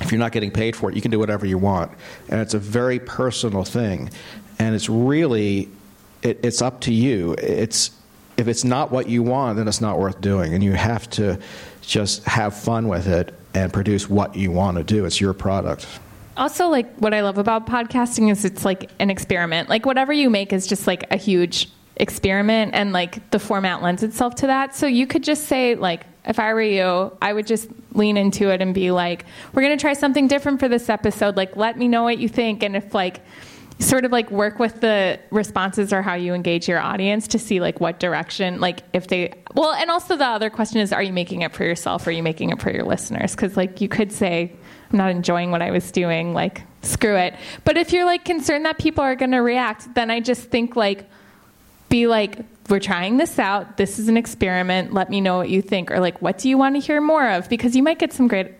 [0.00, 1.92] if you're not getting paid for it, you can do whatever you want,
[2.28, 4.10] and it's a very personal thing,
[4.58, 5.68] and it's really
[6.22, 7.34] it, it's up to you.
[7.38, 7.90] It's
[8.36, 11.38] if it's not what you want, then it's not worth doing, and you have to
[11.80, 15.04] just have fun with it and produce what you want to do.
[15.04, 15.86] It's your product
[16.36, 19.68] also like what I love about podcasting is it's like an experiment.
[19.68, 24.02] Like whatever you make is just like a huge experiment and like the format lends
[24.02, 24.74] itself to that.
[24.74, 28.50] So you could just say like if I were you, I would just lean into
[28.50, 29.24] it and be like,
[29.54, 31.36] we're going to try something different for this episode.
[31.36, 33.20] Like let me know what you think and if like
[33.78, 37.60] sort of like work with the responses or how you engage your audience to see
[37.60, 41.12] like what direction like if they well and also the other question is are you
[41.12, 43.88] making it for yourself or are you making it for your listeners because like you
[43.88, 44.50] could say
[44.90, 47.34] I'm not enjoying what I was doing, like, screw it.
[47.64, 50.76] But if you're like concerned that people are going to react, then I just think
[50.76, 51.08] like,
[51.88, 52.38] be like,
[52.68, 53.76] we're trying this out.
[53.76, 54.92] This is an experiment.
[54.92, 55.90] Let me know what you think.
[55.90, 57.48] Or like, what do you want to hear more of?
[57.48, 58.52] Because you might get some great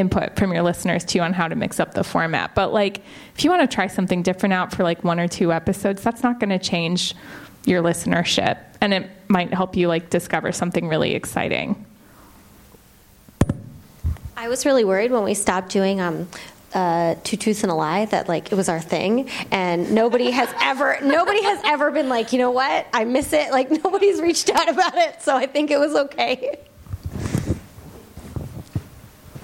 [0.00, 2.54] input from your listeners too on how to mix up the format.
[2.54, 3.02] But like,
[3.36, 6.22] if you want to try something different out for like one or two episodes, that's
[6.22, 7.14] not going to change
[7.66, 8.58] your listenership.
[8.80, 11.84] And it might help you like discover something really exciting.
[14.36, 16.26] I was really worried when we stopped doing um,
[16.72, 20.48] uh, two truths and a lie that like it was our thing, and nobody has
[20.62, 23.50] ever nobody has ever been like, you know what, I miss it.
[23.50, 26.58] Like nobody's reached out about it, so I think it was okay.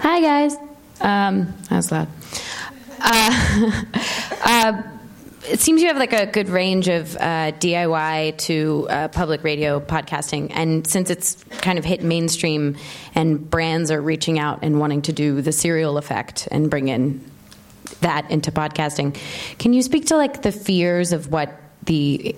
[0.09, 0.57] Hi guys,
[1.01, 1.53] um,
[1.89, 2.07] that?
[3.01, 3.83] Uh,
[4.45, 4.83] uh,
[5.49, 9.81] it seems you have like a good range of uh, DIY to uh, public radio
[9.81, 12.77] podcasting, and since it's kind of hit mainstream,
[13.17, 17.29] and brands are reaching out and wanting to do the serial effect and bring in
[18.01, 19.19] that into podcasting,
[19.59, 21.53] can you speak to like the fears of what
[21.83, 22.37] the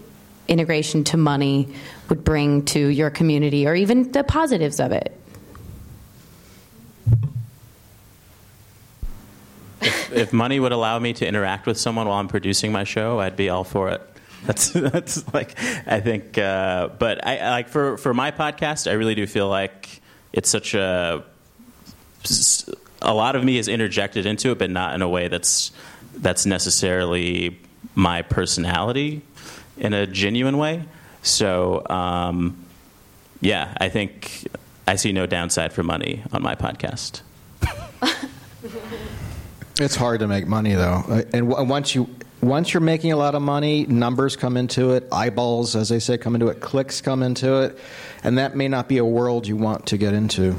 [0.48, 1.68] integration to money
[2.08, 5.14] would bring to your community, or even the positives of it?
[9.80, 13.20] If, if money would allow me to interact with someone while I'm producing my show,
[13.20, 14.02] I'd be all for it.
[14.46, 19.14] That's that's like I think, uh, but I like for for my podcast, I really
[19.14, 20.00] do feel like
[20.32, 21.24] it's such a
[23.00, 25.70] a lot of me is interjected into it, but not in a way that's
[26.14, 27.58] that's necessarily
[27.94, 29.22] my personality
[29.76, 30.84] in a genuine way.
[31.22, 32.56] So, um,
[33.40, 34.48] yeah, I think
[34.86, 37.22] I see no downside for money on my podcast.
[39.80, 42.08] It's hard to make money though, uh, and once you
[42.40, 46.18] once you're making a lot of money, numbers come into it, eyeballs, as they say,
[46.18, 47.78] come into it, clicks come into it,
[48.24, 50.56] and that may not be a world you want to get into.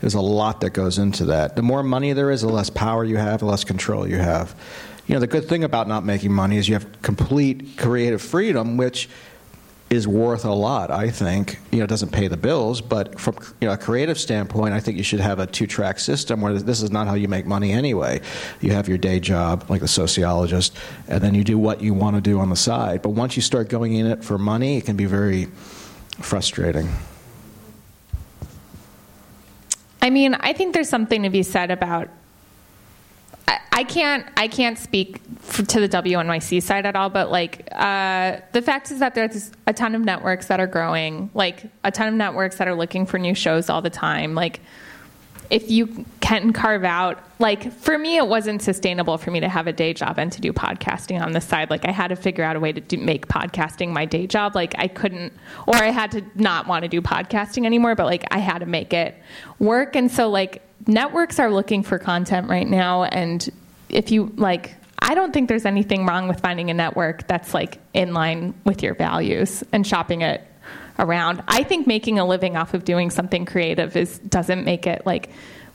[0.00, 1.56] There's a lot that goes into that.
[1.56, 4.54] The more money there is, the less power you have, the less control you have.
[5.06, 8.76] You know, the good thing about not making money is you have complete creative freedom,
[8.76, 9.08] which
[9.90, 10.90] is worth a lot.
[10.90, 14.18] I think you know it doesn't pay the bills, but from you know, a creative
[14.18, 17.28] standpoint, I think you should have a two-track system where this is not how you
[17.28, 18.20] make money anyway.
[18.60, 20.76] You have your day job, like the sociologist,
[21.08, 23.02] and then you do what you want to do on the side.
[23.02, 25.46] But once you start going in it for money, it can be very
[26.20, 26.90] frustrating.
[30.02, 32.08] I mean, I think there's something to be said about
[33.72, 34.26] I, can't.
[34.36, 35.20] I can't speak
[35.52, 39.72] to the WNYC side at all, but like uh, the fact is that there's a
[39.72, 43.18] ton of networks that are growing, like a ton of networks that are looking for
[43.18, 44.34] new shows all the time.
[44.34, 44.60] Like,
[45.50, 49.66] if you can carve out, like for me, it wasn't sustainable for me to have
[49.66, 51.70] a day job and to do podcasting on the side.
[51.70, 54.54] Like, I had to figure out a way to do, make podcasting my day job.
[54.54, 55.32] Like, I couldn't,
[55.66, 57.94] or I had to not want to do podcasting anymore.
[57.94, 59.16] But like, I had to make it
[59.58, 63.50] work, and so like networks are looking for content right now and
[63.88, 67.78] if you like i don't think there's anything wrong with finding a network that's like
[67.94, 70.42] in line with your values and shopping it
[70.98, 71.42] around.
[71.48, 75.30] I think making a living off of doing something creative is doesn't make it like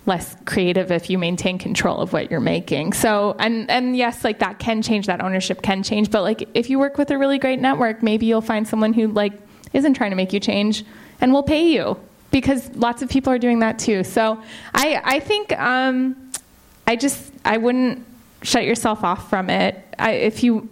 [0.06, 2.94] less creative if you maintain control of what you're making.
[2.94, 6.70] So and and yes like that can change that ownership can change but like if
[6.70, 9.34] you work with a really great network maybe you'll find someone who like
[9.72, 10.84] isn't trying to make you change
[11.22, 11.98] and will pay you
[12.34, 14.04] because lots of people are doing that too.
[14.04, 14.42] So
[14.74, 16.32] I, I think um,
[16.88, 18.06] I just I wouldn't
[18.42, 19.82] shut yourself off from it.
[20.00, 20.68] I, if you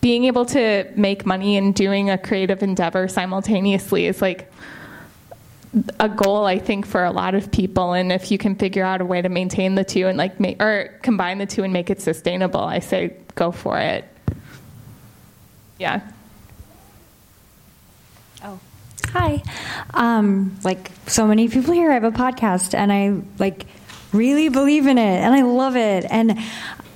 [0.00, 4.52] being able to make money and doing a creative endeavor simultaneously is like
[5.98, 9.00] a goal I think for a lot of people and if you can figure out
[9.00, 11.88] a way to maintain the two and like make, or combine the two and make
[11.88, 14.04] it sustainable I say go for it.
[15.78, 16.00] Yeah.
[19.14, 19.44] Hi.
[19.94, 23.64] Um, like so many people here, I have a podcast and I like
[24.12, 26.04] really believe in it and I love it.
[26.10, 26.36] And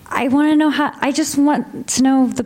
[0.05, 2.43] I want to know how, I just want to know the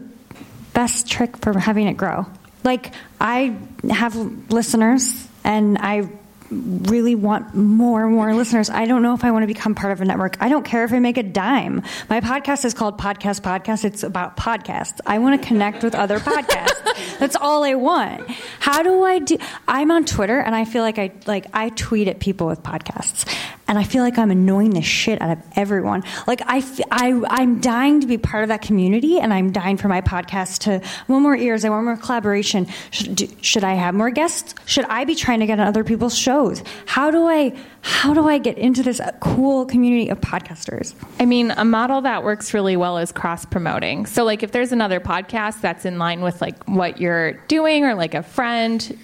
[0.74, 2.27] best trick for having it grow.
[2.65, 3.57] Like, I
[3.89, 4.15] have
[4.53, 6.07] listeners and I
[6.53, 8.70] really want more and more listeners.
[8.70, 10.37] I don't know if I want to become part of a network.
[10.41, 11.83] I don't care if I make a dime.
[12.09, 13.85] My podcast is called Podcast Podcast.
[13.85, 15.01] It's about podcasts.
[15.07, 17.19] I want to connect with other podcasts.
[17.19, 18.29] That's all I want.
[18.61, 22.09] How do I do I'm on Twitter and I feel like I like I tweet
[22.09, 23.29] at people with podcasts.
[23.69, 26.03] And I feel like I'm annoying the shit out of everyone.
[26.27, 29.89] Like I, I I'm dying to be part of that community and I'm dying for
[29.89, 31.65] my podcast to want more ears.
[31.65, 32.67] I want more collaboration.
[32.91, 34.55] Should, do, should I have more guests?
[34.67, 36.63] Should I be trying to get on other people's shows?
[36.87, 40.95] How do I how do I get into this cool community of podcasters?
[41.19, 44.07] I mean, a model that works really well is cross promoting.
[44.07, 47.95] So like if there's another podcast that's in line with like what you're doing or
[47.95, 48.99] like a friend,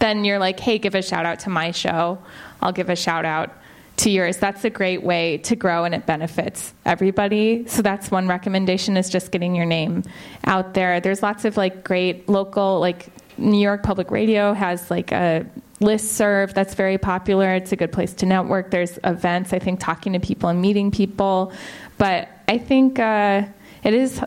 [0.00, 2.18] then you're like, "Hey, give a shout out to my show.
[2.60, 3.50] I'll give a shout out
[3.98, 7.66] to yours." That's a great way to grow and it benefits everybody.
[7.66, 10.04] So that's one recommendation is just getting your name
[10.44, 11.00] out there.
[11.00, 13.08] There's lots of like great local like
[13.38, 15.46] New York Public Radio has like a
[15.80, 17.54] list serve that's very popular.
[17.54, 18.70] It's a good place to network.
[18.70, 21.52] There's events, I think, talking to people and meeting people.
[21.98, 23.44] But I think uh,
[23.84, 24.20] it is,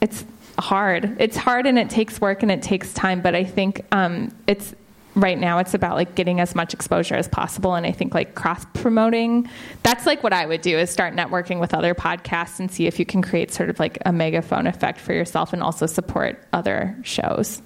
[0.00, 0.24] it's
[0.58, 1.16] hard.
[1.20, 3.20] It's hard and it takes work and it takes time.
[3.20, 4.74] But I think um, it's,
[5.14, 8.34] right now it's about like getting as much exposure as possible and i think like
[8.34, 9.48] cross promoting
[9.82, 12.98] that's like what i would do is start networking with other podcasts and see if
[12.98, 16.96] you can create sort of like a megaphone effect for yourself and also support other
[17.02, 17.60] shows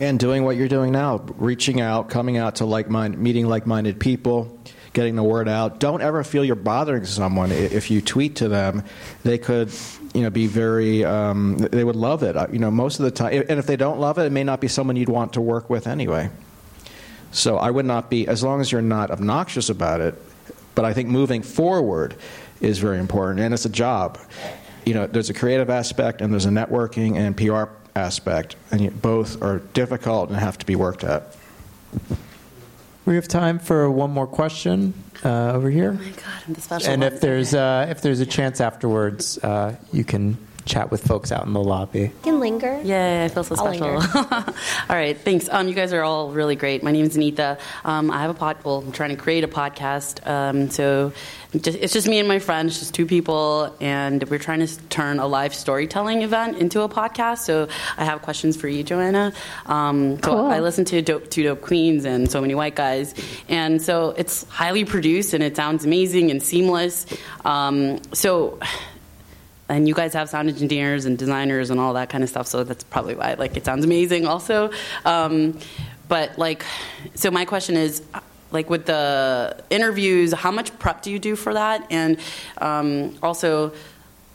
[0.00, 4.00] and doing what you're doing now, reaching out, coming out to like mind, meeting like-minded
[4.00, 4.58] people,
[4.92, 5.78] getting the word out.
[5.78, 7.52] Don't ever feel you're bothering someone.
[7.52, 8.84] If you tweet to them,
[9.22, 9.70] they could,
[10.14, 11.04] you know, be very.
[11.04, 12.36] Um, they would love it.
[12.36, 14.44] Uh, you know, most of the time, and if they don't love it, it may
[14.44, 16.30] not be someone you'd want to work with anyway.
[17.32, 20.14] So I would not be, as long as you're not obnoxious about it.
[20.76, 22.14] But I think moving forward
[22.60, 24.18] is very important, and it's a job.
[24.84, 29.42] You know, there's a creative aspect, and there's a networking and PR aspect, and both
[29.42, 31.36] are difficult and have to be worked at.
[33.06, 34.94] We have time for one more question
[35.24, 35.90] uh, over here.
[35.98, 37.12] Oh my God, I'm the special and one.
[37.12, 41.44] if there's uh, if there's a chance afterwards, uh, you can chat with folks out
[41.46, 42.10] in the lobby.
[42.22, 42.80] can linger.
[42.82, 44.24] Yeah, I feel so I'll special.
[44.88, 45.48] all right, thanks.
[45.50, 46.82] Um, you guys are all really great.
[46.82, 47.58] My name is Anita.
[47.84, 48.56] Um, I have a pod.
[48.64, 50.26] Well, I'm trying to create a podcast.
[50.26, 51.12] Um, so
[51.54, 52.68] just, it's just me and my friend.
[52.68, 56.88] It's just two people, and we're trying to turn a live storytelling event into a
[56.88, 57.38] podcast.
[57.38, 59.32] So I have questions for you, Joanna.
[59.66, 60.46] Um, so Cool.
[60.46, 63.14] I listen to dope, Two Dope Queens and So Many White Guys,
[63.48, 67.06] and so it's highly produced and it sounds amazing and seamless.
[67.44, 68.58] Um, so
[69.68, 72.64] and you guys have sound engineers and designers and all that kind of stuff so
[72.64, 74.70] that's probably why like it sounds amazing also.
[75.04, 75.58] Um,
[76.08, 76.64] but like
[77.14, 78.02] so my question is
[78.50, 81.86] like with the interviews how much prep do you do for that?
[81.90, 82.18] And
[82.58, 83.72] um, also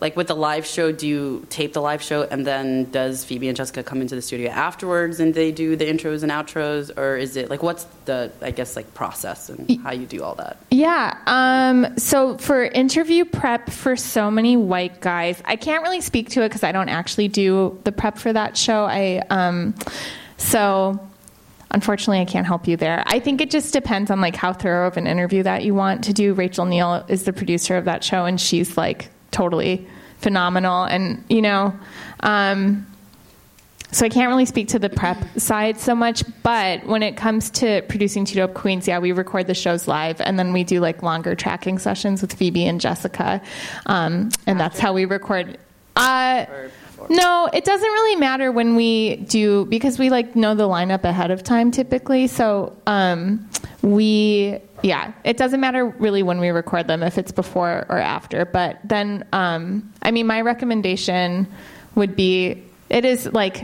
[0.02, 3.48] like with the live show do you tape the live show and then does phoebe
[3.48, 7.18] and jessica come into the studio afterwards and they do the intros and outros or
[7.18, 10.58] is it like what's the i guess like process and how you do all that
[10.72, 11.18] Yeah.
[11.28, 16.44] Um, so for interview prep for so many white guys, I can't really speak to
[16.44, 18.86] it because I don't actually do the prep for that show.
[18.86, 19.76] I um,
[20.38, 21.00] so
[21.72, 23.04] unfortunately, I can't help you there.
[23.06, 26.06] I think it just depends on like how thorough of an interview that you want
[26.06, 26.34] to do.
[26.34, 29.88] Rachel Neal is the producer of that show, and she's like totally
[30.18, 30.84] phenomenal.
[30.84, 31.78] And you know,
[32.22, 32.86] um,
[33.92, 37.50] so I can't really speak to the prep side so much, but when it comes
[37.52, 40.80] to producing Two Dope Queens, yeah, we record the shows live, and then we do
[40.80, 43.42] like longer tracking sessions with Phoebe and Jessica,
[43.88, 45.58] um, and that's how we record.
[45.96, 46.46] Uh,
[47.10, 51.32] no, it doesn't really matter when we do because we like know the lineup ahead
[51.32, 52.28] of time typically.
[52.28, 53.50] So um,
[53.82, 58.46] we, yeah, it doesn't matter really when we record them if it's before or after.
[58.46, 61.48] But then, um, I mean, my recommendation
[61.96, 63.64] would be it is like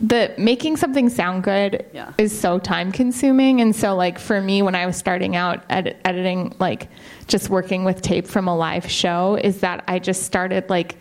[0.00, 2.12] the making something sound good Yeah.
[2.18, 5.96] is so time consuming and so like for me when i was starting out ed-
[6.04, 6.88] editing like
[7.28, 10.96] just working with tape from a live show is that i just started like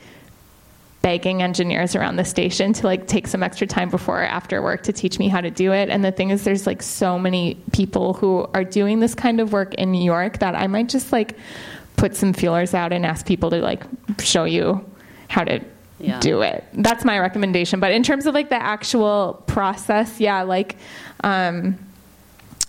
[1.06, 4.82] begging engineers around the station to like take some extra time before or after work
[4.82, 5.88] to teach me how to do it.
[5.88, 9.54] And the thing is there's like so many people who are doing this kind of
[9.54, 11.38] work in new york that i might just like
[11.96, 13.84] put some feelers out and ask people to like
[14.20, 14.84] show you
[15.28, 15.60] how to
[16.00, 16.20] Yeah.
[16.20, 16.64] do it.
[16.74, 17.80] That's my recommendation.
[17.80, 20.76] But in terms of like the actual process yeah like
[21.24, 21.78] um,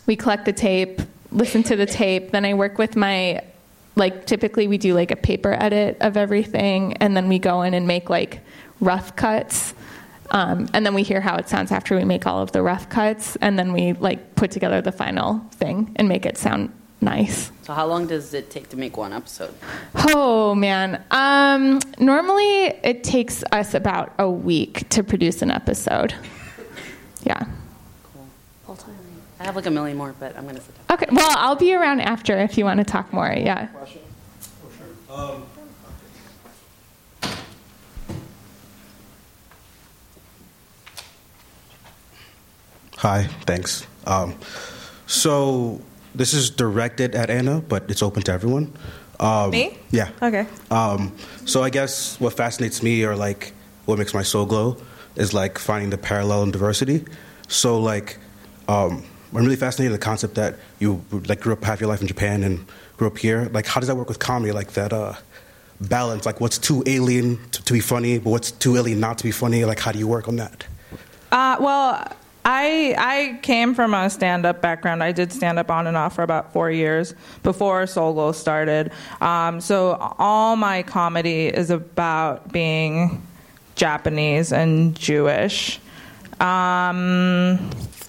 [0.07, 1.01] we collect the tape
[1.33, 2.33] listen to the tape.
[2.33, 3.41] Then i work with my
[3.97, 7.75] like typically we do like a paper edit of everything and then we go in
[7.75, 8.41] and make like
[8.81, 9.75] rough cuts
[10.31, 12.89] um, and then we hear how it sounds after we make all of the rough
[12.89, 17.51] cuts and then we like put together the final thing and make it sound nice
[17.63, 19.55] So how long does it take to make one episode?
[20.15, 21.05] Oh man.
[21.11, 26.15] Um, normally it takes us about a week to produce an episode.
[27.25, 27.45] Yeah.
[29.39, 30.99] I have like a million more, but I'm gonna sit down.
[30.99, 31.07] Okay.
[31.13, 33.33] Well, I'll be around after if you want to talk more.
[33.37, 33.69] Yeah.
[33.87, 34.03] Sure.
[42.99, 43.87] Hi, thanks.
[44.07, 44.35] Um,
[45.07, 45.81] so
[46.15, 48.73] this is directed at Anna, but it's open to everyone.
[49.21, 49.79] Um, Me?
[49.91, 50.11] Yeah.
[50.23, 50.47] Okay.
[50.71, 51.15] Um,
[51.45, 53.53] so I guess what fascinates me, or like
[53.85, 54.79] what makes my soul glow,
[55.15, 57.05] is like finding the parallel in diversity.
[57.49, 58.19] So like,
[58.69, 59.05] um,
[59.35, 62.07] I'm really fascinated in the concept that you like grew up half your life in
[62.07, 62.65] Japan and
[62.97, 63.49] grew up here.
[63.53, 64.53] Like, how does that work with comedy?
[64.53, 65.15] Like that uh,
[65.81, 66.27] balance.
[66.27, 69.33] Like, what's too alien to, to be funny, but what's too alien not to be
[69.33, 69.65] funny?
[69.65, 70.67] Like, how do you work on that?
[71.33, 75.03] Uh, well, I I came from a stand-up background.
[75.03, 78.93] I did stand-up on and off for about four years before Soul Glow started.
[79.21, 83.21] Um, so all my comedy is about being
[83.75, 85.81] Japanese and Jewish.
[86.39, 87.59] Um,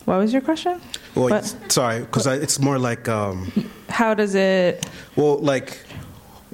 [0.06, 0.82] what was your question?
[1.20, 3.08] Well, it's- sorry, because it's more like.
[3.10, 3.52] Um,
[3.90, 4.86] How does it?
[5.16, 5.78] Well, like,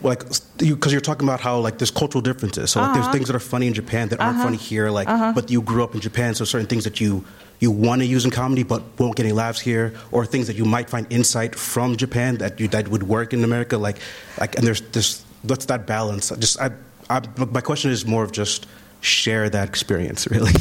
[0.01, 0.23] like
[0.59, 2.71] you because you're talking about how like there's cultural differences.
[2.71, 3.13] So like there's Uh-huh.
[3.13, 4.45] things that are funny in Japan that aren't Uh-huh.
[4.45, 4.89] funny here.
[4.89, 5.31] Like, Uh-huh.
[5.35, 7.23] but you grew up in Japan, so certain things that you
[7.59, 10.57] you want to use in comedy but won't get any laughs here, or things that
[10.57, 13.77] you might find insight from Japan that you that would work in America.
[13.77, 13.99] Like,
[14.41, 16.29] like and there's this what's that balance?
[16.39, 16.71] Just I,
[17.09, 17.21] I
[17.57, 18.65] my question is more of just
[19.01, 20.53] share that experience really.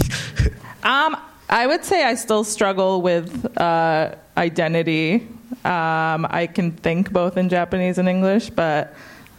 [0.85, 1.17] Um,
[1.53, 5.29] I would say I still struggle with uh, identity.
[5.65, 8.95] Um, I can think both in Japanese and English, but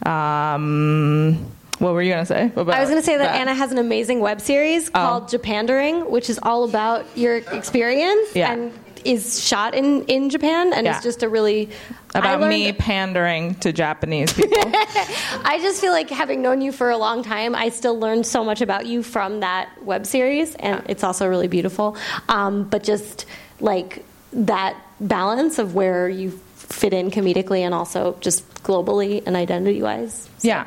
[0.06, 1.34] um,
[1.80, 2.52] what were you gonna say?
[2.54, 3.40] About I was going to say that that?
[3.40, 4.92] Anna has an amazing web series Oh.
[4.92, 8.52] called Japandering, which is all about your experience Yeah.
[8.52, 8.72] and
[9.04, 10.96] is shot in, in Japan and Yeah.
[10.96, 11.68] is just a really
[12.14, 14.58] about learned- me pandering to Japanese people.
[14.64, 18.44] I just feel like having known you for a long time, I still learned so
[18.44, 21.96] much about you from that web series, and it's also really beautiful.
[22.28, 23.26] Um, but just
[23.60, 29.82] like that balance of where you fit in comedically and also just globally and identity
[29.82, 30.28] wise.
[30.40, 30.66] yeah.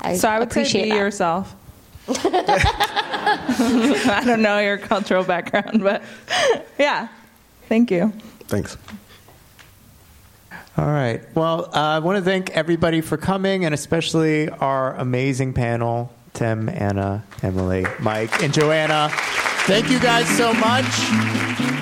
[0.00, 0.98] I so I would appreciate say be that.
[0.98, 1.54] yourself.
[2.08, 6.02] I don't know your cultural background, but
[6.78, 7.08] yeah.
[7.68, 8.12] Thank you.
[8.46, 8.76] Thanks.
[10.76, 11.22] All right.
[11.34, 16.68] Well, uh, I want to thank everybody for coming, and especially our amazing panel Tim,
[16.68, 19.08] Anna, Emily, Mike, and Joanna.
[19.66, 21.73] Thank you guys so much.